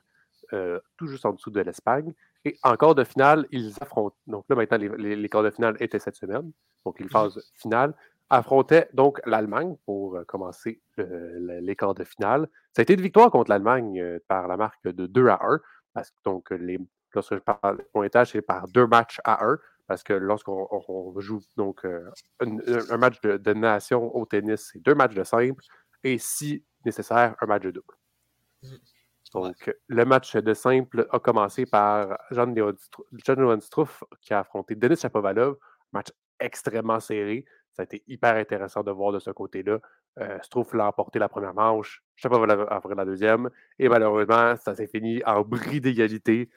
euh, 0.51 0.79
tout 0.97 1.07
juste 1.07 1.25
en 1.25 1.31
dessous 1.31 1.51
de 1.51 1.61
l'Espagne. 1.61 2.13
Et 2.43 2.57
en 2.63 2.75
quart 2.75 2.95
de 2.95 3.05
finale, 3.05 3.47
ils 3.51 3.73
affrontent. 3.79 4.17
Donc 4.27 4.43
là, 4.49 4.57
maintenant, 4.57 4.77
les, 4.77 5.15
les, 5.15 5.29
quarts 5.29 5.43
de 5.43 5.51
finale 5.51 5.77
étaient 5.79 5.99
cette 5.99 6.15
semaine. 6.15 6.51
Donc, 6.85 6.99
les 6.99 7.07
phases 7.07 7.39
finales 7.55 7.93
affrontaient 8.29 8.89
donc 8.93 9.21
l'Allemagne 9.25 9.77
pour 9.85 10.17
euh, 10.17 10.25
commencer 10.25 10.81
les 10.97 11.75
quarts 11.77 11.95
de 11.95 12.03
finale. 12.03 12.49
Ça 12.73 12.81
a 12.81 12.83
été 12.83 12.95
une 12.95 13.01
victoire 13.01 13.31
contre 13.31 13.49
l'Allemagne 13.49 14.19
par 14.27 14.49
la 14.49 14.57
marque 14.57 14.85
de 14.85 15.07
2 15.07 15.27
à 15.27 15.39
1. 15.41 15.61
Parce 15.93 16.11
que, 16.11 16.17
donc, 16.25 16.49
les, 16.51 16.77
lorsque 17.13 17.35
je 17.35 17.39
parle 17.39 17.77
de 17.77 17.83
pointage, 17.83 18.31
c'est 18.31 18.41
par 18.41 18.67
deux 18.67 18.87
matchs 18.87 19.19
à 19.23 19.45
1 19.45 19.57
parce 19.87 20.03
que 20.03 20.13
lorsqu'on 20.13 21.13
joue 21.17 21.41
donc 21.57 21.83
euh, 21.83 22.11
un, 22.41 22.97
match 22.97 23.19
de, 23.21 23.53
nation 23.53 24.15
au 24.15 24.23
tennis, 24.25 24.69
c'est 24.71 24.79
deux 24.79 24.93
matchs 24.93 25.15
de 25.15 25.23
simple 25.23 25.63
et 26.03 26.19
si 26.19 26.63
nécessaire, 26.85 27.35
un 27.41 27.45
match 27.47 27.63
de 27.63 27.71
double. 27.71 27.95
Mmh. 28.61 28.67
Donc, 29.33 29.75
le 29.87 30.05
match 30.05 30.35
de 30.35 30.53
simple 30.53 31.07
a 31.11 31.19
commencé 31.19 31.65
par 31.65 32.17
John 32.31 32.53
Leon 32.55 33.59
Struff 33.59 34.03
qui 34.21 34.33
a 34.33 34.39
affronté 34.39 34.75
Denis 34.75 34.97
Chapovalov. 34.97 35.57
Match 35.91 36.09
extrêmement 36.39 36.99
serré. 36.99 37.45
Ça 37.73 37.83
a 37.83 37.85
été 37.85 38.03
hyper 38.07 38.35
intéressant 38.35 38.83
de 38.83 38.91
voir 38.91 39.11
de 39.11 39.19
ce 39.19 39.31
côté-là. 39.31 39.79
Euh, 40.19 40.37
Struff 40.41 40.73
l'a 40.73 40.87
emporté 40.87 41.19
la 41.19 41.29
première 41.29 41.53
manche, 41.53 42.03
Chapovalov 42.15 42.67
a 42.69 42.81
la 42.95 43.05
deuxième. 43.05 43.49
Et 43.77 43.87
malheureusement, 43.87 44.55
ça 44.57 44.75
s'est 44.75 44.87
fini 44.87 45.21
en 45.25 45.41
bris 45.41 45.79
d'égalité 45.79 46.49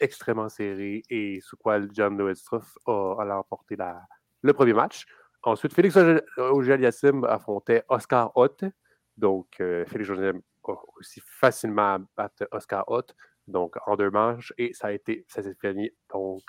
extrêmement 0.00 0.48
serré 0.48 1.02
et 1.10 1.40
sous 1.40 1.56
quoi 1.56 1.78
John 1.92 2.16
Lewis 2.16 2.42
a, 2.52 2.90
a 2.90 3.38
emporté 3.38 3.76
le 4.42 4.52
premier 4.52 4.72
match. 4.72 5.06
Ensuite, 5.42 5.72
Félix 5.72 5.96
Auger-Aliassime 6.36 7.24
affrontait 7.24 7.84
Oscar 7.88 8.32
Ott. 8.36 8.64
Donc, 9.16 9.56
euh, 9.60 9.84
Félix 9.86 10.10
auger 10.10 10.30
a 10.30 10.72
aussi 10.96 11.22
facilement 11.24 11.98
battu 12.16 12.44
Oscar 12.50 12.84
Ott 12.88 13.14
donc 13.46 13.76
en 13.86 13.96
deux 13.96 14.10
manches. 14.10 14.52
Et 14.58 14.72
ça 14.74 14.88
a 14.88 14.92
été, 14.92 15.24
ça 15.28 15.42
s'est 15.42 15.56
fini 15.60 15.90
donc 16.12 16.42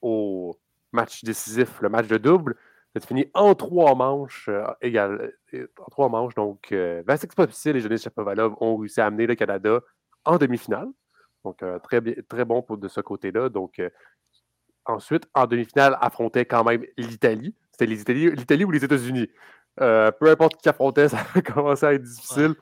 au 0.00 0.56
match 0.92 1.24
décisif, 1.24 1.80
le 1.80 1.88
match 1.88 2.06
de 2.06 2.16
double. 2.16 2.54
Ça 2.94 3.00
s'est 3.00 3.06
fini 3.06 3.30
en 3.34 3.54
trois 3.54 3.94
manches 3.94 4.48
euh, 4.48 4.64
euh, 4.84 5.66
en 5.78 5.90
trois 5.90 6.08
manches. 6.08 6.34
Donc, 6.34 6.72
Vasek 7.06 7.32
et 7.38 7.80
Jonas 7.80 7.96
Chapovalov 7.98 8.54
ont 8.60 8.76
réussi 8.76 9.00
à 9.00 9.06
amener 9.06 9.26
le 9.26 9.34
Canada 9.34 9.80
en 10.24 10.38
demi-finale. 10.38 10.88
Donc, 11.44 11.62
euh, 11.62 11.78
très, 11.78 12.00
très 12.22 12.44
bon 12.44 12.62
pour 12.62 12.78
de 12.78 12.88
ce 12.88 13.00
côté-là. 13.00 13.48
Donc, 13.48 13.78
euh, 13.78 13.90
ensuite, 14.84 15.24
en 15.34 15.46
demi-finale, 15.46 15.96
affrontait 16.00 16.44
quand 16.44 16.64
même 16.64 16.84
l'Italie. 16.96 17.54
C'était 17.72 17.86
l'Italie 17.86 18.64
ou 18.64 18.70
les 18.70 18.84
États-Unis? 18.84 19.28
Euh, 19.80 20.10
peu 20.10 20.28
importe 20.30 20.60
qui 20.60 20.68
affrontait, 20.68 21.08
ça 21.08 21.18
a 21.34 21.42
commencé 21.42 21.86
à 21.86 21.94
être 21.94 22.02
difficile. 22.02 22.54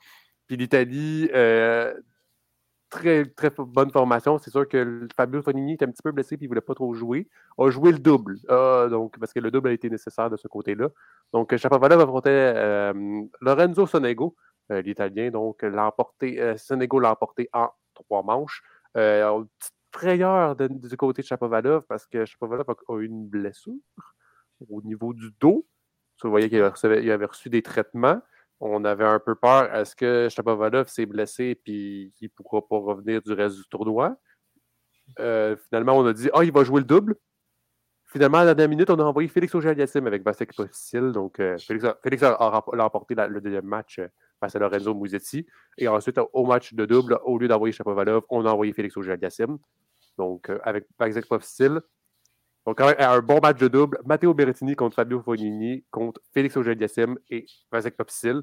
Puis 0.46 0.56
l'Italie, 0.56 1.28
très, 2.90 3.24
très 3.24 3.50
bonne 3.58 3.90
formation. 3.90 4.38
C'est 4.38 4.50
sûr 4.50 4.68
que 4.68 5.08
Fabio 5.16 5.42
Fonini 5.42 5.74
était 5.74 5.86
un 5.86 5.90
petit 5.90 6.02
peu 6.02 6.12
blessé 6.12 6.34
et 6.34 6.38
il 6.40 6.44
ne 6.44 6.48
voulait 6.48 6.60
pas 6.60 6.74
trop 6.74 6.94
jouer. 6.94 7.28
A 7.58 7.70
joué 7.70 7.90
le 7.92 7.98
double, 7.98 8.36
ah, 8.48 8.86
donc, 8.90 9.18
parce 9.18 9.32
que 9.32 9.40
le 9.40 9.50
double 9.50 9.70
a 9.70 9.72
été 9.72 9.90
nécessaire 9.90 10.30
de 10.30 10.36
ce 10.36 10.46
côté-là. 10.46 10.88
Donc, 11.32 11.56
Chapovalov 11.56 12.00
affrontait 12.00 12.92
Lorenzo 13.40 13.86
Sonego, 13.86 14.36
l'Italien. 14.70 15.30
Donc, 15.30 15.62
l'emporté, 15.62 16.56
Sonego 16.58 17.00
l'a 17.00 17.10
emporté 17.10 17.48
en 17.52 17.70
trois 17.96 18.22
manches. 18.22 18.62
Euh, 18.96 19.28
une 19.28 19.48
petite 19.58 19.74
frayeur 19.92 20.56
du 20.56 20.96
côté 20.96 21.22
de 21.22 21.26
Chapovalov 21.26 21.84
parce 21.88 22.06
que 22.06 22.24
Chapovalov 22.24 22.66
a, 22.70 22.94
eu 22.94 23.06
une 23.06 23.26
blessure 23.26 23.74
au 24.68 24.82
niveau 24.82 25.12
du 25.12 25.30
dos. 25.40 25.66
Vous 26.22 26.30
voyez 26.30 26.48
qu'il 26.48 26.62
avait, 26.62 27.24
reçu 27.26 27.50
des 27.50 27.62
traitements. 27.62 28.20
On 28.60 28.84
avait 28.84 29.04
un 29.04 29.18
peu 29.18 29.34
peur. 29.34 29.74
Est-ce 29.74 29.94
que 29.94 30.28
Chapovalov 30.30 30.88
s'est 30.88 31.06
blessé 31.06 31.44
et 31.44 31.56
qu'il 31.56 32.12
ne 32.22 32.28
pourra 32.28 32.66
pas 32.66 32.78
revenir 32.78 33.20
du 33.20 33.32
reste 33.32 33.56
du 33.56 33.68
tournoi? 33.68 34.16
Euh, 35.18 35.56
finalement, 35.68 35.98
on 35.98 36.06
a 36.06 36.12
dit 36.12 36.30
Ah, 36.32 36.42
il 36.42 36.52
va 36.52 36.64
jouer 36.64 36.80
le 36.80 36.86
double. 36.86 37.16
finalement, 38.06 38.38
à 38.38 38.44
la 38.44 38.54
dernière 38.54 38.70
minute, 38.70 38.90
on 38.90 38.98
a 38.98 39.04
envoyé 39.04 39.28
Félix 39.28 39.54
Auger-Aliassime 39.54 40.06
avec 40.06 40.22
Vasek 40.22 40.54
Postil. 40.54 41.12
Donc, 41.12 41.38
euh, 41.38 41.58
Félix, 41.58 41.84
a, 41.84 41.98
Félix 42.02 42.22
a, 42.22 42.34
remporté 42.34 43.14
le 43.14 43.40
deuxième 43.40 43.66
match 43.66 43.98
euh, 43.98 44.08
face 44.40 44.56
à 44.56 44.58
Lorenzo 44.58 44.94
Musetti. 44.94 45.46
Et 45.78 45.88
ensuite, 45.88 46.18
au 46.32 46.44
match 46.46 46.74
de 46.74 46.84
double, 46.84 47.18
au 47.24 47.38
lieu 47.38 47.48
d'envoyer 47.48 47.72
Chapovalov, 47.72 48.24
on 48.28 48.44
a 48.46 48.50
envoyé 48.50 48.72
Félix 48.72 48.96
Auger-Aliassime. 48.96 49.58
Donc, 50.18 50.50
euh, 50.50 50.58
avec 50.62 50.86
Vasek 50.98 51.26
Postil. 51.26 51.80
Donc, 52.66 52.78
quand 52.78 52.86
même, 52.86 52.96
un 52.98 53.20
bon 53.20 53.38
match 53.40 53.58
de 53.58 53.68
double. 53.68 54.00
Matteo 54.04 54.34
Berrettini 54.34 54.74
contre 54.74 54.96
Fabio 54.96 55.20
Fognini 55.20 55.84
contre 55.90 56.20
Félix 56.32 56.56
Auger-Aliassime 56.56 57.18
et 57.30 57.46
Vasek 57.70 57.96
Popsil. 57.96 58.42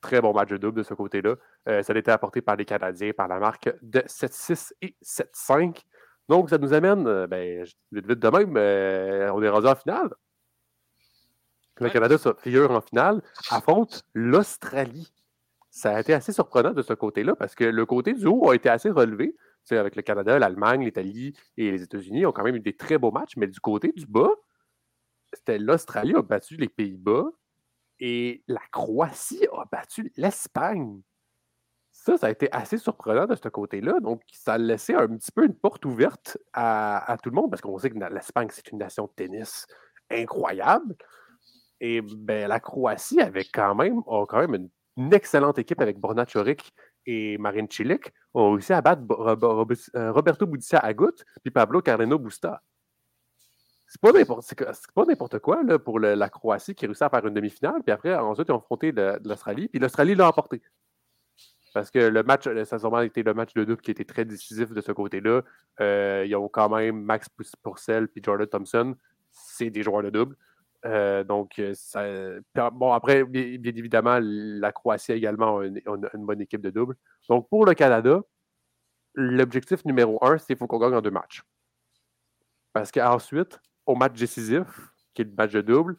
Très 0.00 0.20
bon 0.20 0.32
match 0.32 0.48
de 0.50 0.56
double 0.56 0.78
de 0.78 0.82
ce 0.82 0.94
côté-là. 0.94 1.34
ça 1.66 1.92
a 1.92 1.96
été 1.96 2.10
apporté 2.10 2.40
par 2.40 2.54
les 2.54 2.64
Canadiens 2.64 3.12
par 3.12 3.26
la 3.26 3.40
marque 3.40 3.68
de 3.82 4.00
7-6 4.00 4.72
et 4.80 4.94
7-5. 5.02 5.84
Donc, 6.28 6.50
ça 6.50 6.58
nous 6.58 6.72
amène, 6.74 7.06
euh, 7.06 7.26
ben, 7.26 7.64
vite, 7.90 8.06
vite 8.06 8.18
de 8.18 8.28
même, 8.28 8.54
euh, 8.56 9.32
on 9.32 9.42
est 9.42 9.48
rendu 9.48 9.66
en 9.66 9.74
finale. 9.74 10.10
Le 11.80 11.90
Canada 11.90 12.16
figure 12.38 12.70
en 12.70 12.80
finale, 12.80 13.22
affronte 13.50 14.04
l'Australie. 14.14 15.12
Ça 15.70 15.96
a 15.96 16.00
été 16.00 16.14
assez 16.14 16.32
surprenant 16.32 16.72
de 16.72 16.82
ce 16.82 16.92
côté-là 16.92 17.36
parce 17.36 17.54
que 17.54 17.64
le 17.64 17.86
côté 17.86 18.14
du 18.14 18.26
haut 18.26 18.50
a 18.50 18.54
été 18.54 18.68
assez 18.68 18.90
relevé. 18.90 19.36
Avec 19.70 19.96
le 19.96 20.02
Canada, 20.02 20.38
l'Allemagne, 20.38 20.82
l'Italie 20.82 21.34
et 21.58 21.70
les 21.70 21.82
États-Unis 21.82 22.24
ont 22.24 22.32
quand 22.32 22.42
même 22.42 22.56
eu 22.56 22.60
des 22.60 22.74
très 22.74 22.96
beaux 22.96 23.10
matchs, 23.10 23.36
mais 23.36 23.46
du 23.46 23.60
côté 23.60 23.92
du 23.94 24.06
bas, 24.06 24.30
c'était 25.30 25.58
l'Australie 25.58 26.14
a 26.14 26.22
battu 26.22 26.56
les 26.56 26.70
Pays-Bas 26.70 27.26
et 28.00 28.42
la 28.48 28.62
Croatie 28.72 29.46
a 29.52 29.66
battu 29.70 30.10
l'Espagne 30.16 31.02
ça, 31.98 32.16
ça 32.16 32.28
a 32.28 32.30
été 32.30 32.50
assez 32.52 32.78
surprenant 32.78 33.26
de 33.26 33.34
ce 33.34 33.48
côté-là. 33.48 33.98
Donc, 34.00 34.22
ça 34.32 34.54
a 34.54 34.58
laissé 34.58 34.94
un 34.94 35.08
petit 35.08 35.32
peu 35.32 35.44
une 35.44 35.54
porte 35.54 35.84
ouverte 35.84 36.38
à, 36.52 37.16
tout 37.22 37.30
le 37.30 37.34
monde 37.34 37.50
parce 37.50 37.60
qu'on 37.60 37.76
sait 37.76 37.90
que 37.90 37.98
l'Espagne, 37.98 38.48
c'est 38.50 38.70
une 38.70 38.78
nation 38.78 39.04
de 39.04 39.10
tennis 39.16 39.66
incroyable. 40.10 40.94
Et 41.80 42.00
ben, 42.00 42.48
la 42.48 42.60
Croatie 42.60 43.20
avait 43.20 43.44
quand 43.44 43.74
même, 43.74 44.00
a 44.06 44.26
quand 44.26 44.46
même 44.46 44.54
une, 44.96 45.12
excellente 45.12 45.58
équipe 45.58 45.80
avec 45.80 45.98
Borna 45.98 46.26
Choric 46.26 46.72
et 47.06 47.38
Marine 47.38 47.70
Cilic. 47.70 48.12
Ont 48.34 48.52
réussi 48.52 48.72
à 48.72 48.80
battre 48.80 49.02
euh, 49.10 50.12
Roberto 50.12 50.46
Budica 50.46 50.78
Agut 50.78 51.24
puis 51.42 51.52
Pablo 51.52 51.80
Carreno 51.80 52.18
Busta. 52.18 52.62
C'est 53.86 54.00
pas 54.00 54.12
n'importe 54.12 55.38
quoi 55.38 55.62
là, 55.62 55.78
pour 55.78 55.98
la 55.98 56.28
Croatie 56.28 56.74
qui 56.74 56.84
a 56.84 56.88
réussi 56.88 57.04
à 57.04 57.08
faire 57.08 57.26
une 57.26 57.32
demi-finale. 57.32 57.82
Puis 57.82 57.92
après, 57.92 58.14
ensuite, 58.14 58.48
ils 58.48 58.52
ont 58.52 58.58
affronté 58.58 58.92
l'Australie. 59.24 59.68
Puis 59.68 59.78
l'Australie 59.78 60.14
l'a 60.14 60.28
emporté. 60.28 60.60
Parce 61.72 61.90
que 61.90 61.98
le 61.98 62.22
match, 62.22 62.44
ça 62.64 62.76
a 62.76 62.78
sûrement 62.78 63.00
été 63.00 63.22
le 63.22 63.34
match 63.34 63.54
de 63.54 63.64
double 63.64 63.80
qui 63.80 63.90
était 63.90 64.04
très 64.04 64.24
décisif 64.24 64.72
de 64.72 64.80
ce 64.80 64.92
côté-là. 64.92 65.42
Euh, 65.80 66.24
ils 66.26 66.34
ont 66.36 66.48
quand 66.48 66.68
même 66.68 67.02
Max 67.02 67.28
Purcell 67.62 68.08
et 68.14 68.20
Jordan 68.22 68.46
Thompson. 68.46 68.96
C'est 69.30 69.70
des 69.70 69.82
joueurs 69.82 70.02
de 70.02 70.10
double. 70.10 70.36
Euh, 70.84 71.24
donc, 71.24 71.58
euh, 71.58 71.72
ça, 71.74 72.04
bon, 72.70 72.92
après, 72.92 73.24
bien, 73.24 73.42
évidemment, 73.42 74.18
la 74.22 74.72
Croatie 74.72 75.12
a 75.12 75.14
également 75.16 75.62
une, 75.62 75.80
bonne 76.14 76.40
équipe 76.40 76.60
de 76.60 76.70
double. 76.70 76.96
Donc, 77.28 77.48
pour 77.48 77.66
le 77.66 77.74
Canada, 77.74 78.20
l'objectif 79.14 79.84
numéro 79.84 80.18
un, 80.24 80.38
c'est 80.38 80.46
qu'il 80.46 80.56
faut 80.56 80.66
qu'on 80.66 80.78
gagne 80.78 80.94
en 80.94 81.00
deux 81.00 81.10
matchs. 81.10 81.42
Parce 82.72 82.92
qu'ensuite, 82.92 83.60
au 83.86 83.96
match 83.96 84.18
décisif, 84.18 84.92
qui 85.14 85.22
est 85.22 85.24
le 85.24 85.34
match 85.36 85.52
de 85.52 85.62
double, 85.62 85.96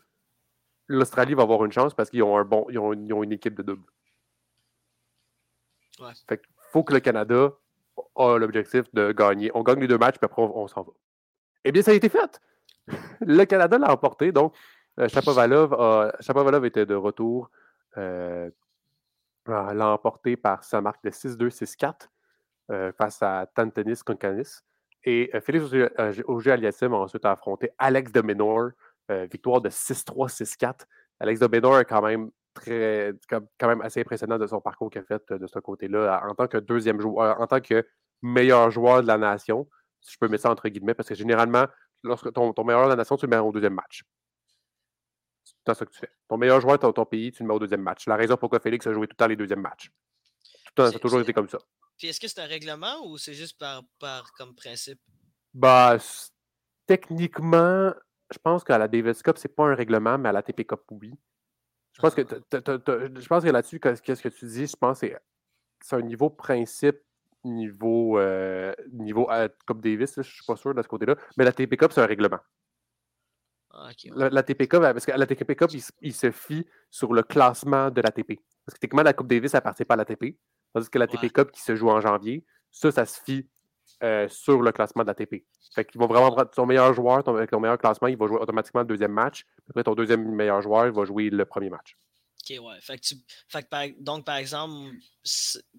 l'Australie 0.87 1.33
va 1.33 1.43
avoir 1.43 1.65
une 1.65 1.71
chance 1.71 1.93
parce 1.93 2.09
qu'ils 2.09 2.23
ont, 2.23 2.37
un 2.37 2.45
bon, 2.45 2.65
ils 2.69 2.79
ont 2.79 2.93
une 2.93 3.31
équipe 3.31 3.55
de 3.55 3.63
double. 3.63 3.85
Fait 6.27 6.41
faut 6.71 6.83
que 6.83 6.93
le 6.93 6.99
Canada 6.99 7.51
a 8.15 8.37
l'objectif 8.37 8.83
de 8.93 9.11
gagner. 9.11 9.51
On 9.53 9.63
gagne 9.63 9.79
les 9.79 9.87
deux 9.87 9.97
matchs, 9.97 10.17
puis 10.17 10.25
après, 10.25 10.41
on, 10.41 10.67
s'en 10.67 10.83
va. 10.83 10.91
Eh 11.63 11.71
bien, 11.71 11.81
ça 11.81 11.91
a 11.91 11.93
été 11.93 12.09
fait. 12.09 12.39
Le 13.21 13.45
Canada 13.45 13.77
l'a 13.77 13.91
emporté. 13.91 14.31
Donc, 14.31 14.55
euh, 14.99 15.07
Chapovalov, 15.07 16.65
était 16.65 16.85
de 16.85 16.95
retour. 16.95 17.49
Euh, 17.97 18.49
l'a 19.47 19.89
emporté 19.89 20.35
par 20.37 20.63
sa 20.63 20.81
marque 20.81 21.03
de 21.03 21.09
6-2, 21.09 21.49
6-4 21.49 22.09
euh, 22.71 22.91
face 22.91 23.21
à 23.23 23.47
Tantanis 23.55 23.99
Konkanis. 24.05 24.61
Et 25.03 25.31
euh, 25.33 25.41
Félix 25.41 25.65
Auger-Aliassime 26.25 26.93
a 26.93 26.97
ensuite 26.97 27.25
affronté 27.25 27.71
Alex 27.77 28.11
de 28.11 28.21
Menor, 28.21 28.71
victoire 29.31 29.59
de 29.59 29.69
6-3, 29.69 30.29
6-4. 30.29 30.81
Alex 31.19 31.39
de 31.39 31.47
Menor 31.47 31.79
est 31.79 31.85
quand 31.85 32.01
même 32.01 32.29
très, 32.53 33.13
assez 33.81 34.01
impressionnant 34.01 34.37
de 34.37 34.45
son 34.45 34.61
parcours 34.61 34.91
qu'il 34.91 35.01
a 35.01 35.03
fait 35.03 35.33
de 35.33 35.47
ce 35.47 35.57
côté-là 35.57 36.21
en 36.29 36.35
tant 36.35 36.47
que 36.47 36.57
deuxième 36.57 37.01
joueur, 37.01 37.41
en 37.41 37.47
tant 37.47 37.59
que 37.59 37.83
meilleur 38.21 38.69
joueur 38.69 39.01
de 39.01 39.07
la 39.07 39.17
nation, 39.17 39.67
si 39.99 40.13
je 40.13 40.17
peux 40.19 40.27
mettre 40.27 40.43
ça 40.43 40.51
entre 40.51 40.69
guillemets, 40.69 40.93
parce 40.93 41.09
que 41.09 41.15
généralement, 41.15 41.65
lorsque 42.03 42.31
ton, 42.33 42.53
meilleur 42.63 42.85
de 42.85 42.89
la 42.89 42.95
nation, 42.95 43.17
tu 43.17 43.25
le 43.25 43.29
mets 43.29 43.37
au 43.37 43.51
deuxième 43.51 43.73
match. 43.73 44.03
C'est 45.65 45.73
ça 45.73 45.85
que 45.85 45.91
tu 45.91 45.99
fais. 45.99 46.11
Ton 46.27 46.37
meilleur 46.37 46.61
joueur 46.61 46.77
de 46.79 46.91
ton 46.91 47.05
pays, 47.05 47.31
tu 47.31 47.43
le 47.43 47.47
mets 47.47 47.53
au 47.53 47.59
deuxième 47.59 47.81
match. 47.81 48.07
La 48.07 48.15
raison 48.15 48.37
pourquoi 48.37 48.59
Félix 48.59 48.87
a 48.87 48.93
joué 48.93 49.07
tout 49.07 49.13
le 49.13 49.17
temps 49.17 49.27
les 49.27 49.35
deuxièmes 49.35 49.61
matchs. 49.61 49.91
Tout 50.75 50.83
ça 50.83 50.95
a 50.95 50.99
toujours 50.99 51.21
été 51.21 51.33
comme 51.33 51.49
ça. 51.49 51.59
Puis 51.97 52.07
est-ce 52.07 52.19
que 52.19 52.27
c'est 52.27 52.39
un 52.39 52.45
règlement 52.45 53.05
ou 53.05 53.17
c'est 53.17 53.33
juste 53.33 53.57
par, 53.59 53.83
par 53.99 54.31
comme 54.33 54.55
principe? 54.55 54.99
Bah, 55.53 55.97
techniquement, 56.85 57.93
je 58.31 58.37
pense 58.37 58.63
qu'à 58.63 58.77
la 58.77 58.87
Davis 58.87 59.21
Cup, 59.21 59.37
c'est 59.37 59.53
pas 59.53 59.65
un 59.65 59.75
règlement, 59.75 60.17
mais 60.17 60.29
à 60.29 60.31
la 60.31 60.43
TP 60.43 60.65
Cup, 60.65 60.81
oui. 60.91 61.13
Je 61.93 62.01
pense 62.01 62.15
que, 62.15 62.21
je 62.21 63.27
pense 63.27 63.43
que 63.43 63.49
là-dessus, 63.49 63.79
qu'est-ce 63.79 64.21
que 64.21 64.29
tu 64.29 64.45
dis, 64.45 64.67
je 64.67 64.75
pense 64.75 65.01
que 65.01 65.07
c'est 65.81 65.95
un 65.95 66.01
niveau 66.01 66.29
principe, 66.29 66.97
niveau, 67.43 68.19
euh, 68.19 68.73
niveau 68.91 69.29
euh, 69.31 69.47
Coupe 69.65 69.81
Davis, 69.81 70.15
je 70.15 70.19
ne 70.19 70.23
suis 70.23 70.45
pas 70.45 70.55
sûr 70.55 70.73
de 70.73 70.81
ce 70.81 70.87
côté-là, 70.87 71.15
mais 71.37 71.45
la 71.45 71.51
TP 71.51 71.75
Cup, 71.77 71.91
c'est 71.93 72.01
un 72.01 72.05
règlement. 72.05 72.39
Ah, 73.71 73.91
la, 74.15 74.43
TP 74.43 74.67
Cup, 74.67 74.81
parce 74.81 75.05
que 75.05 75.11
la 75.11 75.25
TP 75.27 75.55
Cup, 75.55 75.69
il, 76.01 76.13
se 76.13 76.31
fie 76.31 76.65
sur 76.89 77.13
le 77.13 77.21
classement 77.21 77.91
de 77.91 78.01
la 78.01 78.11
TP. 78.11 78.39
Parce 78.65 78.75
que 78.75 78.79
techniquement, 78.79 79.03
la 79.03 79.13
Coupe 79.13 79.27
Davis, 79.27 79.51
participe 79.51 79.87
pas 79.87 79.93
à 79.93 79.97
la 79.97 80.05
TP. 80.05 80.37
Tandis 80.73 80.89
que 80.89 80.99
la 80.99 81.07
TP 81.07 81.31
Cup 81.31 81.51
qui 81.51 81.61
se 81.61 81.75
joue 81.75 81.89
en 81.89 82.01
janvier, 82.01 82.45
ça, 82.71 82.91
ça 82.91 83.05
se 83.05 83.21
fie 83.21 83.47
euh, 84.03 84.27
sur 84.27 84.61
le 84.61 84.71
classement 84.71 85.03
de 85.03 85.07
la 85.07 85.13
TP. 85.13 85.45
Fait 85.73 85.85
qu'ils 85.85 85.99
vont 85.99 86.07
vraiment 86.07 86.31
prendre 86.31 86.49
ton 86.49 86.65
meilleur 86.65 86.93
joueur, 86.93 87.23
ton, 87.23 87.35
avec 87.35 87.51
ton 87.51 87.59
meilleur 87.59 87.77
classement, 87.77 88.07
il 88.07 88.17
va 88.17 88.27
jouer 88.27 88.39
automatiquement 88.39 88.81
le 88.81 88.87
deuxième 88.87 89.11
match. 89.11 89.45
Après, 89.69 89.83
ton 89.83 89.93
deuxième 89.93 90.27
meilleur 90.29 90.61
joueur, 90.61 90.87
il 90.87 90.93
va 90.93 91.05
jouer 91.05 91.29
le 91.29 91.45
premier 91.45 91.69
match. 91.69 91.95
OK, 92.49 92.59
ouais. 92.59 92.77
Fait 92.81 92.99
que 92.99 94.01
donc, 94.01 94.25
par 94.25 94.35
exemple, 94.35 94.91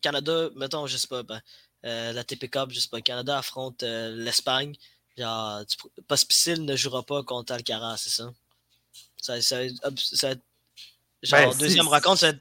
Canada, 0.01 0.51
mettons, 0.57 0.87
je 0.87 0.97
sais 0.97 1.09
pas, 1.09 1.23
ben, 1.23 1.41
euh, 1.85 2.13
la 2.13 2.25
TP 2.25 2.49
Cup, 2.51 2.71
je 2.71 2.81
sais 2.81 2.89
pas, 2.89 3.01
Canada 3.01 3.39
affronte 3.39 3.83
euh, 3.83 4.15
l'Espagne. 4.17 4.75
Genre, 5.17 5.63
Pospisil 6.07 6.65
ne 6.65 6.77
jouera 6.77 7.03
pas 7.03 7.23
contre 7.23 7.53
Alcaraz, 7.53 7.99
c'est 7.99 8.11
ça? 8.11 8.33
Ça, 9.17 9.41
ça, 9.41 9.57
ça, 9.97 10.35
genre, 11.23 11.51
ben, 11.51 11.59
deuxième 11.59 11.89
rencontre, 11.89 12.21
ça 12.21 12.33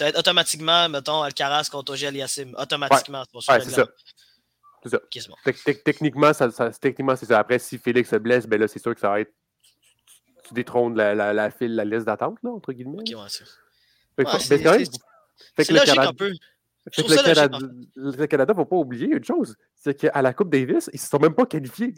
va, 0.00 0.08
être, 0.08 0.18
automatiquement, 0.18 0.88
mettons, 0.88 1.22
Alcaraz 1.22 1.68
contre 1.70 1.92
Ogel 1.92 2.16
Yassim. 2.16 2.54
Automatiquement, 2.56 3.24
c'est 3.40 3.60
c'est 3.64 3.70
ça. 3.70 4.98
Techniquement, 5.44 6.32
techniquement 6.80 7.16
c'est 7.16 7.26
ça. 7.26 7.38
Après, 7.38 7.58
si 7.60 7.78
Félix 7.78 8.10
se 8.10 8.16
blesse, 8.16 8.46
ben 8.46 8.60
là, 8.60 8.66
c'est 8.66 8.80
sûr 8.80 8.94
que 8.94 9.00
ça 9.00 9.10
va 9.10 9.20
être. 9.20 9.32
Tu 10.44 10.54
détrônes 10.54 10.96
la, 10.96 11.14
la, 11.14 11.32
la, 11.32 11.50
file, 11.52 11.76
la 11.76 11.84
liste 11.84 12.06
d'attente, 12.06 12.38
là, 12.42 12.50
entre 12.50 12.72
guillemets. 12.72 12.98
Ok, 12.98 13.16
ouais, 13.16 13.28
c'est. 13.28 13.44
C'est 14.18 15.70
logique 15.70 15.98
un 15.98 16.12
peu. 16.12 16.32
Fait 16.90 17.02
que 17.02 17.10
le, 17.10 17.22
Canada, 17.22 17.58
le 17.94 18.26
Canada, 18.26 18.54
faut 18.54 18.64
pas 18.64 18.76
oublier 18.76 19.06
une 19.06 19.22
chose, 19.22 19.56
c'est 19.76 19.94
qu'à 19.94 20.20
la 20.20 20.34
Coupe 20.34 20.50
Davis, 20.50 20.90
ils 20.92 20.96
ne 20.96 21.00
se 21.00 21.06
sont 21.06 21.18
même 21.20 21.34
pas 21.34 21.46
qualifiés. 21.46 21.94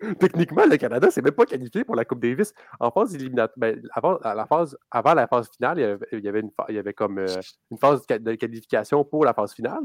Techniquement, 0.18 0.64
le 0.64 0.78
Canada 0.78 1.08
ne 1.08 1.12
s'est 1.12 1.20
même 1.20 1.34
pas 1.34 1.44
qualifié 1.44 1.84
pour 1.84 1.94
la 1.94 2.06
Coupe 2.06 2.20
Davis. 2.20 2.54
En 2.80 2.90
phase 2.90 3.14
éliminatoire, 3.14 3.52
ben, 3.58 3.82
avant, 3.92 4.18
la 4.22 4.46
phase, 4.46 4.78
avant 4.90 5.12
la 5.12 5.26
phase 5.28 5.50
finale, 5.54 5.78
il 6.10 6.20
y 6.20 6.28
avait, 6.28 6.40
une, 6.40 6.50
il 6.70 6.74
y 6.74 6.78
avait 6.78 6.94
comme 6.94 7.18
euh, 7.18 7.40
une 7.70 7.76
phase 7.76 8.06
de 8.06 8.34
qualification 8.34 9.04
pour 9.04 9.26
la 9.26 9.34
phase 9.34 9.52
finale. 9.52 9.84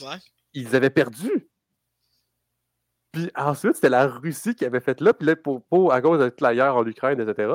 Ouais 0.00 0.18
ils 0.54 0.76
avaient 0.76 0.90
perdu. 0.90 1.48
Puis 3.12 3.30
ensuite, 3.34 3.76
c'était 3.76 3.88
la 3.88 4.06
Russie 4.06 4.54
qui 4.54 4.64
avait 4.64 4.80
fait 4.80 5.00
là, 5.00 5.14
puis 5.14 5.26
là, 5.26 5.36
pour, 5.36 5.92
à 5.92 6.00
cause 6.00 6.18
de 6.18 6.32
la 6.40 6.54
guerre 6.54 6.76
en 6.76 6.86
Ukraine, 6.86 7.20
etc., 7.20 7.54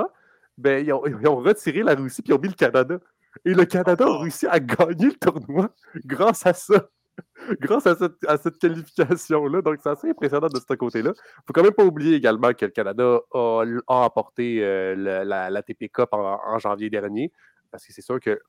ben, 0.58 0.86
ils 0.86 0.94
ont, 0.94 1.36
retiré 1.38 1.82
la 1.84 1.96
Russie, 1.96 2.22
puis 2.22 2.32
ils 2.32 2.36
ont 2.36 2.40
mis 2.42 2.50
le 2.50 2.54
Canada. 2.54 3.00
Et 3.46 3.54
le 3.54 3.66
Canada 3.66 4.06
a 4.06 4.20
réussi 4.20 4.48
à 4.48 4.60
gagner 4.60 5.08
le 5.08 5.16
tournoi 5.16 5.70
grâce 6.06 6.46
à 6.46 6.54
ça. 6.54 6.90
grâce 7.60 7.86
à 7.88 8.38
cette, 8.38 8.58
qualification-là. 8.58 9.62
Donc, 9.62 9.80
c'est 9.82 9.90
assez 9.90 10.10
impressionnant 10.10 10.48
de 10.48 10.60
ce 10.60 10.74
côté-là. 10.74 11.12
Il 11.16 11.20
ne 11.20 11.44
faut 11.48 11.54
quand 11.54 11.64
même 11.64 11.74
pas 11.74 11.86
oublier 11.86 12.16
également 12.16 12.54
que 12.54 12.66
le 12.66 12.72
Canada 12.72 13.20
a, 13.34 13.66
emporté 13.88 14.64
euh, 14.64 15.24
la, 15.24 15.64
TP 15.64 15.90
Cup 15.92 16.10
en, 16.12 16.58
janvier 16.60 16.90
dernier, 16.90 17.32
parce 17.72 17.86
que 17.86 17.94
c'est 17.94 18.02
sûr 18.02 18.20
que 18.20 18.40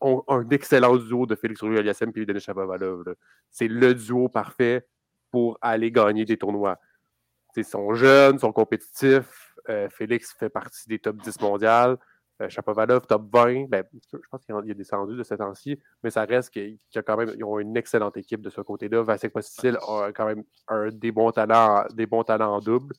un 0.00 0.48
excellent 0.50 0.96
duo 0.96 1.26
de 1.26 1.34
Félix 1.34 1.60
rouge 1.60 1.76
aliassime 1.76 2.12
et 2.14 2.24
Denis 2.24 2.40
Chapovalov. 2.40 3.02
C'est 3.50 3.66
le 3.66 3.94
duo 3.94 4.28
parfait 4.28 4.86
pour 5.32 5.58
aller 5.60 5.90
gagner 5.90 6.24
des 6.24 6.36
tournois. 6.36 6.78
Ils 7.56 7.64
sont 7.64 7.94
jeunes, 7.94 8.38
sont 8.38 8.52
compétitifs. 8.52 9.52
Euh, 9.68 9.88
Félix 9.88 10.32
fait 10.32 10.48
partie 10.48 10.88
des 10.88 11.00
top 11.00 11.16
10 11.16 11.40
mondiales. 11.40 11.98
Euh, 12.40 12.48
Chapovalov, 12.48 13.06
top 13.06 13.28
20. 13.32 13.68
Ben, 13.68 13.84
je 14.12 14.18
pense 14.30 14.44
qu'il 14.44 14.70
est 14.70 14.74
descendu 14.74 15.16
de 15.16 15.22
cette 15.24 15.38
temps-ci, 15.38 15.78
mais 16.02 16.10
ça 16.10 16.24
reste 16.24 16.50
qu'ils 16.50 16.78
quand 17.04 17.16
même 17.16 17.32
ils 17.36 17.44
ont 17.44 17.58
une 17.58 17.76
excellente 17.76 18.16
équipe 18.16 18.40
de 18.42 18.50
ce 18.50 18.60
côté-là. 18.60 19.02
Vasek 19.02 19.32
Postil 19.32 19.76
a 19.76 20.12
quand 20.12 20.26
même 20.26 20.44
un, 20.68 20.88
des, 20.90 21.10
bons 21.10 21.32
talents, 21.32 21.84
des 21.92 22.06
bons 22.06 22.22
talents 22.22 22.54
en 22.54 22.60
double. 22.60 22.94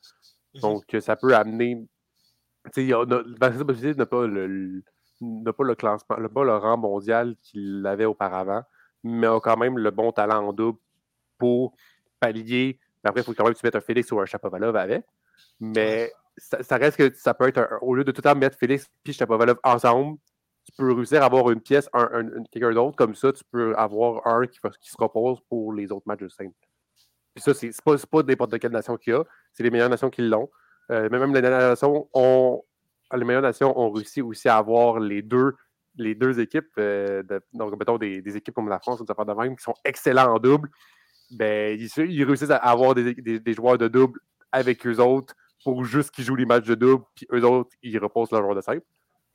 Mhm. 0.55 0.61
Donc, 0.61 0.97
ça 0.99 1.15
peut 1.15 1.35
amener. 1.35 1.77
Tu 2.65 2.71
sais, 2.73 2.83
il 2.83 2.89
y 2.89 2.93
a 2.93 3.05
la 3.05 3.51
possibilité 3.51 3.97
n'a 3.97 4.05
pas 4.05 4.27
le, 4.27 4.83
pas 5.19 5.63
le 5.63 5.75
classement, 5.75 6.17
pas 6.17 6.43
le 6.43 6.57
rang 6.57 6.77
mondial 6.77 7.35
qu'il 7.41 7.85
avait 7.87 8.05
auparavant, 8.05 8.63
mais 9.03 9.27
a 9.27 9.39
quand 9.39 9.55
même 9.55 9.77
le 9.77 9.91
bon 9.91 10.11
talent 10.11 10.47
en 10.47 10.53
double 10.53 10.79
pour 11.37 11.73
pallier. 12.19 12.77
Après, 13.05 13.21
il 13.21 13.23
faut 13.23 13.33
quand 13.33 13.45
même 13.45 13.53
que 13.53 13.59
tu 13.59 13.65
mettes 13.65 13.77
un 13.77 13.81
Félix 13.81 14.11
ou 14.11 14.19
un 14.19 14.25
Chapovalov 14.25 14.75
avec. 14.75 15.05
Mais 15.61 16.11
ça, 16.39 16.77
reste 16.77 16.97
que 16.97 17.13
ça 17.15 17.33
peut 17.33 17.47
être, 17.47 17.77
au 17.81 17.93
lieu 17.93 18.03
de 18.03 18.11
tout 18.11 18.21
le 18.23 18.29
temps 18.29 18.35
mettre 18.35 18.57
Félix 18.57 18.87
et 19.05 19.13
Chapovalov 19.13 19.57
ensemble, 19.63 20.17
tu 20.65 20.71
peux 20.77 20.93
réussir 20.93 21.21
à 21.21 21.25
avoir 21.25 21.49
une 21.51 21.61
pièce, 21.61 21.89
un, 21.93 22.43
quelqu'un 22.51 22.73
d'autre, 22.73 22.95
comme 22.95 23.15
ça, 23.15 23.31
tu 23.33 23.43
peux 23.51 23.75
avoir 23.75 24.25
un 24.27 24.45
qui, 24.45 24.59
se 24.59 24.95
repose 24.97 25.39
pour 25.49 25.73
les 25.73 25.91
autres 25.91 26.07
matchs 26.07 26.21
de 26.21 26.29
simple. 26.29 26.53
Puis 27.33 27.43
ça, 27.43 27.53
c'est 27.53 27.71
pas, 27.83 27.95
pas 27.97 28.23
n'importe 28.23 28.59
quelle 28.59 28.71
nation 28.71 28.97
qui 28.97 29.11
a, 29.11 29.23
c'est 29.53 29.63
les 29.63 29.71
meilleures 29.71 29.89
nations 29.89 30.09
qui 30.09 30.21
l'ont. 30.21 30.49
Euh, 30.91 31.09
même 31.09 31.33
les 31.33 31.41
nations 31.41 32.07
ont, 32.13 32.63
les 33.15 33.25
meilleures 33.25 33.41
nations 33.41 33.77
ont 33.79 33.91
réussi 33.91 34.21
aussi 34.21 34.49
à 34.49 34.57
avoir 34.57 34.99
les 34.99 35.21
deux, 35.21 35.55
les 35.95 36.15
deux 36.15 36.39
équipes, 36.39 36.69
euh, 36.77 37.23
donc 37.53 37.77
mettons 37.77 37.97
des, 37.97 38.21
des, 38.21 38.37
équipes 38.37 38.55
comme 38.55 38.69
la 38.69 38.79
France 38.79 38.99
ou 38.99 39.05
des 39.05 39.13
de 39.13 39.33
même 39.33 39.55
qui 39.55 39.63
sont 39.63 39.75
excellents 39.83 40.33
en 40.33 40.39
double. 40.39 40.69
Ben, 41.31 41.79
ils, 41.79 42.23
réussissent 42.23 42.49
à 42.49 42.57
avoir 42.57 42.95
des, 42.95 43.13
des, 43.13 43.53
joueurs 43.53 43.77
de 43.77 43.87
double 43.87 44.19
avec 44.51 44.85
eux 44.87 44.97
autres 44.97 45.35
pour 45.63 45.83
juste 45.83 46.11
qu'ils 46.11 46.25
jouent 46.25 46.35
les 46.35 46.45
matchs 46.45 46.65
de 46.65 46.75
double, 46.75 47.03
puis 47.15 47.27
eux 47.33 47.43
autres, 47.43 47.71
ils 47.81 47.97
reposent 47.99 48.31
leur 48.31 48.41
joueur 48.41 48.55
de 48.55 48.61
simple 48.61 48.85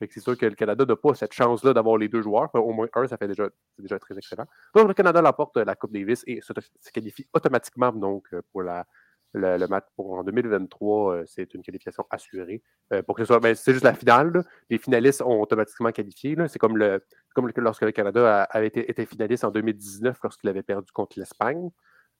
c'est 0.09 0.19
sûr 0.19 0.37
que 0.37 0.45
le 0.45 0.55
Canada 0.55 0.85
n'a 0.85 0.95
pas 0.95 1.13
cette 1.15 1.33
chance-là 1.33 1.73
d'avoir 1.73 1.97
les 1.97 2.07
deux 2.07 2.21
joueurs. 2.21 2.49
au 2.53 2.73
moins 2.73 2.87
un, 2.93 3.07
ça 3.07 3.17
fait 3.17 3.27
déjà, 3.27 3.49
déjà 3.77 3.99
très 3.99 4.17
excellent. 4.17 4.45
Donc, 4.75 4.87
le 4.87 4.93
Canada 4.93 5.21
l'emporte 5.21 5.57
la 5.57 5.75
Coupe 5.75 5.93
Davis 5.93 6.23
et 6.27 6.41
se, 6.41 6.53
qualifie 6.91 7.27
automatiquement 7.33 7.91
donc, 7.91 8.27
pour 8.51 8.63
la, 8.63 8.85
le, 9.33 9.67
match 9.67 9.85
pour, 9.95 10.13
en 10.13 10.23
2023. 10.23 11.13
Euh, 11.13 11.23
c'est 11.25 11.53
une 11.53 11.61
qualification 11.61 12.05
assurée. 12.09 12.61
Euh, 12.93 13.01
pour 13.03 13.15
que 13.15 13.23
ce 13.23 13.27
soit, 13.27 13.39
ben, 13.39 13.55
c'est 13.55 13.73
juste 13.73 13.85
la 13.85 13.93
finale. 13.93 14.43
Les 14.69 14.77
finalistes 14.77 15.21
ont 15.21 15.41
automatiquement 15.41 15.91
qualifié. 15.91 16.35
C'est 16.47 16.59
comme, 16.59 16.77
le, 16.77 17.03
comme 17.33 17.49
lorsque 17.57 17.83
le 17.83 17.91
Canada 17.91 18.43
avait 18.43 18.67
été, 18.67 19.05
finaliste 19.05 19.43
en 19.43 19.51
2019 19.51 20.19
lorsqu'il 20.23 20.49
avait 20.49 20.63
perdu 20.63 20.91
contre 20.91 21.19
l'Espagne. 21.19 21.69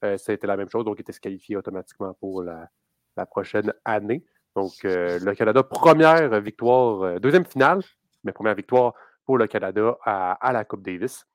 Euh, 0.04 0.18
c'était 0.18 0.48
la 0.48 0.58
même 0.58 0.70
chose, 0.70 0.84
donc 0.84 0.98
il 0.98 1.02
était 1.02 1.14
qualifié 1.14 1.56
automatiquement 1.56 2.14
pour 2.16 2.44
la, 2.44 2.70
la 3.18 3.26
prochaine 3.26 3.74
année. 3.84 4.24
Donc, 4.56 4.86
euh, 4.86 5.20
le 5.20 5.36
Canada, 5.36 5.64
première 5.64 6.40
victoire, 6.40 7.02
euh, 7.02 7.20
deuxième 7.20 7.46
finale, 7.46 7.82
mais 8.24 8.32
première 8.32 8.56
victoire 8.56 8.94
pour 9.26 9.38
le 9.38 9.48
Canada 9.48 9.98
à, 10.04 10.52
la 10.54 10.64
Coupe 10.64 10.82
Davis. 10.82 11.26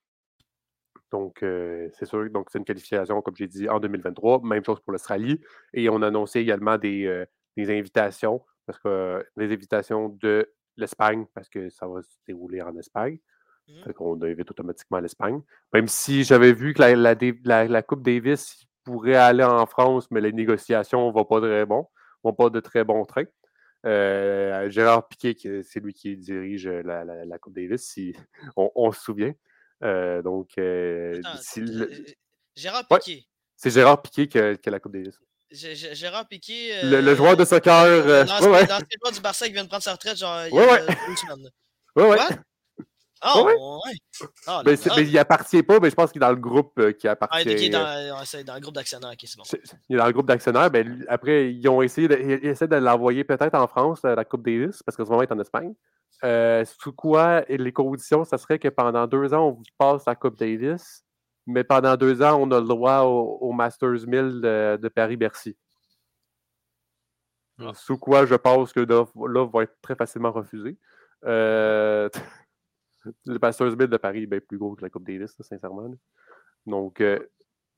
Donc, 1.11 1.43
euh, 1.43 1.89
c'est 1.93 2.07
sûr, 2.07 2.31
donc 2.31 2.49
c'est 2.51 2.59
une 2.59 2.65
qualification, 2.65 3.21
comme 3.21 3.37
j'ai 3.37 3.49
dit, 3.49 3.69
en 3.69 3.81
2023. 3.81 4.41
Même 4.43 4.65
chose 4.65 4.81
pour 4.81 4.93
l'Australie. 4.93 5.41
Et 5.75 5.89
on 5.91 6.01
a 6.03 6.07
annoncé 6.07 6.41
également 6.41 6.79
des, 6.79 7.27
invitations, 7.59 8.43
parce 8.65 8.79
que 8.79 9.27
des 9.37 9.53
invitations 9.53 10.09
de 10.21 10.51
l'Espagne, 10.77 11.27
parce 11.35 11.49
que 11.49 11.69
ça 11.69 11.87
va 11.87 12.01
se 12.01 12.17
dérouler 12.27 12.63
en 12.63 12.75
Espagne. 12.77 13.19
Mmh. 13.69 13.91
On 13.99 14.23
invite 14.23 14.51
automatiquement 14.51 14.99
l'Espagne. 14.99 15.43
Même 15.75 15.89
si 15.89 16.25
j'avais 16.25 16.53
vu 16.53 16.73
que 16.73 16.81
la, 16.81 17.69
la, 17.69 17.83
Coupe 17.83 18.03
Davis 18.03 18.67
pourrait 18.85 19.17
aller 19.17 19.45
en 19.45 19.67
France, 19.67 20.07
mais 20.11 20.21
les 20.21 20.33
négociations 20.33 21.09
ne 21.09 21.13
vont 21.13 21.25
pas 21.25 21.41
très 21.41 21.67
bon 21.67 21.87
pas 22.37 22.51
de 22.51 22.61
très 22.61 22.85
bons 22.85 23.05
trains. 23.05 23.25
Euh, 23.87 24.69
Gérard 24.69 25.09
Piquet, 25.09 25.37
c'est 25.63 25.81
lui 25.81 25.95
qui 25.95 26.17
dirige 26.17 26.69
la, 26.69 27.39
Coupe 27.39 27.55
Davis, 27.55 27.83
si 27.83 28.15
on, 28.57 28.93
se 28.93 29.01
souvient. 29.01 29.33
Euh, 29.83 30.21
donc, 30.23 30.51
euh, 30.59 31.21
Gérard 32.55 32.87
Piquet. 32.87 33.25
c'est 33.57 33.71
Gérard 33.71 34.03
Piquet 34.03 34.29
qui 34.29 34.39
a, 34.39 34.71
la 34.71 34.81
Coupe 34.81 34.93
Davis. 34.93 35.19
Gérard 35.51 36.29
Piquet. 36.29 36.83
Le, 36.85 37.15
joueur 37.15 37.37
de 37.37 37.45
soccer. 37.45 37.87
L'ancien 38.07 38.51
ouais, 38.51 38.67
joueur 38.67 39.13
du 39.13 39.21
Barça 39.21 39.47
qui 39.47 39.53
vient 39.53 39.65
de 39.65 39.69
prendre 39.69 39.83
sa 39.83 39.93
retraite, 39.93 40.19
genre, 40.19 40.47
il 40.47 40.55
y 40.55 40.59
a 40.59 41.09
une 41.09 41.17
semaine. 41.17 41.51
Ouais, 41.97 42.09
ouais. 42.09 42.19
Oh, 43.23 43.45
ouais. 43.85 43.95
Ah, 44.47 44.63
mais, 44.65 44.75
il 44.75 45.19
appartient 45.19 45.63
pas, 45.63 45.79
mais 45.79 45.91
je 45.91 45.95
pense 45.95 46.11
qu'il 46.11 46.23
est 46.23 46.27
dans 46.27 46.31
le 46.31 46.37
groupe 46.37 46.73
euh, 46.79 46.93
qui 46.93 47.07
appartient. 47.07 47.37
Ah, 47.39 47.43
il 47.43 47.65
est 47.65 47.69
dans, 47.69 47.87
euh, 47.87 48.43
dans, 48.45 48.55
le 48.55 48.61
groupe 48.61 48.75
d'actionnaires, 48.75 49.15
qui 49.17 49.27
c'est 49.27 49.37
bon. 49.37 49.45
Il 49.89 49.97
est 49.97 49.99
dans 49.99 50.07
le 50.07 50.13
groupe 50.13 50.27
d'actionnaires. 50.27 50.71
Ben, 50.71 51.05
après, 51.09 51.53
ils 51.53 51.69
ont 51.69 51.83
essayé 51.83 52.09
de, 52.09 52.17
ils 52.17 52.47
essaient 52.47 52.69
de 52.69 52.77
l'envoyer 52.77 53.25
peut-être 53.25 53.55
en 53.55 53.67
France, 53.67 54.01
la 54.05 54.25
Coupe 54.25 54.45
Davis, 54.45 54.83
parce 54.83 54.97
qu'en 54.97 55.05
ce 55.05 55.11
moment, 55.11 55.23
il 55.23 55.29
est 55.29 55.33
en 55.33 55.39
Espagne. 55.41 55.75
Euh, 56.25 56.65
sous 56.65 56.93
quoi 56.93 57.43
les 57.49 57.73
conditions, 57.73 58.25
ça 58.25 58.37
serait 58.37 58.59
que 58.59 58.69
pendant 58.69 59.07
deux 59.07 59.33
ans, 59.33 59.49
on 59.49 59.53
vous 59.53 59.63
passe 59.79 60.05
la 60.07 60.15
Coupe 60.15 60.39
Davis, 60.39 61.05
mais 61.47 61.65
pendant 61.65 61.97
deux 61.97 62.23
ans, 62.23 62.39
on 62.41 62.51
a 62.51 62.61
le 62.61 62.67
droit 62.67 63.01
au, 63.01 63.53
Masters 63.53 64.07
1000 64.07 64.41
de, 64.41 64.89
Paris-Bercy. 64.89 65.57
Sous 67.75 67.99
quoi 67.99 68.25
je 68.25 68.35
pense 68.35 68.73
que 68.73 68.81
là, 68.81 69.05
va 69.47 69.63
être 69.63 69.77
très 69.83 69.95
facilement 69.95 70.33
refusé. 70.33 70.79
Euh, 71.25 72.09
le 73.27 73.39
Pastors 73.39 73.77
Bid 73.77 73.91
de 73.91 73.97
Paris 73.97 74.25
est 74.25 74.27
bien 74.27 74.41
plus 74.41 74.59
gros 74.59 74.75
que 74.75 74.83
la 74.83 74.91
Coupe 74.91 75.07
Davis, 75.07 75.35
sincèrement. 75.41 75.91
Donc, 76.67 77.01
euh, 77.01 77.19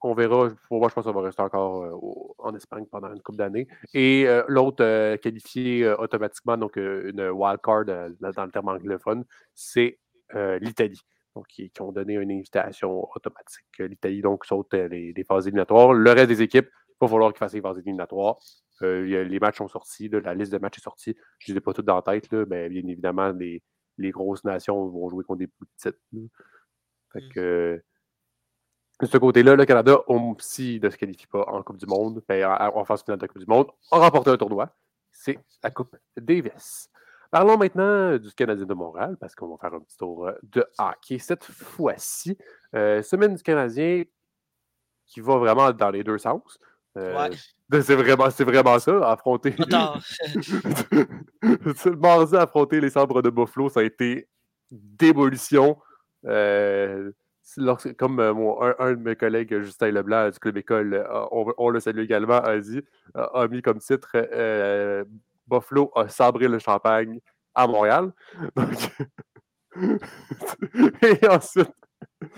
on 0.00 0.14
verra. 0.14 0.48
Pour 0.68 0.80
moi, 0.80 0.88
je 0.88 0.94
pense 0.94 1.04
que 1.04 1.10
ça 1.10 1.14
va 1.14 1.22
rester 1.22 1.42
encore 1.42 1.84
euh, 1.84 2.44
en 2.44 2.54
Espagne 2.54 2.86
pendant 2.90 3.12
une 3.12 3.22
couple 3.22 3.38
d'années. 3.38 3.68
Et 3.94 4.26
euh, 4.26 4.42
l'autre 4.48 5.16
qualifié 5.16 5.88
automatiquement, 5.88 6.56
donc 6.56 6.76
une 6.76 7.30
wildcard 7.30 7.84
dans 7.84 8.14
le 8.20 8.50
terme 8.50 8.68
anglophone, 8.68 9.24
c'est 9.54 9.98
l'Italie. 10.60 11.00
Donc, 11.34 11.46
qui, 11.46 11.70
ont 11.80 11.92
donné 11.92 12.14
une 12.14 12.30
invitation 12.30 13.08
automatique. 13.14 13.64
L'Italie, 13.78 14.20
donc, 14.20 14.44
saute 14.44 14.74
les, 14.74 15.14
phases 15.26 15.46
éliminatoires. 15.46 15.94
Le 15.94 16.10
reste 16.10 16.28
des 16.28 16.42
équipes, 16.42 16.68
il 16.90 16.96
va 17.00 17.08
falloir 17.08 17.32
qu'ils 17.32 17.38
fassent 17.38 17.54
les 17.54 17.62
phases 17.62 17.78
éliminatoires. 17.78 18.36
les 18.80 19.38
matchs 19.40 19.58
sont 19.58 19.68
sortis, 19.68 20.08
la 20.08 20.34
liste 20.34 20.52
de 20.52 20.58
matchs 20.58 20.78
est 20.78 20.82
sortie. 20.82 21.16
Je 21.38 21.52
ne 21.52 21.54
les 21.54 21.58
ai 21.58 21.60
pas 21.60 21.72
toutes 21.72 21.86
dans 21.86 21.96
la 21.96 22.02
tête, 22.02 22.30
mais 22.32 22.68
bien 22.68 22.82
évidemment, 22.86 23.30
les, 23.30 23.62
les 23.98 24.10
grosses 24.10 24.44
nations 24.44 24.86
vont 24.86 25.08
jouer 25.08 25.24
contre 25.24 25.40
des 25.40 25.46
plus 25.46 25.66
petites. 25.66 25.98
Fait 27.12 27.20
mmh. 27.20 27.28
que 27.34 27.82
de 29.00 29.06
ce 29.06 29.18
côté-là, 29.18 29.56
le 29.56 29.64
Canada, 29.64 29.98
s'il 30.38 30.80
ne 30.80 30.88
se 30.88 30.96
qualifie 30.96 31.26
pas 31.26 31.44
en 31.48 31.62
Coupe 31.62 31.78
du 31.78 31.86
Monde, 31.86 32.22
ben, 32.28 32.44
en, 32.74 32.84
phase 32.84 33.02
finale 33.02 33.18
de 33.18 33.24
la 33.24 33.28
Coupe 33.28 33.40
du 33.40 33.46
Monde, 33.48 33.66
a 33.90 33.98
remporté 33.98 34.30
un 34.30 34.36
tournoi. 34.36 34.74
C'est 35.10 35.38
la 35.62 35.70
Coupe 35.70 35.96
Davis. 36.16 36.88
Parlons 37.30 37.56
maintenant 37.56 38.16
du 38.18 38.32
Canadien 38.32 38.64
de 38.66 38.74
Montréal, 38.74 39.16
parce 39.18 39.34
qu'on 39.34 39.48
va 39.48 39.56
faire 39.56 39.74
un 39.74 39.80
petit 39.80 39.96
tour 39.96 40.28
euh, 40.28 40.34
de 40.42 40.64
hockey. 40.78 41.18
Cette 41.18 41.44
fois-ci, 41.44 42.36
euh, 42.74 43.02
semaine 43.02 43.34
du 43.34 43.42
Canadien 43.42 44.04
qui 45.06 45.20
va 45.20 45.36
vraiment 45.36 45.72
dans 45.72 45.90
les 45.90 46.04
deux 46.04 46.18
sens. 46.18 46.58
Euh, 46.98 47.30
c'est 47.70 47.94
vraiment, 47.94 48.28
vraiment 48.28 48.78
ça, 48.78 49.10
affronter. 49.10 49.54
le 51.42 51.96
mardi, 51.96 52.36
affronter 52.36 52.80
les 52.80 52.90
sabres 52.90 53.22
de 53.22 53.30
Buffalo, 53.30 53.68
ça 53.68 53.80
a 53.80 53.82
été 53.82 54.28
démolition. 54.70 55.78
Euh, 56.26 57.10
comme 57.98 58.20
euh, 58.20 58.74
un, 58.78 58.92
de 58.92 59.02
mes 59.02 59.16
collègues, 59.16 59.62
Justin 59.62 59.90
Leblanc 59.90 60.30
du 60.30 60.38
Club 60.38 60.58
École, 60.58 61.06
on, 61.30 61.70
le 61.70 61.80
salue 61.80 62.00
également, 62.00 62.38
a 62.38 62.58
dit, 62.58 62.80
a 63.14 63.48
mis 63.48 63.62
comme 63.62 63.78
titre 63.78 64.16
Buffalo 65.48 65.90
a 65.94 66.08
sabré 66.08 66.48
le 66.48 66.58
champagne 66.58 67.18
à 67.54 67.66
Montréal. 67.66 68.12
Et 71.02 71.26
ensuite, 71.28 71.72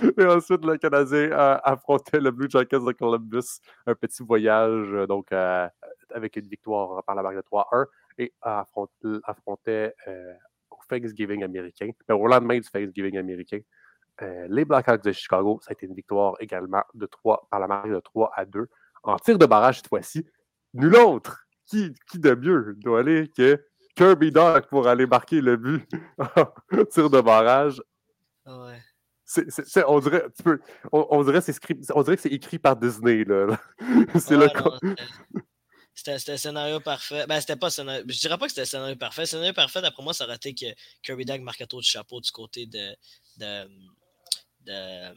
Et 0.19 0.27
ensuite, 0.27 0.65
le 0.65 0.77
Canadien 0.77 1.31
affrontait 1.63 2.21
le 2.21 2.31
Blue 2.31 2.49
Jackets 2.49 2.81
de 2.81 2.93
Columbus. 2.93 3.61
Un 3.87 3.95
petit 3.95 4.23
voyage, 4.23 4.89
euh, 4.93 5.07
donc, 5.07 5.33
euh, 5.33 5.69
avec 6.11 6.37
une 6.37 6.47
victoire 6.47 7.03
par 7.05 7.15
la 7.15 7.23
marque 7.23 7.37
de 7.37 7.43
3-1 7.43 7.87
et 8.19 8.33
affrontait, 8.43 9.95
euh, 10.09 10.33
au 10.71 10.79
Thanksgiving 10.89 11.43
américain. 11.43 11.91
Mais 12.09 12.15
au 12.15 12.27
lendemain 12.27 12.59
du 12.59 12.69
Thanksgiving 12.69 13.19
américain, 13.19 13.61
les 14.49 14.65
Blackhawks 14.65 15.03
de 15.03 15.11
Chicago, 15.11 15.59
ça 15.61 15.71
a 15.71 15.73
été 15.73 15.87
une 15.87 15.95
victoire 15.95 16.37
également 16.39 16.85
de 16.95 17.07
3 17.07 17.49
par 17.51 17.59
la 17.59 17.67
marque 17.67 17.91
de 17.91 17.99
3 17.99 18.31
à 18.37 18.45
2. 18.45 18.69
En 19.03 19.17
tir 19.17 19.39
de 19.39 19.47
barrage 19.47 19.79
cette 19.79 19.89
fois-ci, 19.89 20.25
nul 20.73 20.95
autre 20.95 21.49
qui, 21.67 21.93
qui 22.09 22.21
de 22.21 22.33
mieux 22.37 22.77
doit 22.79 23.01
aller 23.01 23.29
que 23.37 23.61
Kirby 23.97 24.31
Doc 24.31 24.69
pour 24.69 24.87
aller 24.87 25.07
marquer 25.07 25.41
le 25.41 25.57
but 25.57 25.85
en 26.19 26.85
tir 26.85 27.11
de 27.11 27.21
barrage. 27.21 27.83
Ouais 28.47 28.79
on 29.87 30.01
dirait, 30.01 30.25
on, 30.93 31.23
dirait 31.25 31.41
que 31.41 32.23
c'est 32.23 32.33
écrit 32.33 32.59
par 32.59 32.77
Disney. 32.77 33.25
Là. 33.25 33.59
c'est 34.21 34.37
le 34.37 34.49
C'était 35.95 36.33
un 36.33 36.37
scénario 36.37 36.81
parfait. 36.81 37.27
Ben, 37.27 37.41
c'était 37.41 37.57
pas 37.57 37.71
scénario. 37.71 38.05
Je 38.07 38.19
dirais 38.19 38.37
pas 38.37 38.47
que 38.47 38.51
c'était 38.51 38.63
un 38.63 38.67
scénario 38.67 38.97
parfait. 38.97 39.23
Le 39.23 39.27
scénario 39.27 39.53
parfait, 39.55 39.81
d'après 39.81 40.03
moi, 40.03 40.13
ça 40.13 40.25
aurait 40.25 40.37
été 40.37 40.55
que 40.55 40.67
Kirby 41.03 41.25
Dag 41.25 41.41
marque 41.43 41.63
un 41.63 41.67
tour 41.67 41.81
de 41.81 41.85
chapeau 41.85 42.21
du 42.21 42.31
côté 42.31 42.67
de. 42.67 42.97
de, 43.39 43.69
de 44.67 45.15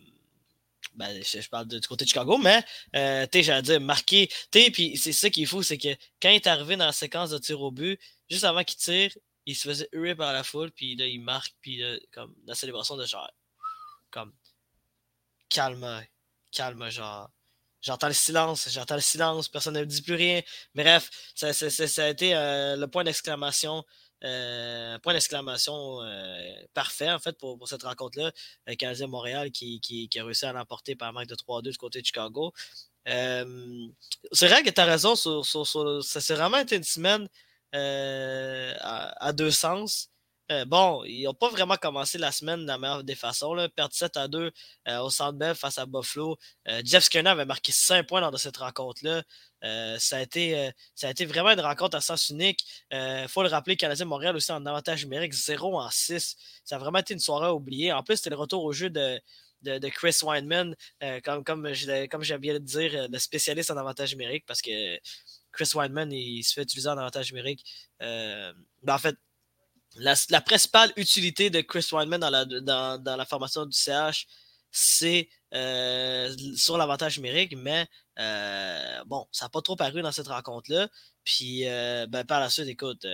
ben, 0.95 1.21
je, 1.21 1.49
parle 1.49 1.67
du 1.67 1.81
côté 1.81 2.05
de 2.05 2.09
Chicago, 2.09 2.37
mais 2.37 2.63
euh, 2.95 3.27
j'allais 3.33 3.61
dire 3.61 3.81
marquer. 3.81 4.29
Puis 4.51 4.97
c'est 4.97 5.11
ça 5.11 5.29
qui 5.29 5.43
est 5.43 5.45
fou, 5.45 5.61
c'est 5.61 5.77
que 5.77 5.93
quand 6.21 6.29
il 6.29 6.35
est 6.35 6.47
arrivé 6.47 6.75
dans 6.75 6.85
la 6.85 6.91
séquence 6.91 7.29
de 7.29 7.37
tir 7.37 7.61
au 7.61 7.71
but, 7.71 7.99
juste 8.29 8.45
avant 8.45 8.63
qu'il 8.63 8.77
tire, 8.77 9.11
il 9.45 9.55
se 9.55 9.67
faisait 9.67 9.89
huer 9.93 10.15
par 10.15 10.33
la 10.33 10.43
foule, 10.43 10.71
puis 10.71 10.95
là, 10.95 11.05
il 11.05 11.21
marque, 11.21 11.53
puis 11.61 11.83
comme 12.11 12.33
la 12.45 12.55
célébration 12.55 12.97
de 12.97 13.05
genre 13.05 13.29
comme 14.17 14.33
calme, 15.49 16.05
calme, 16.51 16.89
genre. 16.89 17.29
J'entends 17.81 18.07
le 18.07 18.13
silence, 18.13 18.67
j'entends 18.69 18.95
le 18.95 19.01
silence, 19.01 19.47
personne 19.47 19.75
ne 19.75 19.85
dit 19.85 20.01
plus 20.01 20.15
rien. 20.15 20.41
Bref, 20.73 21.11
ça, 21.35 21.49
a 21.49 22.09
été 22.09 22.33
le 22.33 22.85
point 22.87 23.03
d'exclamation 23.03 23.85
euh, 24.23 24.97
point 24.99 25.13
d'exclamation 25.13 26.01
euh, 26.01 26.53
parfait, 26.73 27.11
en 27.11 27.19
fait, 27.19 27.37
pour, 27.37 27.67
cette 27.67 27.83
rencontre-là. 27.83 28.31
Le 28.65 28.75
Canadien 28.75 29.07
Montréal 29.07 29.51
qui, 29.51 29.79
qui, 29.79 30.09
a 30.19 30.25
réussi 30.25 30.45
à 30.45 30.53
l'emporter 30.53 30.95
par 30.95 31.13
match 31.13 31.27
de 31.27 31.35
3-2 31.35 31.71
du 31.71 31.77
côté 31.77 32.01
de 32.01 32.05
Chicago. 32.05 32.51
Euh, 33.07 33.87
c'est 34.31 34.47
vrai 34.47 34.63
que 34.63 34.69
tu 34.69 34.81
as 34.81 34.85
raison, 34.85 35.15
sur, 35.15 35.45
ça 36.03 36.21
s'est 36.21 36.35
vraiment 36.35 36.57
été 36.57 36.77
une 36.77 36.83
semaine 36.83 37.29
à, 37.73 39.33
deux 39.33 39.51
sens. 39.51 40.09
Euh, 40.49 40.63
bon, 40.65 41.03
ils 41.03 41.23
n'ont 41.23 41.33
pas 41.33 41.49
vraiment 41.49 41.75
commencé 41.75 42.17
la 42.17 42.31
semaine 42.31 42.61
de 42.61 42.67
la 42.67 42.77
meilleure 42.77 43.03
des 43.03 43.15
façons. 43.15 43.53
Là. 43.53 43.67
Perdre 43.67 43.93
7 43.93 44.15
à 44.17 44.27
2 44.27 44.51
euh, 44.87 44.99
au 44.99 45.09
Centre 45.09 45.37
Bell 45.37 45.55
face 45.55 45.77
à 45.77 45.85
Buffalo. 45.85 46.37
Euh, 46.69 46.81
Jeff 46.85 47.03
Skinner 47.03 47.29
avait 47.29 47.45
marqué 47.45 47.71
5 47.73 48.07
points 48.07 48.21
lors 48.21 48.31
de 48.31 48.37
cette 48.37 48.57
rencontre-là. 48.57 49.23
ça, 49.99 50.17
a 50.17 50.21
été, 50.21 51.25
vraiment 51.25 51.49
une 51.51 51.59
rencontre 51.59 51.97
à 51.97 52.01
sens 52.01 52.29
unique. 52.29 52.63
Il 52.91 53.25
faut 53.27 53.43
le 53.43 53.49
rappeler, 53.49 53.75
Canadien 53.75 54.05
Montréal 54.05 54.35
aussi 54.35 54.51
en 54.51 54.65
avantage 54.65 55.03
numérique, 55.03 55.33
0 55.33 55.79
en 55.79 55.89
6. 55.89 56.37
Ça 56.63 56.75
a 56.75 56.79
vraiment 56.79 56.99
été 56.99 57.13
une 57.13 57.19
soirée 57.19 57.49
oubliée. 57.49 57.91
En 57.91 58.03
plus, 58.03 58.17
c'était 58.17 58.29
le 58.29 58.37
retour 58.37 58.63
au 58.63 58.71
jeu 58.71 58.89
de, 58.89 59.19
Chris 59.89 60.17
Weinman, 60.23 60.75
comme, 61.23 61.43
comme, 61.43 61.67
comme 62.09 62.23
j'ai 62.23 62.37
bien 62.37 62.53
de 62.53 62.59
dire, 62.59 63.07
le 63.09 63.19
spécialiste 63.19 63.71
en 63.71 63.77
avantage 63.77 64.11
numérique, 64.11 64.45
parce 64.45 64.61
que 64.61 64.97
Chris 65.51 65.71
Weinman, 65.75 66.11
il, 66.11 66.43
se 66.43 66.53
fait 66.53 66.61
utiliser 66.61 66.87
en 66.87 66.97
avantage 66.97 67.33
numérique. 67.33 67.65
Ben, 67.99 68.53
en 68.87 68.97
fait, 68.97 69.17
la, 69.97 70.41
principale 70.41 70.91
utilité 70.95 71.49
de 71.49 71.61
Chris 71.61 71.87
Weinman 71.91 72.19
dans 72.19 73.15
la, 73.17 73.25
formation 73.25 73.65
du 73.65 73.77
CH, 73.77 74.27
c'est 74.71 75.29
euh, 75.53 76.35
sur 76.55 76.77
l'avantage 76.77 77.17
numérique, 77.17 77.55
mais 77.57 77.87
euh, 78.19 79.03
bon, 79.05 79.27
ça 79.31 79.45
n'a 79.45 79.49
pas 79.49 79.61
trop 79.61 79.75
paru 79.75 80.01
dans 80.01 80.11
cette 80.11 80.27
rencontre-là. 80.27 80.89
Puis 81.23 81.67
euh, 81.67 82.05
ben, 82.07 82.23
par 82.25 82.39
la 82.39 82.49
suite, 82.49 82.67
écoute, 82.67 83.05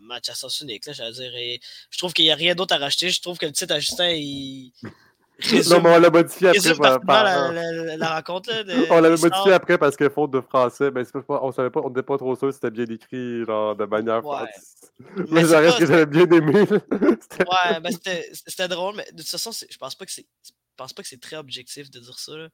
match 0.00 0.28
à 0.28 0.34
sens 0.34 0.60
unique, 0.60 0.86
là, 0.86 0.92
je 0.92 1.10
dire, 1.10 1.60
je 1.90 1.98
trouve 1.98 2.12
qu'il 2.12 2.24
n'y 2.24 2.30
a 2.30 2.34
rien 2.34 2.54
d'autre 2.54 2.74
à 2.74 2.78
racheter. 2.78 3.10
Je 3.10 3.20
trouve 3.20 3.38
que 3.38 3.46
le 3.46 3.52
titre 3.52 3.74
à 3.74 3.80
Justin, 3.80 4.10
il, 4.10 4.72
non, 5.70 5.80
mais 5.80 5.96
on 5.96 6.00
l'a 6.00 6.10
modifié 6.10 6.48
après. 6.48 6.74
Par, 7.06 7.22
la, 7.22 8.14
rencontre, 8.16 8.50
là, 8.50 8.62
on 8.90 9.00
l'avait 9.00 9.16
modifié 9.16 9.52
après 9.52 9.78
parce 9.78 9.96
que 9.96 10.08
faute 10.08 10.32
de 10.32 10.40
français, 10.40 10.90
ben, 10.90 11.04
pas, 11.04 11.40
on 11.42 11.52
savait 11.52 11.70
pas, 11.70 11.80
on 11.84 11.88
n'était 11.88 12.02
pas 12.02 12.18
trop 12.18 12.34
sûr 12.34 12.52
si 12.52 12.58
c'était 12.60 12.70
bien 12.70 12.86
écrit 12.86 13.44
genre, 13.44 13.76
de 13.76 13.84
manière. 13.84 14.24
Ouais. 14.24 14.46
Mais, 15.16 15.44
mais 15.44 15.44
reste 15.44 15.78
que 15.78 15.86
j'avais 15.86 16.06
bien 16.06 16.24
aimé. 16.24 16.64
ouais, 16.70 17.80
ben, 17.80 17.92
c'était 18.32 18.68
drôle, 18.68 18.96
mais 18.96 19.06
de 19.12 19.18
toute 19.18 19.28
façon, 19.28 19.52
je 19.52 19.76
pense 19.76 19.94
pas 19.94 20.06
que 20.06 20.12
c'est. 20.12 20.26
Je 20.44 20.50
pense 20.76 20.92
pas 20.92 21.02
que 21.02 21.08
c'est 21.08 21.20
très 21.20 21.36
objectif 21.36 21.90
de 21.90 21.98
dire 21.98 22.18
ça. 22.18 22.36
Là. 22.36 22.48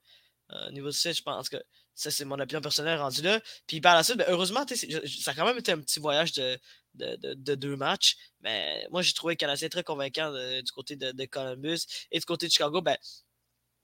Euh, 0.51 0.69
au 0.69 0.71
niveau 0.71 0.87
du 0.87 0.97
site, 0.97 1.17
je 1.17 1.23
pense 1.23 1.49
que 1.49 1.57
ça, 1.95 2.11
c'est 2.11 2.25
mon 2.25 2.39
opinion 2.39 2.61
personnelle 2.61 2.99
rendu 2.99 3.21
là. 3.21 3.39
Puis 3.67 3.81
par 3.81 3.95
la 3.95 4.03
suite, 4.03 4.17
ben, 4.17 4.25
heureusement, 4.29 4.63
ça 4.67 5.31
a 5.31 5.33
quand 5.33 5.45
même 5.45 5.57
été 5.57 5.71
un 5.71 5.79
petit 5.79 5.99
voyage 5.99 6.33
de, 6.33 6.57
de, 6.95 7.55
deux 7.55 7.75
matchs. 7.75 8.15
Mais 8.41 8.87
moi, 8.91 9.01
j'ai 9.01 9.13
trouvé 9.13 9.33
le 9.33 9.37
Canadien 9.37 9.69
très 9.69 9.83
convaincant 9.83 10.31
du 10.31 10.71
côté 10.71 10.95
de, 10.95 11.25
Columbus. 11.25 11.85
Et 12.11 12.19
du 12.19 12.25
côté 12.25 12.47
de 12.47 12.51
Chicago, 12.51 12.81
ben, 12.81 12.97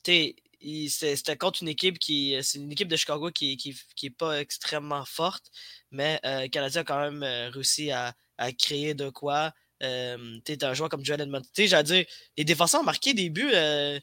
c'était 0.03 1.37
contre 1.37 1.63
une 1.63 1.69
équipe 1.69 1.99
qui. 1.99 2.35
C'est 2.41 2.57
une 2.59 2.71
équipe 2.71 2.87
de 2.87 2.95
Chicago 2.95 3.31
qui, 3.31 3.57
qui, 3.57 3.75
qui 3.95 4.07
est 4.07 4.09
pas 4.09 4.39
extrêmement 4.39 5.05
forte. 5.05 5.45
Mais 5.91 6.19
euh, 6.25 6.47
Canadien 6.47 6.81
a 6.81 6.83
quand 6.83 6.99
même 6.99 7.23
euh, 7.23 7.49
réussi 7.49 7.91
à, 7.91 8.15
créer 8.57 8.93
de 8.93 9.09
quoi. 9.09 9.53
Euh, 9.83 10.39
un 10.61 10.73
joueur 10.73 10.89
comme 10.89 11.03
Joel 11.03 11.21
Edmond. 11.21 11.41
J'allais 11.55 11.83
dire, 11.83 12.05
les 12.37 12.43
défenseurs 12.43 12.81
ont 12.81 12.83
marqué 12.83 13.13
des 13.13 13.29
buts 13.29 13.51
euh, 13.53 13.99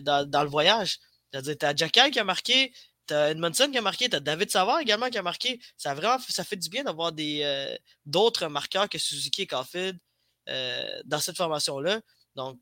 dans, 0.00 0.28
dans, 0.28 0.42
le 0.42 0.48
voyage. 0.48 0.98
C'est-à-dire, 1.30 1.56
t'as 1.58 1.74
Jack 1.74 1.92
qui 2.12 2.18
a 2.18 2.24
marqué, 2.24 2.72
T'as 3.06 3.30
Edmondson 3.30 3.70
qui 3.70 3.78
a 3.78 3.82
marqué, 3.82 4.08
t'as 4.08 4.20
David 4.20 4.50
Savard 4.50 4.80
également 4.80 5.10
qui 5.10 5.18
a 5.18 5.22
marqué. 5.22 5.60
Ça, 5.76 5.94
fait 6.44 6.56
du 6.56 6.68
bien 6.68 6.84
d'avoir 6.84 7.12
euh, 7.18 7.76
d'autres 8.06 8.48
marqueurs 8.48 8.88
que 8.88 8.98
Suzuki 8.98 9.42
et 9.42 9.46
Caulfield 9.46 9.98
euh, 10.48 11.02
dans 11.04 11.20
cette 11.20 11.36
formation-là. 11.36 12.00
Donc, 12.34 12.58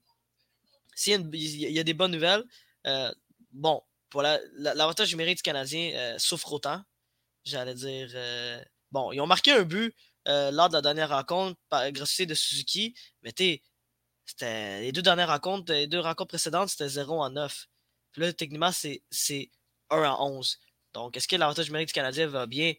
s'il 0.94 1.34
y, 1.34 1.78
a 1.78 1.84
des 1.84 1.94
bonnes 1.94 2.12
nouvelles, 2.12 2.44
euh, 2.86 3.12
bon, 3.52 3.82
pour 4.10 4.22
l'avantage 4.22 5.10
numérique 5.12 5.38
du 5.38 5.42
Canadien 5.42 6.18
souffre 6.18 6.52
autant. 6.52 6.82
J'allais 7.44 7.74
dire. 7.74 8.08
bon, 8.90 9.12
ils 9.12 9.20
ont 9.20 9.26
marqué 9.26 9.52
un 9.52 9.62
but 9.62 9.94
lors 10.26 10.68
de 10.68 10.74
la 10.74 10.82
dernière 10.82 11.08
rencontre 11.10 11.58
par 11.68 11.90
grâce 11.92 12.20
de 12.20 12.34
Suzuki, 12.34 12.94
mais 13.22 13.32
tu 13.32 13.60
c'était 14.24 14.82
les 14.82 14.92
deux 14.92 15.02
dernières 15.02 15.28
rencontres, 15.28 15.72
les 15.72 15.86
deux 15.86 16.00
rencontres 16.00 16.28
précédentes, 16.28 16.68
c'était 16.68 16.88
0 16.88 17.20
en 17.20 17.30
9. 17.30 17.66
Puis 18.12 18.22
là, 18.22 18.32
techniquement, 18.32 18.70
c'est 18.72 19.02
1 19.92 20.02
à 20.02 20.20
11. 20.20 20.58
Donc, 20.94 21.16
est-ce 21.16 21.28
que 21.28 21.36
l'avantage 21.36 21.66
numérique 21.66 21.88
du 21.88 21.94
Canadien 21.94 22.26
va 22.26 22.46
bien? 22.46 22.74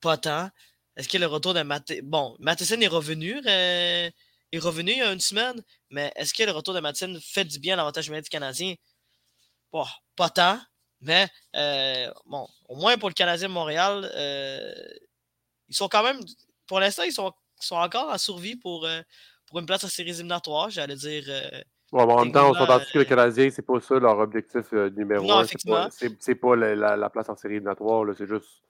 Pas 0.00 0.16
tant. 0.16 0.50
Est-ce 0.96 1.08
que 1.08 1.18
le 1.18 1.26
retour 1.26 1.54
de 1.54 1.62
Matheson... 1.62 2.00
Bon, 2.04 2.36
Matheson 2.40 2.80
est 2.80 2.88
revenu. 2.88 3.40
Euh, 3.46 4.10
est 4.50 4.58
revenu 4.58 4.92
il 4.92 4.98
y 4.98 5.02
a 5.02 5.12
une 5.12 5.20
semaine, 5.20 5.62
mais 5.90 6.10
est-ce 6.16 6.32
que 6.32 6.42
le 6.42 6.52
retour 6.52 6.74
de 6.74 6.80
Matheson 6.80 7.18
fait 7.22 7.44
du 7.44 7.58
bien 7.58 7.74
à 7.74 7.76
l'avantage 7.76 8.06
numérique 8.06 8.24
du 8.24 8.30
Canadien? 8.30 8.74
Bon, 9.72 9.84
pas 10.16 10.30
tant. 10.30 10.60
Mais 11.00 11.28
euh, 11.54 12.10
bon, 12.26 12.48
au 12.68 12.76
moins 12.76 12.98
pour 12.98 13.08
le 13.08 13.14
Canadien 13.14 13.48
de 13.48 13.52
Montréal, 13.52 14.10
euh, 14.14 14.74
ils 15.68 15.76
sont 15.76 15.88
quand 15.88 16.02
même, 16.02 16.20
pour 16.66 16.80
l'instant, 16.80 17.02
ils 17.02 17.12
sont, 17.12 17.32
sont 17.60 17.76
encore 17.76 18.10
en 18.10 18.18
survie 18.18 18.56
pour, 18.56 18.88
pour 19.46 19.58
une 19.58 19.66
place 19.66 19.84
en 19.84 19.88
séries 19.88 20.10
éliminatoires. 20.10 20.70
J'allais 20.70 20.96
dire, 20.96 21.24
en 21.92 22.24
même 22.24 22.32
temps, 22.32 22.50
on 22.50 22.54
s'entend 22.54 22.80
que 22.80 22.98
les 22.98 23.06
Canadiens, 23.06 23.48
c'est 23.50 23.62
pas 23.62 23.80
ça 23.80 23.98
leur 23.98 24.18
objectif 24.18 24.72
euh, 24.72 24.90
numéro 24.90 25.24
non, 25.24 25.38
un. 25.38 25.44
C'est 25.46 26.34
pas, 26.34 26.48
pas 26.48 26.56
la, 26.56 26.96
la, 26.96 27.10
place 27.10 27.28
en 27.28 27.36
série 27.36 27.54
éliminatoire, 27.54 28.04
c'est 28.16 28.26
juste 28.26 28.62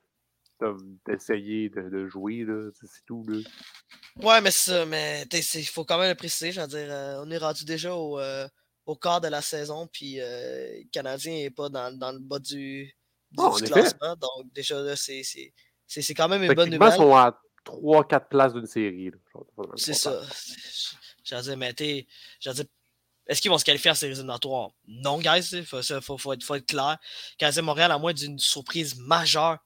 d'essayer 1.07 1.69
de, 1.69 1.83
de, 1.89 2.07
jouer, 2.09 2.47
c'est 2.81 3.05
tout. 3.07 3.25
Là. 3.29 3.39
Ouais, 4.23 4.41
mais 4.41 4.51
ça, 4.51 4.85
mais 4.87 5.23
il 5.33 5.69
faut 5.69 5.85
quand 5.85 5.99
même 5.99 6.11
le 6.11 6.17
préciser. 6.17 6.53
Je 6.53 6.61
veux 6.61 6.67
dire, 6.67 6.89
euh, 6.91 7.23
on 7.25 7.31
est 7.31 7.39
rendu 7.39 7.65
déjà 7.65 7.95
au, 7.95 8.19
euh, 8.19 8.47
au 8.87 8.97
quart 8.97 9.21
de 9.21 9.29
la 9.29 9.43
saison, 9.43 9.89
puis 9.93 10.19
le 10.19 10.85
Canadien 10.91 11.33
n'est 11.33 11.51
pas 11.51 11.69
dans, 11.69 11.97
dans, 11.97 12.13
le 12.13 12.19
bas 12.19 12.39
du, 12.39 12.87
du, 12.87 13.39
oh, 13.39 13.51
classement. 13.51 14.17
Donc, 14.17 14.53
déjà, 14.53 14.81
là, 14.81 14.95
c'est 14.97 16.15
quand 16.15 16.29
même 16.29 16.43
une 16.43 16.55
bonne 16.55 16.71
nouvelle. 16.71 16.93
Ils 16.93 16.97
sont 16.97 17.15
à 17.15 17.41
3-4 17.65 18.29
places 18.29 18.53
d'une 18.53 18.67
série. 18.67 19.11
C'est 19.77 19.95
ça. 19.95 20.21
Veux 21.31 21.43
dire, 21.43 21.57
mais 21.57 21.75
tu 21.75 22.07
est-ce 23.29 23.43
qu'ils 23.43 23.51
vont 23.51 23.59
se 23.59 23.65
qualifier 23.65 23.91
en 23.91 23.95
séries 23.95 24.13
éliminatoires? 24.13 24.71
Non, 24.87 25.19
guys. 25.19 25.51
Il 25.53 25.65
faut, 25.65 25.83
faut, 26.01 26.33
être, 26.33 26.43
faut, 26.43 26.55
être, 26.55 26.67
clair. 26.67 26.97
Canadien 27.37 27.63
Montréal, 27.63 27.93
à 27.93 27.99
moins 27.99 28.15
d'une 28.15 28.39
surprise 28.39 28.97
majeure, 28.97 29.59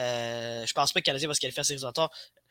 euh, 0.00 0.66
je 0.66 0.72
pense 0.72 0.92
pas 0.92 1.00
que 1.00 1.04
le 1.04 1.06
Canadien 1.06 1.28
va 1.28 1.34
se 1.34 1.40
qualifier 1.40 1.60
en 1.60 1.64
séries 1.64 1.76
éliminatoires. 1.76 2.10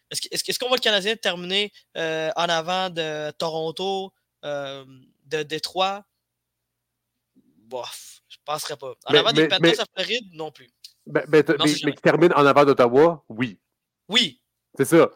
Est-ce 0.10 0.60
qu'on 0.60 0.68
voit 0.68 0.78
le 0.78 0.82
Canadien 0.82 1.16
terminer 1.18 1.74
euh, 1.98 2.32
en 2.38 2.48
avant 2.48 2.90
de 2.90 3.32
Toronto, 3.32 4.14
euh, 4.46 4.86
de 5.26 5.44
Détroit? 5.44 6.06
Bof, 7.36 8.22
je 8.30 8.38
ne 8.38 8.44
penserais 8.46 8.78
pas. 8.78 8.94
En 9.06 9.14
avant 9.16 9.34
des 9.34 9.48
Panthers 9.48 9.82
à 9.82 9.86
Floride, 9.94 10.30
non 10.34 10.52
plus. 10.52 10.70
Ben, 11.06 11.26
ben, 11.28 11.44
mais, 11.60 11.74
qui 11.74 12.02
termine 12.02 12.32
en 12.34 12.46
avant 12.46 12.64
d'Ottawa, 12.64 13.26
oui. 13.28 13.60
Oui. 14.08 14.40
C'est 14.78 14.86
ça. 14.86 15.10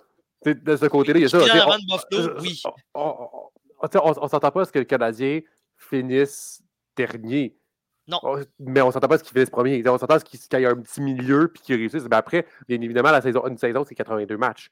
de 0.46 0.76
ce 0.76 0.86
côté-là, 0.88 1.20
il 1.20 1.22
y 1.22 1.26
a 1.26 1.30
ça. 1.30 1.38
En 1.38 1.44
avant 1.44 1.78
de 1.78 1.86
Buffalo, 1.86 2.42
oui. 2.42 2.62
on, 2.96 3.50
on 3.82 4.28
s'entend 4.28 4.52
pas 4.52 4.62
à 4.62 4.66
ce 4.66 4.72
que 4.72 4.80
le 4.80 4.86
Canadien 4.86 5.42
finisse 5.78 6.64
dernier. 6.96 7.56
Non. 8.10 8.20
mais 8.58 8.82
on 8.82 8.90
s'entend 8.90 9.10
pas 9.10 9.16
à 9.16 9.18
ce 9.18 9.24
qu'il 9.24 9.34
finisse 9.34 9.50
premier. 9.50 9.84
On 9.88 9.98
s'entend 9.98 10.16
à 10.16 10.20
ce 10.20 10.26
qu'il 10.26 10.40
y 10.40 10.64
ait 10.64 10.66
un 10.66 10.78
petit 10.78 11.02
milieu 11.02 11.50
puis 11.50 11.62
qu'il 11.62 11.76
réussisse. 11.76 12.04
Mais 12.10 12.16
après, 12.16 12.46
bien 12.68 12.80
évidemment, 12.80 13.12
la 13.12 13.22
saison, 13.22 13.46
une 13.48 13.58
saison, 13.58 13.84
c'est 13.86 13.96
82 13.96 14.38
matchs. 14.38 14.72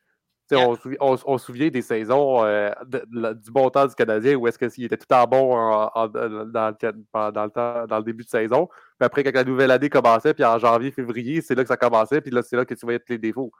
On, 0.51 0.77
on, 1.01 1.37
se 1.37 1.45
souvient 1.45 1.69
des 1.69 1.81
saisons 1.81 2.45
euh, 2.45 2.69
du 2.85 3.51
bon 3.51 3.69
temps 3.71 3.87
du 3.87 3.95
Canadien 3.95 4.35
où 4.35 4.47
est-ce 4.47 4.59
qu'il 4.59 4.85
était 4.85 4.95
tout 4.95 5.11
en 5.11 5.25
bon 5.25 5.55
dans, 5.55 6.05
le, 6.05 7.49
temps, 7.49 7.87
dans 7.87 7.97
le 7.97 8.03
début 8.03 8.23
de 8.23 8.29
saison. 8.29 8.67
Puis 8.67 9.05
après, 9.05 9.23
quand 9.23 9.33
la 9.33 9.43
nouvelle 9.43 9.71
année 9.71 9.89
commençait, 9.89 10.35
puis 10.35 10.45
en 10.45 10.59
janvier, 10.59 10.91
février, 10.91 11.41
c'est 11.41 11.55
là 11.55 11.63
que 11.63 11.67
ça 11.67 11.77
commençait, 11.77 12.21
puis 12.21 12.29
là, 12.29 12.43
c'est 12.43 12.55
là 12.55 12.63
que 12.63 12.75
tu 12.75 12.85
voyais 12.85 12.99
tous 12.99 13.11
les 13.11 13.17
défauts 13.17 13.51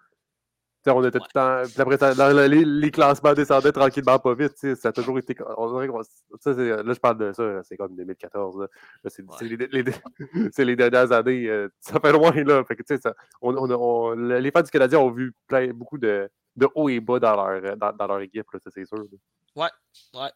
on 0.88 1.04
était 1.04 1.20
tout 1.20 1.26
le 1.34 1.34
temps. 1.34 1.82
Après, 1.82 2.48
les, 2.48 2.92
classements 2.92 3.34
descendaient 3.34 3.72
tranquillement 3.72 4.20
pas 4.20 4.34
vite. 4.36 4.76
Ça 4.76 4.90
a 4.90 4.92
toujours 4.92 5.18
été. 5.18 5.36
On 5.58 5.72
dirait 5.72 5.90
ça, 6.40 6.52
là, 6.52 6.94
je 6.94 7.00
parle 7.00 7.18
de 7.18 7.34
ça, 7.34 7.64
c'est 7.64 7.78
comme 7.78 7.96
2014. 7.96 8.68
c'est 9.08 10.64
les, 10.64 10.76
dernières 10.76 11.12
années. 11.12 11.48
Euh, 11.48 11.70
ça 11.80 12.00
fait 12.00 12.12
loin, 12.12 12.32
là. 12.32 12.64
Que, 12.64 12.98
ça, 12.98 13.14
on, 13.42 14.12
les 14.14 14.52
fans 14.52 14.62
du 14.62 14.72
Canadien 14.72 15.00
ont 15.00 15.12
vu 15.12 15.34
plein, 15.48 15.72
beaucoup 15.74 15.98
de, 15.98 16.30
de 16.56 16.68
hauts 16.76 16.90
et 16.90 17.00
bas 17.00 17.20
dans 17.20 17.36
leur, 17.36 17.78
dans, 17.78 18.08
leur 18.08 18.22
équipe, 18.22 18.46
ça, 18.54 18.70
c'est 18.74 18.86
sûr. 18.86 19.04
Ouais, 19.56 19.70
ouais. 20.14 20.30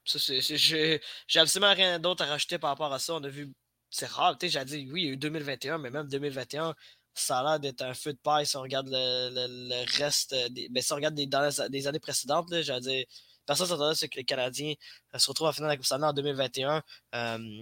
J'ai 1.27 1.39
absolument 1.39 1.73
rien 1.73 1.99
d'autre 1.99 2.23
à 2.23 2.27
rajouter 2.27 2.57
par 2.57 2.71
rapport 2.71 2.91
à 2.93 2.99
ça. 2.99 3.15
On 3.15 3.23
a 3.23 3.29
vu. 3.29 3.51
C'est 3.91 4.07
rare, 4.07 4.37
tu 4.37 4.47
sais, 4.47 4.59
j'ai 4.59 4.65
dit, 4.65 4.89
oui, 4.91 5.01
il 5.01 5.07
y 5.07 5.09
a 5.09 5.13
eu 5.13 5.17
2021, 5.17 5.79
mais 5.79 5.89
même 5.89 6.07
2021, 6.07 6.75
ça 7.13 7.39
a 7.39 7.43
l'air 7.43 7.59
d'être 7.59 7.81
un 7.81 7.93
feu 7.93 8.13
de 8.13 8.19
paille 8.19 8.45
si 8.45 8.55
on 8.57 8.61
regarde 8.61 8.87
le, 8.89 9.97
reste. 9.97 10.35
Des, 10.51 10.69
ben, 10.69 10.81
si 10.81 10.93
on 10.93 10.95
regarde 10.95 11.15
des, 11.15 11.27
des 11.69 11.87
années 11.87 11.99
précédentes, 11.99 12.49
là, 12.51 12.79
dire, 12.79 13.05
personne 13.49 13.65
ne 13.65 13.69
s'attendait 13.69 13.91
à 13.91 13.95
ce 13.95 14.05
que 14.05 14.15
les 14.15 14.23
Canadiens 14.23 14.73
se 15.15 15.27
retrouvent 15.27 15.47
en 15.47 15.51
finale 15.51 15.69
de 15.69 15.73
la 15.73 15.77
Coupe 15.77 15.85
Stanley 15.85 16.05
en 16.05 16.13
2021. 16.13 16.83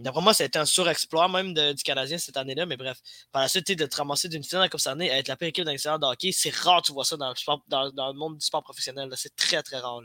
D'après 0.03 0.21
moi, 0.21 0.33
ça 0.33 0.43
a 0.43 0.47
été 0.47 0.59
un 0.59 0.65
surexploit 0.65 1.29
même 1.29 1.53
du 1.53 1.83
Canadien 1.83 2.17
cette 2.17 2.35
année-là, 2.35 2.65
mais 2.65 2.75
bref, 2.75 2.99
par 3.31 3.41
la 3.41 3.47
suite, 3.47 3.77
de 3.77 3.85
te 3.85 3.95
ramasser 3.95 4.27
d'une 4.27 4.43
finale 4.43 4.63
de 4.63 4.65
la 4.65 4.69
Coupe 4.69 4.81
Stanley 4.81 5.09
à 5.09 5.17
être 5.17 5.29
la 5.29 5.37
pire 5.37 5.47
équipe 5.47 5.63
d'un 5.63 5.73
de 5.73 6.05
hockey, 6.05 6.31
c'est 6.33 6.53
rare, 6.53 6.81
tu 6.81 6.91
vois 6.91 7.05
ça 7.05 7.15
dans 7.15 7.29
le, 7.29 7.91
dans, 7.91 8.11
le 8.11 8.17
monde 8.17 8.37
du 8.37 8.45
sport 8.45 8.63
professionnel. 8.63 9.09
C'est 9.15 9.35
très, 9.35 9.63
très 9.63 9.77
rare. 9.77 10.01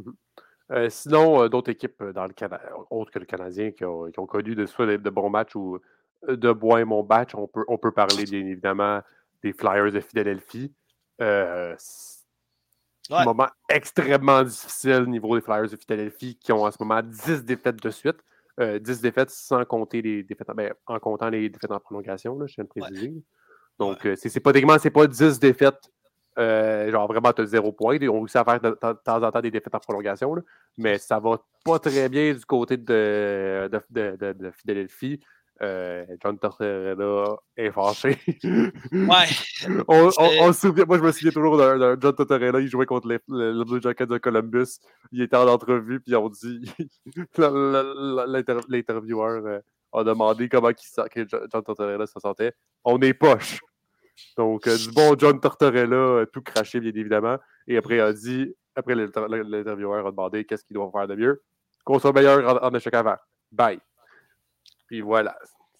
Mm-hmm. 0.00 0.88
sinon, 0.88 1.48
d'autres 1.48 1.70
équipes 1.70 2.02
dans 2.14 2.24
le 2.24 2.34
autres 2.88 3.10
que 3.10 3.18
le 3.18 3.26
Canadien, 3.26 3.72
qui 3.72 3.84
ont, 3.84 4.26
connu 4.26 4.54
de, 4.54 4.64
soit 4.64 4.86
de, 4.86 5.10
bons 5.10 5.28
matchs 5.28 5.54
ou 5.54 5.78
de 6.26 6.52
bons 6.52 6.76
et 6.76 6.84
bons 6.84 7.04
matchs, 7.04 7.34
on 7.34 7.46
peut, 7.46 7.64
on 7.68 7.78
peut 7.78 7.92
parler 7.92 8.24
bien 8.24 8.40
évidemment 8.40 9.00
des 9.42 9.52
Flyers 9.52 9.92
de 9.92 10.00
Philadelphie. 10.00 10.72
Euh, 11.20 11.74
un 13.10 13.24
moment 13.24 13.48
extrêmement 13.68 14.42
difficile 14.42 15.02
au 15.02 15.06
niveau 15.06 15.34
des 15.36 15.42
Flyers 15.42 15.70
de 15.70 15.76
Philadelphie 15.76 16.36
qui 16.36 16.52
ont 16.52 16.64
en 16.64 16.70
ce 16.70 16.76
moment 16.80 17.00
10 17.02 17.44
défaites 17.44 17.82
de 17.82 17.90
suite. 17.90 18.18
10 18.58 18.64
euh, 18.64 18.78
défaites 18.78 19.30
sans 19.30 19.64
compter 19.64 20.02
les 20.02 20.24
défaites, 20.24 20.48
ben, 20.54 20.74
en 20.86 20.98
comptant 20.98 21.28
les 21.28 21.48
défaites 21.48 21.70
en 21.70 21.78
prolongation, 21.78 22.36
là, 22.38 22.46
je 22.48 22.54
tiens 22.54 22.64
à 22.64 22.66
le 22.66 22.82
préciser. 22.82 23.14
Donc, 23.78 24.04
euh, 24.04 24.16
c'est 24.16 24.40
pas 24.40 24.52
c'est 24.80 24.90
pas 24.90 25.06
10 25.06 25.38
défaites, 25.38 25.90
genre 26.36 27.06
vraiment, 27.06 27.32
tu 27.32 27.42
as 27.42 27.46
zéro 27.46 27.70
point. 27.70 27.96
On 28.08 28.20
réussit 28.20 28.36
à 28.36 28.44
faire 28.44 28.60
de, 28.60 28.70
temps 28.72 29.22
en 29.22 29.30
temps 29.30 29.40
des 29.40 29.52
défaites 29.52 29.74
en 29.74 29.78
prolongation, 29.78 30.34
mais 30.76 30.98
ça 30.98 31.20
va 31.20 31.40
pas 31.64 31.78
très 31.78 32.08
bien 32.08 32.34
du 32.34 32.44
côté 32.44 32.76
de, 32.76 33.70
de, 33.70 34.32
de 34.32 34.50
Philadelphie. 34.50 35.20
Euh, 35.60 36.06
John 36.22 36.38
Tortorella 36.38 37.36
est 37.56 37.72
fâché. 37.72 38.16
ouais. 38.92 39.26
on, 39.88 40.10
on, 40.18 40.52
souvient, 40.52 40.84
moi, 40.84 40.98
je 40.98 41.02
me 41.02 41.10
souviens 41.10 41.32
toujours 41.32 41.56
d'un 41.56 41.96
John 42.00 42.14
Tortorella, 42.14 42.60
il 42.60 42.68
jouait 42.68 42.86
contre 42.86 43.08
les, 43.08 43.18
le 43.28 43.64
Blue 43.64 43.82
Jackets 43.82 44.06
de 44.06 44.18
Columbus. 44.18 44.78
Il 45.10 45.20
était 45.22 45.36
en 45.36 45.48
entrevue, 45.48 46.00
puis 46.00 46.14
on 46.14 46.28
dit 46.28 46.72
l'intervieweur 48.68 49.46
euh, 49.46 49.58
a 49.92 50.04
demandé 50.04 50.48
comment 50.48 50.70
il, 50.70 50.76
John 51.28 51.48
Tortorella 51.48 52.06
se 52.06 52.20
sentait. 52.20 52.52
On 52.84 53.00
est 53.00 53.14
poche. 53.14 53.58
Donc, 54.36 54.66
euh, 54.68 54.76
du 54.76 54.92
bon 54.92 55.16
John 55.18 55.40
Tortorella, 55.40 56.24
tout 56.32 56.42
craché, 56.42 56.78
bien 56.78 56.92
évidemment. 56.94 57.38
Et 57.66 57.76
après, 57.76 57.96
il 57.96 58.00
a 58.00 58.12
dit, 58.12 58.54
après 58.76 58.94
l'intervieweur 58.94 60.06
a 60.06 60.10
demandé 60.12 60.44
qu'est-ce 60.44 60.62
qu'il 60.62 60.74
doit 60.74 60.90
faire 60.92 61.08
de 61.08 61.16
mieux. 61.16 61.42
Qu'on 61.84 61.98
soit 61.98 62.12
meilleur 62.12 62.62
en, 62.62 62.64
en 62.64 62.74
échec 62.74 62.94
avant. 62.94 63.16
Bye. 63.50 63.80
Puis 64.88 65.00
voilà. 65.00 65.36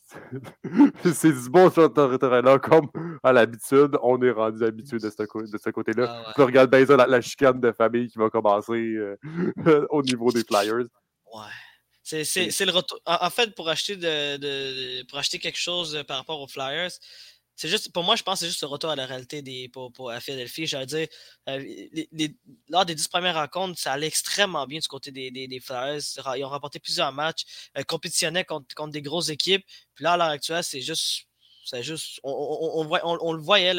c'est 1.15 1.33
du 1.33 1.51
bon 1.51 1.71
là 1.77 2.59
comme 2.59 2.89
à 3.23 3.33
l'habitude. 3.33 3.97
On 4.03 4.21
est 4.23 4.31
rendu 4.31 4.65
habitué 4.65 4.99
de 4.99 5.11
ce, 5.11 5.23
de 5.23 5.59
ce 5.59 5.71
côté-là. 5.71 6.25
Ah, 6.27 6.45
regarde 6.45 6.71
bien 6.71 6.87
ça, 6.87 6.97
la, 6.97 7.21
chicane 7.21 7.61
de 7.61 7.73
famille 7.73 8.09
qui 8.09 8.19
va 8.19 8.31
commencer 8.31 8.73
euh, 8.73 9.17
au 9.91 10.03
niveau 10.03 10.31
des 10.33 10.45
Flyers. 10.45 10.87
Ouais. 11.33 12.23
C'est 12.25 12.65
le 12.65 12.73
retour. 12.73 12.99
En, 13.05 13.29
fait, 13.29 13.55
pour 13.55 13.69
acheter, 13.69 13.97
de, 13.97 15.07
pour 15.09 15.19
acheter 15.19 15.39
quelque 15.39 15.59
chose 15.59 16.03
par 16.07 16.17
rapport 16.17 16.41
aux 16.41 16.49
Flyers, 16.49 16.93
c'est 17.59 17.69
juste, 17.69 17.91
pour 17.93 18.05
moi, 18.05 18.15
je 18.15 18.23
pense 18.23 18.39
que 18.39 18.47
c'est 18.47 18.51
juste 18.53 18.63
le 18.63 18.69
retour 18.69 18.91
à 18.91 18.95
la 18.95 19.05
réalité 19.05 19.43
des, 19.43 19.69
pour, 19.69 19.93
pour 19.93 20.13
à 20.13 20.21
Philadelphie. 20.21 20.69
J'allais 20.69 20.87
dire, 20.87 21.09
euh, 21.49 21.65
lors 22.69 22.87
des 22.87 22.95
dix 22.95 23.09
premières 23.09 23.35
rencontres, 23.35 23.81
ça 23.81 23.95
allait 23.95 24.07
extrêmement 24.07 24.65
bien 24.65 24.79
du 24.79 24.87
côté 24.87 25.11
des, 25.11 25.33
des, 25.33 25.61
Flyers. 25.61 26.01
Ils 26.37 26.45
ont 26.45 26.51
remporté 26.51 26.79
plusieurs 26.79 27.13
matchs, 27.13 27.71
euh, 27.77 27.83
compétitionnaient 27.83 28.45
contre, 28.45 28.73
contre, 28.77 28.93
des 28.93 29.03
grosses 29.03 29.31
équipes. 29.31 29.65
Puis 29.97 30.05
là, 30.05 30.13
à 30.13 30.17
l'heure 30.17 30.29
actuelle, 30.29 30.63
c'est 30.63 30.81
juste. 30.81 31.25
C'est 31.65 31.83
juste. 31.83 32.21
On, 32.23 32.31
on, 32.31 32.99
on, 33.03 33.33
le 33.33 33.43
voyait, 33.43 33.75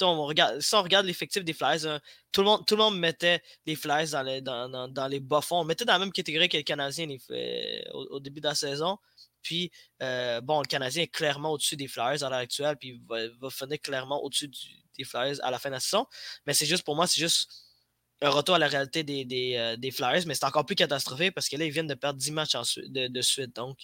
on 0.00 0.24
regarde, 0.24 0.60
si 0.60 0.74
on 0.74 0.82
regarde 0.82 1.04
l'effectif 1.04 1.44
des 1.44 1.52
Flyers, 1.52 1.86
hein, 1.86 2.00
tout, 2.32 2.40
le 2.40 2.46
monde, 2.46 2.64
tout 2.66 2.76
le 2.76 2.82
monde 2.82 2.98
mettait 2.98 3.42
les 3.66 3.76
Flyers 3.76 4.08
dans 4.08 4.22
les, 4.22 4.40
dans, 4.40 5.08
les 5.10 5.20
bas 5.20 5.42
fonds. 5.42 5.60
On 5.60 5.64
mettait 5.64 5.84
dans 5.84 5.92
la 5.92 5.98
même 5.98 6.12
catégorie 6.12 6.48
que 6.48 6.56
les 6.56 6.64
Canadiens 6.64 7.08
au, 7.92 8.06
au, 8.12 8.20
début 8.20 8.40
de 8.40 8.48
la 8.48 8.54
saison. 8.54 8.96
Puis, 9.44 9.70
euh, 10.02 10.40
bon, 10.40 10.60
le 10.60 10.66
Canadien 10.66 11.04
est 11.04 11.08
clairement 11.08 11.52
au-dessus 11.52 11.76
des 11.76 11.86
Flyers 11.86 12.24
à 12.24 12.30
l'heure 12.30 12.40
actuelle, 12.40 12.76
puis 12.76 13.00
va, 13.08 13.28
va 13.40 13.50
finir 13.50 13.78
clairement 13.80 14.20
au-dessus 14.24 14.50
des 14.98 15.04
Flyers 15.04 15.36
à 15.44 15.52
la 15.52 15.58
fin 15.60 15.68
de 15.68 15.74
la 15.74 15.80
saison. 15.80 16.06
Mais 16.46 16.54
c'est 16.54 16.66
juste, 16.66 16.82
pour 16.82 16.96
moi, 16.96 17.06
c'est 17.06 17.20
juste 17.20 17.48
un 18.22 18.30
retour 18.30 18.54
à 18.54 18.58
la 18.58 18.68
réalité 18.68 19.04
des, 19.04 19.24
des, 19.24 19.56
euh, 19.56 19.90
Flyers, 19.92 20.26
mais 20.26 20.34
c'est 20.34 20.46
encore 20.46 20.64
plus 20.64 20.76
catastrophique 20.76 21.34
parce 21.34 21.48
que 21.48 21.56
là, 21.56 21.64
ils 21.66 21.70
viennent 21.70 21.86
de 21.86 21.94
perdre 21.94 22.18
10 22.18 22.32
matchs 22.32 22.56
de, 22.88 23.22
suite. 23.22 23.54
Donc, 23.54 23.78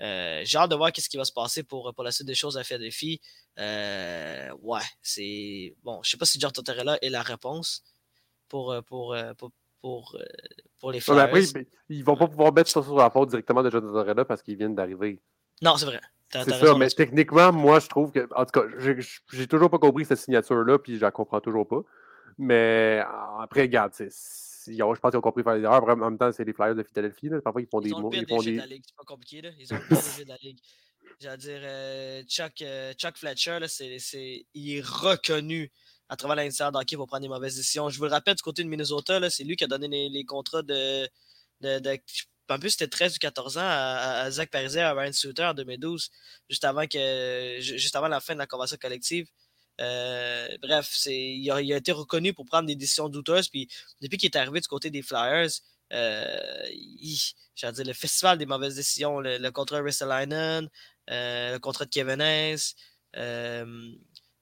euh, 0.00 0.42
j'ai 0.44 0.58
hâte 0.58 0.70
de 0.70 0.76
voir 0.76 0.90
ce 0.96 1.08
qui 1.08 1.16
va 1.16 1.24
se 1.24 1.32
passer 1.32 1.62
pour, 1.62 1.92
pour 1.94 2.02
la 2.02 2.10
suite 2.10 2.26
des 2.26 2.34
choses 2.34 2.56
à 2.56 2.64
Philadelphie. 2.64 3.20
Ouais, 3.58 4.80
c'est. 5.02 5.76
Bon, 5.82 6.02
je 6.02 6.10
sais 6.10 6.16
pas 6.16 6.24
si 6.24 6.40
John 6.40 6.50
Tortorella 6.50 6.98
est 7.02 7.10
la 7.10 7.22
réponse 7.22 7.84
pour, 8.48 8.74
pour 10.80 10.92
les 10.92 11.00
Flyers. 11.00 11.20
après, 11.20 11.42
ils 11.88 12.04
vont 12.04 12.16
pas 12.16 12.28
pouvoir 12.28 12.52
mettre 12.52 12.70
ça 12.70 12.82
sur 12.82 12.96
la 12.96 13.10
faute 13.10 13.30
directement 13.30 13.62
de 13.62 13.70
Jonathan 13.70 13.92
Tortorella 13.92 14.24
parce 14.24 14.42
qu'ils 14.42 14.56
viennent 14.56 14.74
d'arriver. 14.74 15.20
Non, 15.62 15.76
c'est 15.76 15.86
vrai. 15.86 16.00
C'est 16.30 16.50
ça, 16.50 16.74
mais 16.74 16.88
techniquement, 16.88 17.52
moi, 17.52 17.78
je 17.80 17.88
trouve 17.88 18.10
que. 18.10 18.28
En 18.34 18.44
tout 18.44 18.60
cas, 18.60 18.66
j'ai 19.32 19.46
toujours 19.46 19.70
pas 19.70 19.78
compris 19.78 20.04
cette 20.04 20.18
signature-là, 20.18 20.78
puis 20.78 20.96
je 20.96 21.00
la 21.00 21.10
comprends 21.10 21.40
toujours 21.40 21.66
pas. 21.66 21.82
Mais 22.38 23.02
après, 23.40 23.62
regarde, 23.62 23.92
je 23.96 24.04
pense 24.72 25.10
qu'ils 25.10 25.18
ont 25.18 25.20
compris 25.20 25.42
faire 25.44 25.56
des 25.56 25.62
erreurs. 25.62 25.88
En 25.88 25.96
même 25.96 26.18
temps, 26.18 26.32
c'est 26.32 26.44
les 26.44 26.52
Flyers 26.52 26.74
de 26.74 26.82
Philadelphie. 26.82 27.28
Là. 27.28 27.40
Parfois, 27.40 27.62
ils 27.62 27.68
font 27.68 27.80
ils 27.80 27.94
des 27.94 28.00
mots. 28.00 28.10
Ils 28.12 28.26
font 28.28 28.42
des. 28.42 28.52
De 28.52 28.58
la 28.58 28.66
ligue. 28.66 28.82
C'est 28.84 28.96
pas 28.96 29.04
compliqué. 29.04 29.42
Là. 29.42 29.50
Ils 29.58 29.72
ont 29.72 29.76
le 29.76 29.88
pire 29.88 30.24
de 30.24 30.28
la 30.28 30.36
ligue. 30.42 30.58
J'allais 31.20 31.36
dire, 31.36 31.60
euh, 31.62 32.22
Chuck, 32.24 32.62
euh, 32.62 32.92
Chuck 32.94 33.16
Fletcher, 33.16 33.58
là, 33.60 33.66
il 34.54 34.76
est 34.76 34.84
reconnu 34.84 35.70
à 36.08 36.16
travers 36.16 36.36
l'industrie 36.36 36.70
d'hockey 36.72 36.96
pour 36.96 37.06
prendre 37.06 37.22
des 37.22 37.28
mauvaises 37.28 37.56
décisions. 37.56 37.88
Je 37.88 37.98
vous 37.98 38.04
le 38.04 38.10
rappelle, 38.10 38.34
du 38.34 38.42
côté 38.42 38.62
de 38.62 38.68
Minnesota, 38.68 39.30
c'est 39.30 39.44
lui 39.44 39.56
qui 39.56 39.64
a 39.64 39.66
donné 39.66 40.08
les, 40.08 40.24
contrats 40.24 40.62
de, 40.62 41.08
en 42.48 42.58
plus, 42.58 42.70
c'était 42.70 42.88
13 42.88 43.16
ou 43.16 43.18
14 43.18 43.58
ans 43.58 43.62
à, 43.64 44.30
Zach 44.30 44.50
Parisé, 44.50 44.80
à 44.80 44.92
Ryan 44.92 45.12
Suter 45.12 45.44
en 45.44 45.54
2012, 45.54 46.10
juste 46.50 46.64
avant, 46.64 46.86
que, 46.86 47.56
juste 47.60 47.96
avant 47.96 48.08
la 48.08 48.20
fin 48.20 48.34
de 48.34 48.38
la 48.38 48.46
convention 48.46 48.76
collective. 48.80 49.26
Euh, 49.80 50.48
bref, 50.62 51.06
il 51.06 51.50
a, 51.50 51.60
il 51.60 51.72
a, 51.72 51.76
été 51.76 51.92
reconnu 51.92 52.32
pour 52.32 52.44
prendre 52.44 52.66
des 52.66 52.76
décisions 52.76 53.08
douteuses. 53.08 53.48
Puis 53.48 53.68
depuis 54.00 54.18
qu'il 54.18 54.28
est 54.28 54.36
arrivé 54.36 54.60
du 54.60 54.68
côté 54.68 54.90
des 54.90 55.02
Flyers, 55.02 55.48
euh, 55.92 56.68
dire, 57.56 57.72
le 57.86 57.92
festival 57.92 58.38
des 58.38 58.46
mauvaises 58.46 58.76
décisions, 58.76 59.20
le, 59.20 59.50
contrat 59.50 59.78
de 59.78 59.84
Ristolainen, 59.84 60.68
euh, 61.10 61.52
le 61.54 61.58
contrat 61.58 61.86
de 61.86 61.90
Kevin 61.90 62.20
Hayes, 62.20 62.74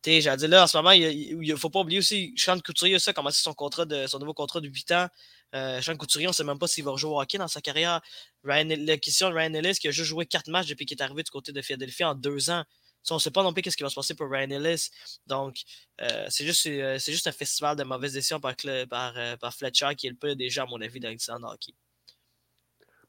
j'ai 0.05 0.37
dit 0.37 0.47
là, 0.49 0.65
en 0.65 0.67
ce 0.67 0.77
moment, 0.77 0.91
il 0.91 1.39
ne 1.39 1.57
faut 1.57 1.71
pas 1.71 1.81
oublier 1.81 2.01
aussi, 2.01 2.35
Sean 2.37 2.59
Couturier 2.59 2.99
ça, 2.99 3.13
a 3.13 3.15
commencé 3.15 3.41
son, 3.41 3.55
contrat 3.55 3.85
de, 3.85 4.07
son 4.07 4.19
nouveau 4.19 4.35
contrat 4.35 4.61
de 4.61 4.69
8 4.69 4.91
ans. 4.93 5.09
Euh, 5.55 5.81
Sean 5.81 5.97
Couturier, 5.97 6.27
on 6.27 6.31
ne 6.31 6.35
sait 6.35 6.45
même 6.45 6.59
pas 6.59 6.67
s'il 6.67 6.85
va 6.85 6.91
rejouer 6.91 7.11
au 7.11 7.21
hockey 7.21 7.39
dans 7.39 7.49
sa 7.49 7.61
carrière. 7.61 8.01
Ryan, 8.43 8.69
la 8.79 8.97
question 8.99 9.31
de 9.31 9.35
Ryan 9.35 9.55
Ellis, 9.55 9.75
qui 9.75 9.89
a 9.89 9.91
juste 9.91 10.09
joué 10.09 10.27
4 10.27 10.49
matchs 10.51 10.69
depuis 10.69 10.87
qu'il 10.87 10.99
est 10.99 11.03
arrivé 11.03 11.23
du 11.23 11.31
côté 11.31 11.53
de 11.53 11.63
Philadelphie 11.63 12.05
en 12.05 12.15
2 12.15 12.51
ans. 12.51 12.65
on 13.11 13.15
ne 13.15 13.21
sait 13.21 13.31
pas 13.31 13.43
non 13.43 13.53
plus 13.53 13.63
ce 13.71 13.77
qui 13.77 13.83
va 13.83 13.91
se 13.91 13.95
passer 13.95 14.15
pour 14.15 14.29
Ryan 14.31 14.51
Ellis. 14.51 14.91
Donc, 15.27 15.63
euh, 16.01 16.27
c'est 16.31 16.45
juste, 16.47 16.67
euh, 16.67 16.99
juste 16.99 17.27
un 17.27 17.33
festival 17.33 17.77
de 17.77 17.85
mauvaises 17.85 18.15
décisions 18.15 18.41
par, 18.41 18.55
par, 18.91 19.39
par 19.39 19.55
Fletcher 19.55 19.91
qui 19.97 20.09
est 20.09 20.11
le 20.11 20.17
peu 20.17 20.35
déjà, 20.35 20.63
à 20.65 20.67
mon 20.67 20.81
avis, 20.81 21.01
dans 21.01 21.11
le 21.11 21.45
hockey. 21.45 21.75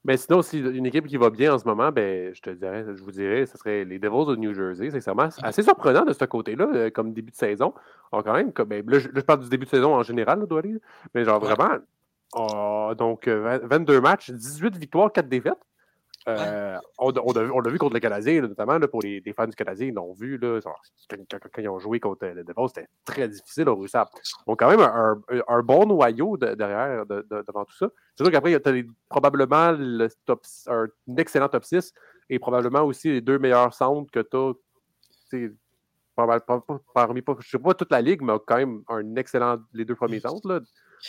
Mais 0.05 0.17
sinon, 0.17 0.41
si 0.41 0.59
une 0.59 0.85
équipe 0.85 1.07
qui 1.07 1.15
va 1.15 1.29
bien 1.29 1.53
en 1.53 1.59
ce 1.59 1.65
moment, 1.65 1.91
ben, 1.91 2.33
je 2.35 2.41
te 2.41 2.49
dirais, 2.49 2.85
je 2.95 3.01
vous 3.03 3.11
dirais, 3.11 3.45
ce 3.45 3.57
serait 3.57 3.85
les 3.85 3.99
Devils 3.99 4.25
de 4.27 4.35
New 4.35 4.53
Jersey. 4.53 4.89
C'est 4.91 5.11
assez 5.43 5.63
surprenant 5.63 6.03
de 6.03 6.11
ce 6.11 6.25
côté-là, 6.25 6.67
euh, 6.73 6.89
comme 6.89 7.13
début 7.13 7.31
de 7.31 7.37
saison. 7.37 7.73
quand 8.11 8.33
même, 8.33 8.51
comme, 8.51 8.67
ben, 8.67 8.83
là, 8.85 8.99
je, 8.99 9.07
parle 9.21 9.39
du 9.39 9.49
début 9.49 9.65
de 9.65 9.69
saison 9.69 9.95
en 9.95 10.03
général, 10.03 10.39
là, 10.39 10.61
mais 11.15 11.23
genre 11.23 11.39
vraiment, 11.39 11.77
ah, 12.35 12.93
donc 12.97 13.27
22 13.27 13.93
euh, 13.93 14.01
matchs, 14.01 14.31
18 14.31 14.77
victoires, 14.77 15.11
4 15.11 15.27
défaites. 15.27 15.53
Euh, 16.27 16.77
on, 16.97 17.11
l'a 17.11 17.71
vu 17.71 17.77
contre 17.77 17.93
le 17.93 17.99
Canadien, 17.99 18.41
notamment 18.41 18.79
pour 18.87 19.01
les, 19.01 19.21
fans 19.35 19.47
du 19.47 19.55
Canadien, 19.55 19.87
ils 19.87 19.93
l'ont 19.93 20.13
vu. 20.13 20.37
Là, 20.37 20.59
quand, 20.61 21.61
ils 21.61 21.69
ont 21.69 21.79
joué 21.79 21.99
contre 21.99 22.25
le 22.27 22.43
Devils, 22.43 22.67
c'était 22.67 22.87
très 23.05 23.27
difficile 23.27 23.67
à 23.67 23.73
réussir. 23.73 24.05
Donc, 24.47 24.59
quand 24.59 24.69
même, 24.69 24.79
un, 24.79 25.63
bon 25.63 25.85
noyau 25.85 26.37
derrière 26.37 27.05
devant 27.05 27.65
tout 27.65 27.75
ça. 27.75 27.87
C'est 28.15 28.23
sûr 28.23 28.31
qu'après, 28.31 28.59
tu 28.59 28.69
as 28.69 28.83
probablement 29.09 29.71
le 29.71 30.07
top, 30.25 30.43
un, 30.67 30.87
excellent 31.17 31.49
top 31.49 31.65
6 31.65 31.93
et 32.29 32.39
probablement 32.39 32.83
aussi 32.83 33.09
les 33.09 33.21
deux 33.21 33.39
meilleurs 33.39 33.73
centres 33.73 34.11
que 34.11 34.19
tu 34.19 34.37
as. 34.37 35.49
Parmi, 36.15 37.23
je 37.25 37.31
ne 37.31 37.41
sais 37.41 37.57
pas 37.57 37.73
toute 37.73 37.91
la 37.91 37.99
ligue, 37.99 38.21
mais 38.21 38.33
quand 38.45 38.57
même 38.57 38.83
un 38.87 39.15
excellent, 39.15 39.57
les 39.73 39.83
deux 39.83 39.95
premiers 39.95 40.19
centres. 40.19 40.47
Là, 40.47 40.59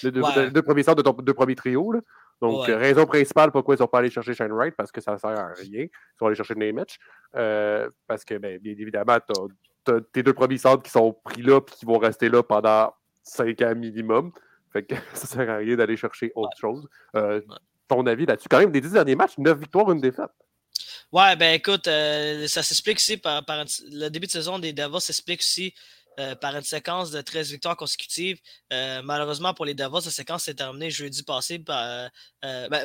les, 0.02 0.10
deux, 0.10 0.62
premiers 0.62 0.82
centres 0.82 1.02
de 1.02 1.02
ton 1.02 1.12
deux 1.12 1.34
premiers 1.34 1.54
trios. 1.54 1.92
Là. 1.92 2.00
Donc, 2.40 2.66
raison 2.66 3.06
principale 3.06 3.50
pourquoi 3.50 3.74
ils 3.74 3.76
ne 3.76 3.84
sont 3.84 3.88
pas 3.88 3.98
allés 3.98 4.10
chercher 4.10 4.34
Shane 4.34 4.52
Wright, 4.52 4.74
parce 4.76 4.92
que 4.92 5.00
ça 5.00 5.12
ne 5.12 5.18
sert 5.18 5.30
à 5.30 5.48
rien. 5.48 5.84
Ils 5.84 5.90
sont 6.18 6.26
allés 6.26 6.34
chercher 6.34 6.54
Nemec. 6.54 6.98
Euh, 7.36 7.88
parce 8.06 8.24
que, 8.24 8.36
bien, 8.38 8.58
bien 8.58 8.72
évidemment, 8.72 9.18
tu 9.26 9.92
as, 9.92 10.00
tes 10.12 10.22
deux 10.22 10.32
premiers 10.32 10.58
centres 10.58 10.82
qui 10.82 10.90
sont 10.90 11.12
pris 11.12 11.42
là 11.42 11.58
et 11.58 11.70
qui 11.70 11.84
vont 11.84 11.98
rester 11.98 12.28
là 12.28 12.42
pendant 12.42 12.92
cinq 13.22 13.62
ans 13.62 13.74
minimum. 13.74 14.32
Fait 14.72 14.82
que 14.82 14.94
ça 15.14 15.26
sert 15.26 15.50
à 15.50 15.56
rien 15.56 15.76
d'aller 15.76 15.96
chercher 15.96 16.32
autre 16.34 16.56
chose. 16.58 16.86
Euh, 17.16 17.40
ton 17.88 18.06
avis 18.06 18.26
là-dessus? 18.26 18.48
Quand 18.48 18.58
même, 18.58 18.72
des 18.72 18.80
dix 18.80 18.92
derniers 18.92 19.16
matchs, 19.16 19.38
neuf 19.38 19.58
victoires, 19.58 19.90
une 19.90 20.00
défaite. 20.00 20.30
Ouais, 21.12 21.36
ben 21.36 21.54
écoute, 21.54 21.86
euh, 21.86 22.46
ça 22.48 22.62
s'explique 22.62 22.96
aussi 22.96 23.16
par, 23.16 23.44
le 23.46 24.08
début 24.08 24.26
de 24.26 24.32
saison 24.32 24.58
des 24.58 24.72
Devils 24.72 25.00
s'explique 25.00 25.40
aussi 25.40 25.72
par 26.40 26.56
une 26.56 26.62
séquence 26.62 27.10
de 27.10 27.20
13 27.20 27.50
victoires 27.50 27.76
consécutives. 27.76 28.40
malheureusement 28.70 29.54
pour 29.54 29.64
les 29.64 29.74
Devils, 29.74 30.04
la 30.04 30.10
séquence 30.10 30.44
s'est 30.44 30.54
terminée 30.54 30.90
jeudi 30.90 31.22
passé, 31.22 31.58
ben, 31.58 32.10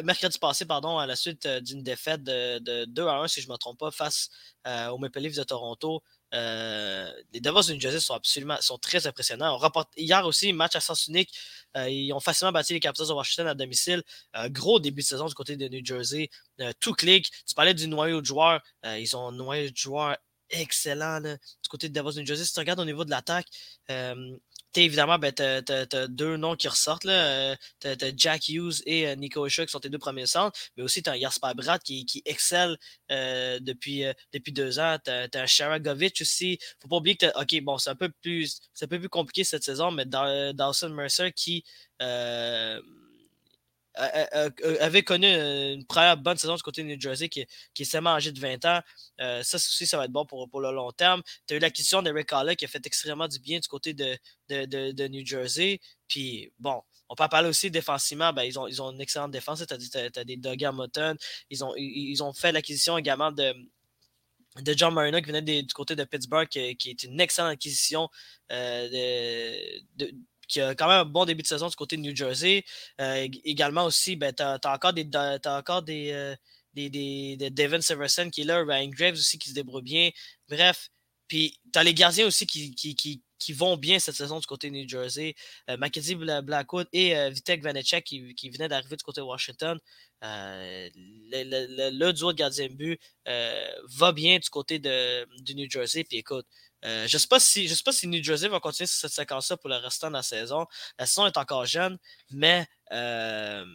mercredi 0.04 0.38
passé, 0.40 0.66
pardon, 0.66 0.98
à 0.98 1.06
la 1.06 1.16
suite 1.16 1.48
d'une 1.48 1.84
défaite 1.84 2.24
de, 2.24 2.86
2 2.86 3.08
à 3.08 3.16
1, 3.22 3.28
si 3.28 3.42
je 3.42 3.48
ne 3.48 3.54
me 3.54 3.58
trompe 3.58 3.80
pas, 3.80 3.92
face 3.92 4.30
aux 4.66 4.98
Maple 4.98 5.20
Leafs 5.20 5.36
de 5.36 5.44
Toronto. 5.44 6.04
les 6.32 7.40
Devils 7.40 7.68
de 7.68 7.74
New 7.74 7.80
Jersey 7.80 8.00
sont 8.00 8.14
absolument 8.14 8.58
sont 8.62 8.78
très 8.78 9.08
impressionnants. 9.08 9.60
On 9.62 9.84
hier 9.96 10.26
aussi, 10.26 10.54
match 10.54 10.76
à 10.76 10.80
sens 10.82 11.08
unique. 11.08 11.34
ils 11.76 12.12
ont 12.14 12.20
facilement 12.20 12.52
battu 12.52 12.74
les 12.74 12.80
Capitals 12.80 13.08
de 13.08 13.14
Washington 13.14 13.48
à 13.48 13.54
domicile. 13.54 14.04
gros 14.50 14.80
début 14.80 15.02
de 15.02 15.08
saison 15.08 15.26
du 15.26 15.34
côté 15.34 15.56
de 15.56 15.68
New 15.68 15.86
Jersey. 15.86 16.30
tout 16.80 16.94
clic. 16.94 17.30
Tu 17.46 17.56
parlais 17.56 17.74
du 17.74 17.88
noyau 17.88 18.22
de 18.22 18.26
joueurs. 18.26 18.62
ils 18.84 19.16
ont 19.16 19.28
un 19.28 19.32
noyau 19.32 19.70
de 19.70 19.78
joueurs 19.78 20.18
excellent 20.50 21.22
du 21.22 21.70
côté 21.70 21.90
de 21.90 21.94
Devils 21.94 22.20
New 22.20 22.26
Jersey. 22.26 22.46
Si 22.46 22.54
tu 22.54 22.60
regardes 22.60 22.80
au 22.80 22.86
niveau 22.86 23.06
de 23.06 23.10
l'attaque, 23.10 23.48
euh, 23.90 24.38
évidemment, 24.76 25.18
ben, 25.18 25.34
tu 25.34 25.44
as, 25.44 26.08
deux 26.08 26.38
noms 26.38 26.56
qui 26.56 26.68
ressortent. 26.68 27.06
Euh, 27.06 27.56
tu 27.80 27.88
as, 27.88 27.98
Jack 28.16 28.50
Hughes 28.50 28.82
et 28.86 29.08
euh, 29.08 29.16
Nico 29.16 29.46
Isha 29.46 29.66
qui 29.66 29.72
sont 29.72 29.80
tes 29.80 29.90
deux 29.90 29.98
premiers 29.98 30.26
centres, 30.26 30.60
mais 30.78 30.84
aussi 30.84 31.02
tu 31.04 31.10
as 31.10 31.20
Jasper 31.20 31.52
Bratt 31.56 31.82
qui, 31.84 32.06
qui 32.06 32.22
excelle 32.26 32.78
euh, 33.12 33.60
depuis, 33.62 34.04
depuis 34.34 34.52
deux 34.52 34.80
ans. 34.80 34.98
Tu 35.04 35.12
as, 35.12 35.28
as 35.34 35.48
Sharagovic 35.48 36.20
aussi. 36.22 36.60
faut 36.82 36.88
pas 36.88 36.98
oublier 36.98 37.18
que, 37.18 37.28
OK, 37.40 37.62
bon, 37.64 37.78
c'est 37.78 37.90
un, 37.90 37.96
peu 37.96 38.10
plus, 38.22 38.60
un 38.82 38.88
peu 38.88 39.00
plus 39.00 39.10
compliqué 39.10 39.44
cette 39.44 39.64
saison, 39.64 39.92
mais 39.92 40.06
Dawson 40.06 40.90
Mercer 40.90 41.32
qui 41.32 41.64
avait 43.96 45.04
connu 45.04 45.28
une 45.28 45.86
première 45.86 46.18
bonne 46.18 46.38
saison 46.38 46.56
du 46.56 46.62
côté 46.62 46.84
de 46.84 46.88
New 46.88 47.00
Jersey 47.00 47.30
qui, 47.30 47.46
qui 47.74 47.86
s'est 47.86 48.02
mangé 48.02 48.32
de 48.32 48.40
20 48.40 48.66
ans. 48.66 48.82
Euh, 49.20 49.44
ça 49.44 49.58
aussi, 49.58 49.88
ça 49.88 49.98
va 49.98 50.06
être 50.06 50.12
bon 50.12 50.26
pour, 50.26 50.50
pour 50.50 50.62
le 50.62 50.72
long 50.72 50.92
terme. 50.92 51.22
Tu 51.48 51.54
as 51.54 51.58
eu 51.58 51.60
l'acquisition 51.60 52.02
de 52.02 52.12
Rick 52.12 52.32
Halley 52.32 52.56
qui 52.56 52.66
a 52.66 52.68
fait 52.68 52.86
extrêmement 52.86 53.28
du 53.28 53.40
bien 53.40 53.60
du 53.60 53.68
côté 53.68 53.94
de, 53.94 54.18
de, 54.50 54.92
de, 54.92 55.08
New 55.08 55.26
Jersey. 55.26 55.80
Puis 56.08 56.52
bon, 56.60 56.82
on 57.10 57.16
peut 57.16 57.28
parler 57.30 57.50
aussi 57.50 57.72
défensivement, 57.72 58.32
ben, 58.32 58.44
ils, 58.44 58.60
ont, 58.60 58.68
ils 58.68 58.82
ont 58.82 58.92
une 58.92 59.02
excellente 59.02 59.32
défense. 59.32 59.64
Tu 59.66 59.98
as, 59.98 60.24
des 60.24 60.38
Doug 60.38 60.64
Hamilton. 60.64 61.18
Ils 61.50 61.64
ont, 61.64 61.74
ils, 61.76 62.22
ont 62.24 62.34
fait 62.34 62.52
l'acquisition 62.52 62.98
également 62.98 63.32
de, 63.32 63.54
de 64.62 64.74
John 64.78 64.94
Marino 64.94 65.20
qui 65.20 65.28
venait 65.28 65.42
du 65.42 65.74
côté 65.74 65.96
de 65.96 66.04
Pittsburgh, 66.04 66.48
qui, 66.48 66.60
est 66.60 67.04
une 67.04 67.20
excellente 67.20 67.54
acquisition 67.54 68.10
euh, 68.52 68.88
de, 69.96 70.12
qui 70.50 70.60
a 70.60 70.76
quand 70.76 70.88
même 70.88 71.02
un 71.02 71.06
bon 71.06 71.26
début 71.26 71.44
de 71.44 71.48
saison 71.48 71.70
du 71.70 71.76
côté 71.76 71.96
de 71.96 72.02
New 72.02 72.16
Jersey. 72.16 72.66
Euh, 73.00 73.28
également 73.46 73.86
aussi, 73.86 74.16
ben, 74.16 74.34
tu 74.34 74.44
as, 74.44 74.60
encore 74.66 74.94
euh, 75.88 76.36
des, 76.74 77.50
Devin 77.52 77.82
Severson 77.82 78.30
qui 78.30 78.42
est 78.42 78.46
là, 78.46 78.64
Ryan 78.66 78.90
Graves 78.90 79.14
aussi 79.14 79.40
qui 79.40 79.50
se 79.50 79.54
débrouille 79.56 79.84
bien. 79.84 80.10
Bref, 80.50 80.90
puis 81.28 81.60
tu 81.72 81.80
as 81.80 81.84
les 81.84 81.94
gardiens 81.94 82.26
aussi 82.26 82.48
qui, 82.48 82.74
qui, 82.76 83.24
vont 83.54 83.78
bien 83.78 84.00
cette 84.00 84.16
saison 84.16 84.40
du 84.40 84.46
côté 84.46 84.70
de 84.70 84.76
New 84.76 84.88
Jersey. 84.90 85.34
Euh, 85.70 85.78
Mackenzie 85.78 86.16
Blackwood 86.16 86.88
et 86.92 87.30
Vitek 87.30 87.64
Vanecek 87.64 88.04
qui, 88.04 88.36
qui 88.36 88.50
venaient 88.50 88.68
d'arriver 88.68 88.96
du 88.96 89.04
côté 89.04 89.22
de 89.22 89.26
Washington. 89.26 89.80
le, 90.22 91.90
le, 91.92 92.12
duo 92.12 92.32
de 92.32 92.38
gardien 92.38 92.68
de 92.68 92.74
but 92.74 93.00
va 93.26 94.12
bien 94.12 94.40
du 94.40 94.50
côté 94.50 94.80
de, 94.80 95.26
New 95.54 95.70
Jersey. 95.70 96.04
Puis 96.04 96.18
écoute, 96.18 96.46
euh, 96.86 97.08
je 97.08 97.16
ne 97.16 97.20
sais, 97.20 97.28
pas 97.28 97.40
si, 97.40 97.68
sais 97.68 97.84
pas 97.84 97.92
si 97.92 98.08
New 98.08 98.24
Jersey 98.24 98.48
va 98.48 98.60
continuer 98.60 98.88
sur 98.88 99.00
cette 99.00 99.12
séquence-là 99.12 99.58
pour 99.58 99.70
le 99.70 99.76
restant 99.76 100.08
de 100.08 100.14
la 100.14 100.24
saison. 100.24 100.66
La 100.98 101.06
saison 101.06 101.28
est 101.28 101.38
encore 101.38 101.66
jeune, 101.66 101.98
mais 102.32 102.68
euh, 102.92 103.66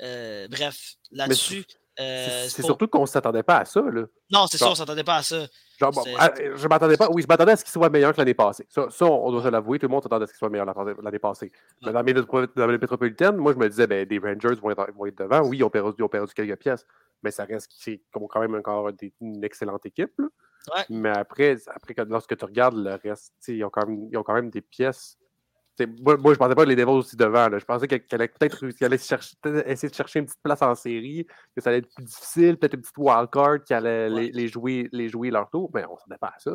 euh, 0.00 0.48
bref, 0.48 0.94
là-dessus. 1.10 1.64
c'est 1.96 2.62
surtout 2.62 2.86
qu'on 2.86 3.02
ne 3.02 3.06
s'attendait 3.06 3.42
pas 3.42 3.58
à 3.58 3.64
ça. 3.64 3.80
Là. 3.80 4.04
Non, 4.30 4.46
c'est 4.46 4.58
ça, 4.58 4.68
on 4.68 4.70
ne 4.70 4.76
s'attendait 4.76 5.04
pas 5.04 5.16
à 5.16 5.22
ça. 5.22 5.46
Genre, 5.80 5.92
ah, 6.18 6.30
je 6.54 6.68
m'attendais 6.68 6.98
pas. 6.98 7.08
Oui, 7.10 7.22
je 7.22 7.26
m'attendais 7.26 7.52
à 7.52 7.56
ce 7.56 7.64
qu'il 7.64 7.72
soit 7.72 7.88
meilleur 7.88 8.12
que 8.12 8.18
l'année 8.18 8.34
passée. 8.34 8.66
Ça, 8.68 8.88
on 9.00 9.30
doit 9.32 9.42
se 9.42 9.48
l'avouer. 9.48 9.78
Tout 9.78 9.86
le 9.86 9.92
monde 9.92 10.02
s'attendait 10.02 10.24
à 10.24 10.26
ce 10.26 10.32
qu'il 10.32 10.38
soit 10.38 10.50
meilleur 10.50 10.66
l'année 11.02 11.18
passée. 11.18 11.50
Mais 11.84 11.92
dans, 11.92 12.02
les 12.02 12.78
métropolitaines, 12.78 13.36
moi, 13.36 13.54
je 13.54 13.58
me 13.58 13.68
disais, 13.68 13.86
ben, 13.86 14.06
des 14.06 14.18
Rangers 14.18 14.60
vont 14.60 14.70
être, 14.70 14.92
vont 14.94 15.06
être, 15.06 15.16
devant. 15.16 15.40
Oui, 15.40 15.58
ils 15.58 15.64
ont, 15.64 15.70
perdu, 15.70 15.94
ils 15.98 16.02
ont 16.02 16.08
perdu 16.08 16.32
quelques 16.34 16.58
pièces, 16.58 16.86
mais 17.22 17.30
ça 17.30 17.44
reste 17.44 17.72
c'est 17.74 18.02
quand 18.12 18.40
même 18.40 18.54
encore 18.54 18.90
une 19.20 19.42
excellente 19.42 19.86
équipe. 19.86 20.20
Mais 20.90 21.10
après, 21.10 21.56
après, 21.68 21.94
lorsque 22.06 22.36
tu 22.36 22.44
regardes 22.44 22.76
le 22.76 22.94
reste, 22.94 23.32
ils 23.48 23.64
ont, 23.64 23.70
quand 23.70 23.86
même, 23.86 24.08
ils 24.10 24.18
ont 24.18 24.22
quand 24.22 24.34
même 24.34 24.50
des 24.50 24.60
pièces. 24.60 25.16
Moi, 25.86 26.16
moi, 26.16 26.34
je 26.34 26.38
pensais 26.38 26.54
pas 26.54 26.64
que 26.64 26.68
les 26.68 26.76
Devils 26.76 26.90
aussi 26.90 27.16
devant. 27.16 27.48
Je 27.58 27.64
pensais 27.64 27.88
qu'elle 27.88 28.02
allait 28.12 28.28
peut-être 28.28 28.64
allait 28.82 28.96
essayer 29.66 29.88
de 29.88 29.94
chercher 29.94 30.18
une 30.20 30.26
petite 30.26 30.42
place 30.42 30.62
en 30.62 30.74
série, 30.74 31.26
que 31.54 31.62
ça 31.62 31.70
allait 31.70 31.78
être 31.78 31.94
plus 31.94 32.04
difficile, 32.04 32.56
peut-être 32.56 32.74
une 32.74 32.82
petite 32.82 32.98
wildcard 32.98 33.64
qui 33.64 33.74
allait 33.74 34.08
les, 34.08 34.48
jouer, 34.48 34.88
les 34.92 35.08
jouer 35.08 35.30
leur 35.30 35.48
tour. 35.50 35.70
Mais 35.74 35.84
on 35.84 35.96
ne 36.10 36.16
pas 36.16 36.28
à 36.28 36.38
ça. 36.38 36.52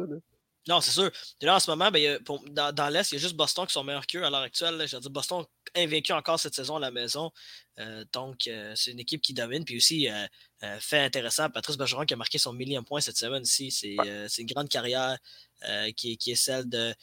Non, 0.68 0.82
c'est 0.82 0.92
sûr. 0.92 1.12
là, 1.42 1.56
en 1.56 1.60
ce 1.60 1.70
moment, 1.70 1.92
ben, 1.92 2.20
dans, 2.50 2.90
l'Est, 2.90 3.12
il 3.12 3.16
y 3.16 3.18
a 3.18 3.22
juste 3.22 3.36
Boston 3.36 3.68
qui 3.68 3.74
sont 3.74 3.84
meilleurs 3.84 4.08
qu'eux 4.08 4.24
à 4.24 4.32
l'heure 4.32 4.42
actuelle. 4.42 4.84
Je 4.88 4.96
veux 4.96 5.02
dire, 5.02 5.12
Boston 5.12 5.46
invaincu 5.76 6.12
encore 6.12 6.40
cette 6.40 6.56
saison 6.56 6.78
à 6.78 6.80
la 6.80 6.90
maison. 6.90 7.32
Euh, 7.80 8.04
donc, 8.12 8.48
euh, 8.48 8.74
c'est 8.76 8.92
une 8.92 9.00
équipe 9.00 9.22
qui 9.22 9.36
domine. 9.36 9.64
Puis 9.64 9.78
aussi, 9.78 10.10
euh, 10.10 10.26
fait 10.80 11.00
intéressant, 11.00 11.52
Patrice 11.52 11.78
Bergeron 11.78 12.06
qui 12.06 12.16
a 12.16 12.18
marqué 12.18 12.40
son 12.40 12.52
millième 12.52 12.84
point 12.84 13.00
cette 13.00 13.18
semaine 13.18 13.44
ici. 13.44 13.70
C'est 13.70 14.42
une 14.42 14.48
grande 14.48 14.70
carrière 14.70 15.18
qui, 15.96 16.18
qui, 16.18 16.32
est 16.32 16.36
celle 16.36 16.68
de 16.68 16.96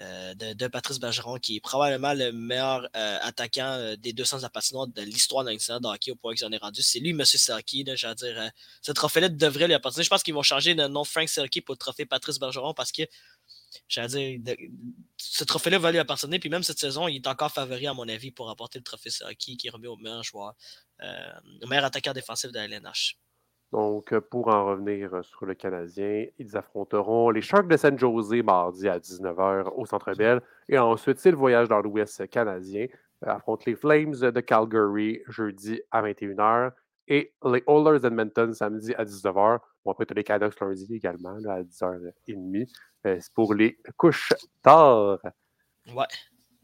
euh, 0.00 0.34
de, 0.34 0.66
Patrice 0.66 0.98
Bergeron, 0.98 1.38
qui 1.38 1.56
est 1.56 1.60
probablement 1.60 2.14
le 2.14 2.32
meilleur 2.32 2.88
euh, 2.96 3.18
attaquant 3.20 3.72
euh, 3.72 3.96
des 3.96 4.14
200 4.14 4.38
de 4.38 4.42
la 4.42 4.86
de 4.86 5.02
l'histoire 5.02 5.44
d'un 5.44 5.52
de 5.52 5.86
hockey 5.86 6.10
au 6.10 6.14
point 6.14 6.34
qu'il 6.34 6.46
en 6.46 6.52
est 6.52 6.58
rendu. 6.58 6.80
C'est 6.80 7.00
lui, 7.00 7.10
M. 7.10 7.22
Dire, 7.22 8.50
ce 8.80 8.92
trophée-là 8.92 9.28
devrait 9.28 9.66
lui 9.66 9.74
appartenir. 9.74 10.04
Je 10.04 10.08
pense 10.08 10.22
qu'ils 10.22 10.32
vont 10.32 10.42
changer 10.42 10.74
de 10.74 10.86
nom 10.86 11.04
Frank 11.04 11.28
Selkie 11.28 11.60
pour 11.60 11.74
le 11.74 11.78
trophée 11.78 12.06
Patrice 12.06 12.38
Bergeron 12.38 12.72
parce 12.72 12.92
que, 12.92 13.02
veux 14.00 14.08
dire, 14.08 14.56
ce 15.18 15.44
trophée-là 15.44 15.78
va 15.78 15.92
lui 15.92 15.98
appartenir. 15.98 16.40
Puis 16.40 16.48
même 16.48 16.62
cette 16.62 16.78
saison, 16.78 17.06
il 17.06 17.16
est 17.16 17.26
encore 17.26 17.52
favori, 17.52 17.86
à 17.86 17.92
mon 17.92 18.08
avis, 18.08 18.30
pour 18.30 18.48
apporter 18.48 18.78
le 18.78 18.84
trophée 18.84 19.10
Selkie 19.10 19.58
qui 19.58 19.66
est 19.66 19.70
remis 19.70 19.88
au 19.88 19.96
meilleur 19.96 20.22
joueur, 20.22 20.54
au 21.62 21.66
meilleur 21.66 21.84
attaquant 21.84 22.14
défensif 22.14 22.50
de 22.50 22.56
la 22.56 22.64
LNH. 22.64 23.18
Donc, 23.72 24.12
euh, 24.12 24.20
pour 24.20 24.48
en 24.48 24.66
revenir 24.66 25.14
euh, 25.14 25.22
sur 25.22 25.46
le 25.46 25.54
Canadien, 25.54 26.26
ils 26.38 26.56
affronteront 26.56 27.30
les 27.30 27.40
Sharks 27.40 27.68
de 27.68 27.76
San 27.76 27.96
Jose 27.96 28.42
mardi 28.42 28.88
à 28.88 28.98
19h 28.98 29.72
au 29.76 29.86
Centre 29.86 30.12
Bell. 30.14 30.40
Et 30.68 30.76
ensuite, 30.76 31.18
c'est 31.18 31.30
le 31.30 31.36
voyage 31.36 31.68
dans 31.68 31.80
l'Ouest 31.80 32.28
canadien. 32.30 32.86
Euh, 33.24 33.30
affrontent 33.30 33.62
les 33.66 33.76
Flames 33.76 34.14
de 34.14 34.40
Calgary 34.40 35.22
jeudi 35.28 35.80
à 35.92 36.02
21h 36.02 36.72
et 37.06 37.32
les 37.44 37.62
Oilers 37.68 38.00
d'Edmonton 38.00 38.52
samedi 38.52 38.92
à 38.94 39.04
19h. 39.04 39.60
Bon, 39.84 39.92
après, 39.92 40.06
tu 40.06 40.14
les 40.14 40.24
Canucks 40.24 40.58
lundi 40.60 40.92
également 40.94 41.36
à 41.48 41.62
10h30. 41.62 42.68
c'est 43.04 43.32
pour 43.34 43.54
les 43.54 43.78
couches 43.96 44.32
tard. 44.62 45.18
Ouais. 45.94 46.06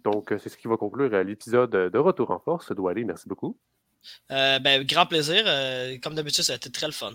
Donc, 0.02 0.34
c'est 0.38 0.48
ce 0.48 0.56
qui 0.56 0.68
va 0.68 0.76
conclure 0.76 1.10
l'épisode 1.24 1.70
de 1.70 1.98
Retour 1.98 2.30
en 2.30 2.38
force. 2.38 2.72
doit 2.72 2.92
aller. 2.92 3.04
Merci 3.04 3.28
beaucoup. 3.28 3.58
Euh, 4.30 4.58
ben, 4.58 4.84
grand 4.84 5.06
plaisir. 5.06 5.44
Euh, 5.46 5.96
comme 6.02 6.14
d'habitude, 6.14 6.44
ça 6.44 6.54
a 6.54 6.56
été 6.56 6.70
très 6.70 6.86
le 6.86 6.92
fun. 6.92 7.12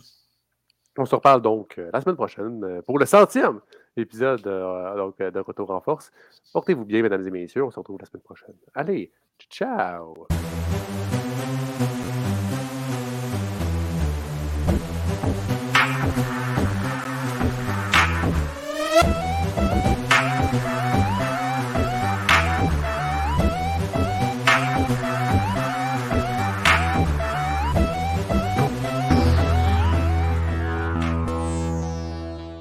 On 0.97 1.05
se 1.05 1.15
reparle 1.15 1.41
donc 1.41 1.77
euh, 1.77 1.89
la 1.93 2.01
semaine 2.01 2.15
prochaine 2.15 2.81
pour 2.85 2.99
le 2.99 3.05
centième 3.05 3.61
épisode 3.95 4.41
donc, 4.41 5.17
de 5.19 5.39
Retour 5.39 5.71
en 5.71 5.81
force. 5.81 6.11
Portez-vous 6.53 6.85
bien, 6.85 7.01
mesdames 7.01 7.25
et 7.25 7.31
messieurs. 7.31 7.63
On 7.63 7.71
se 7.71 7.79
retrouve 7.79 7.97
la 7.99 8.05
semaine 8.05 8.23
prochaine. 8.23 8.55
Allez, 8.73 9.11
ciao! 9.49 10.27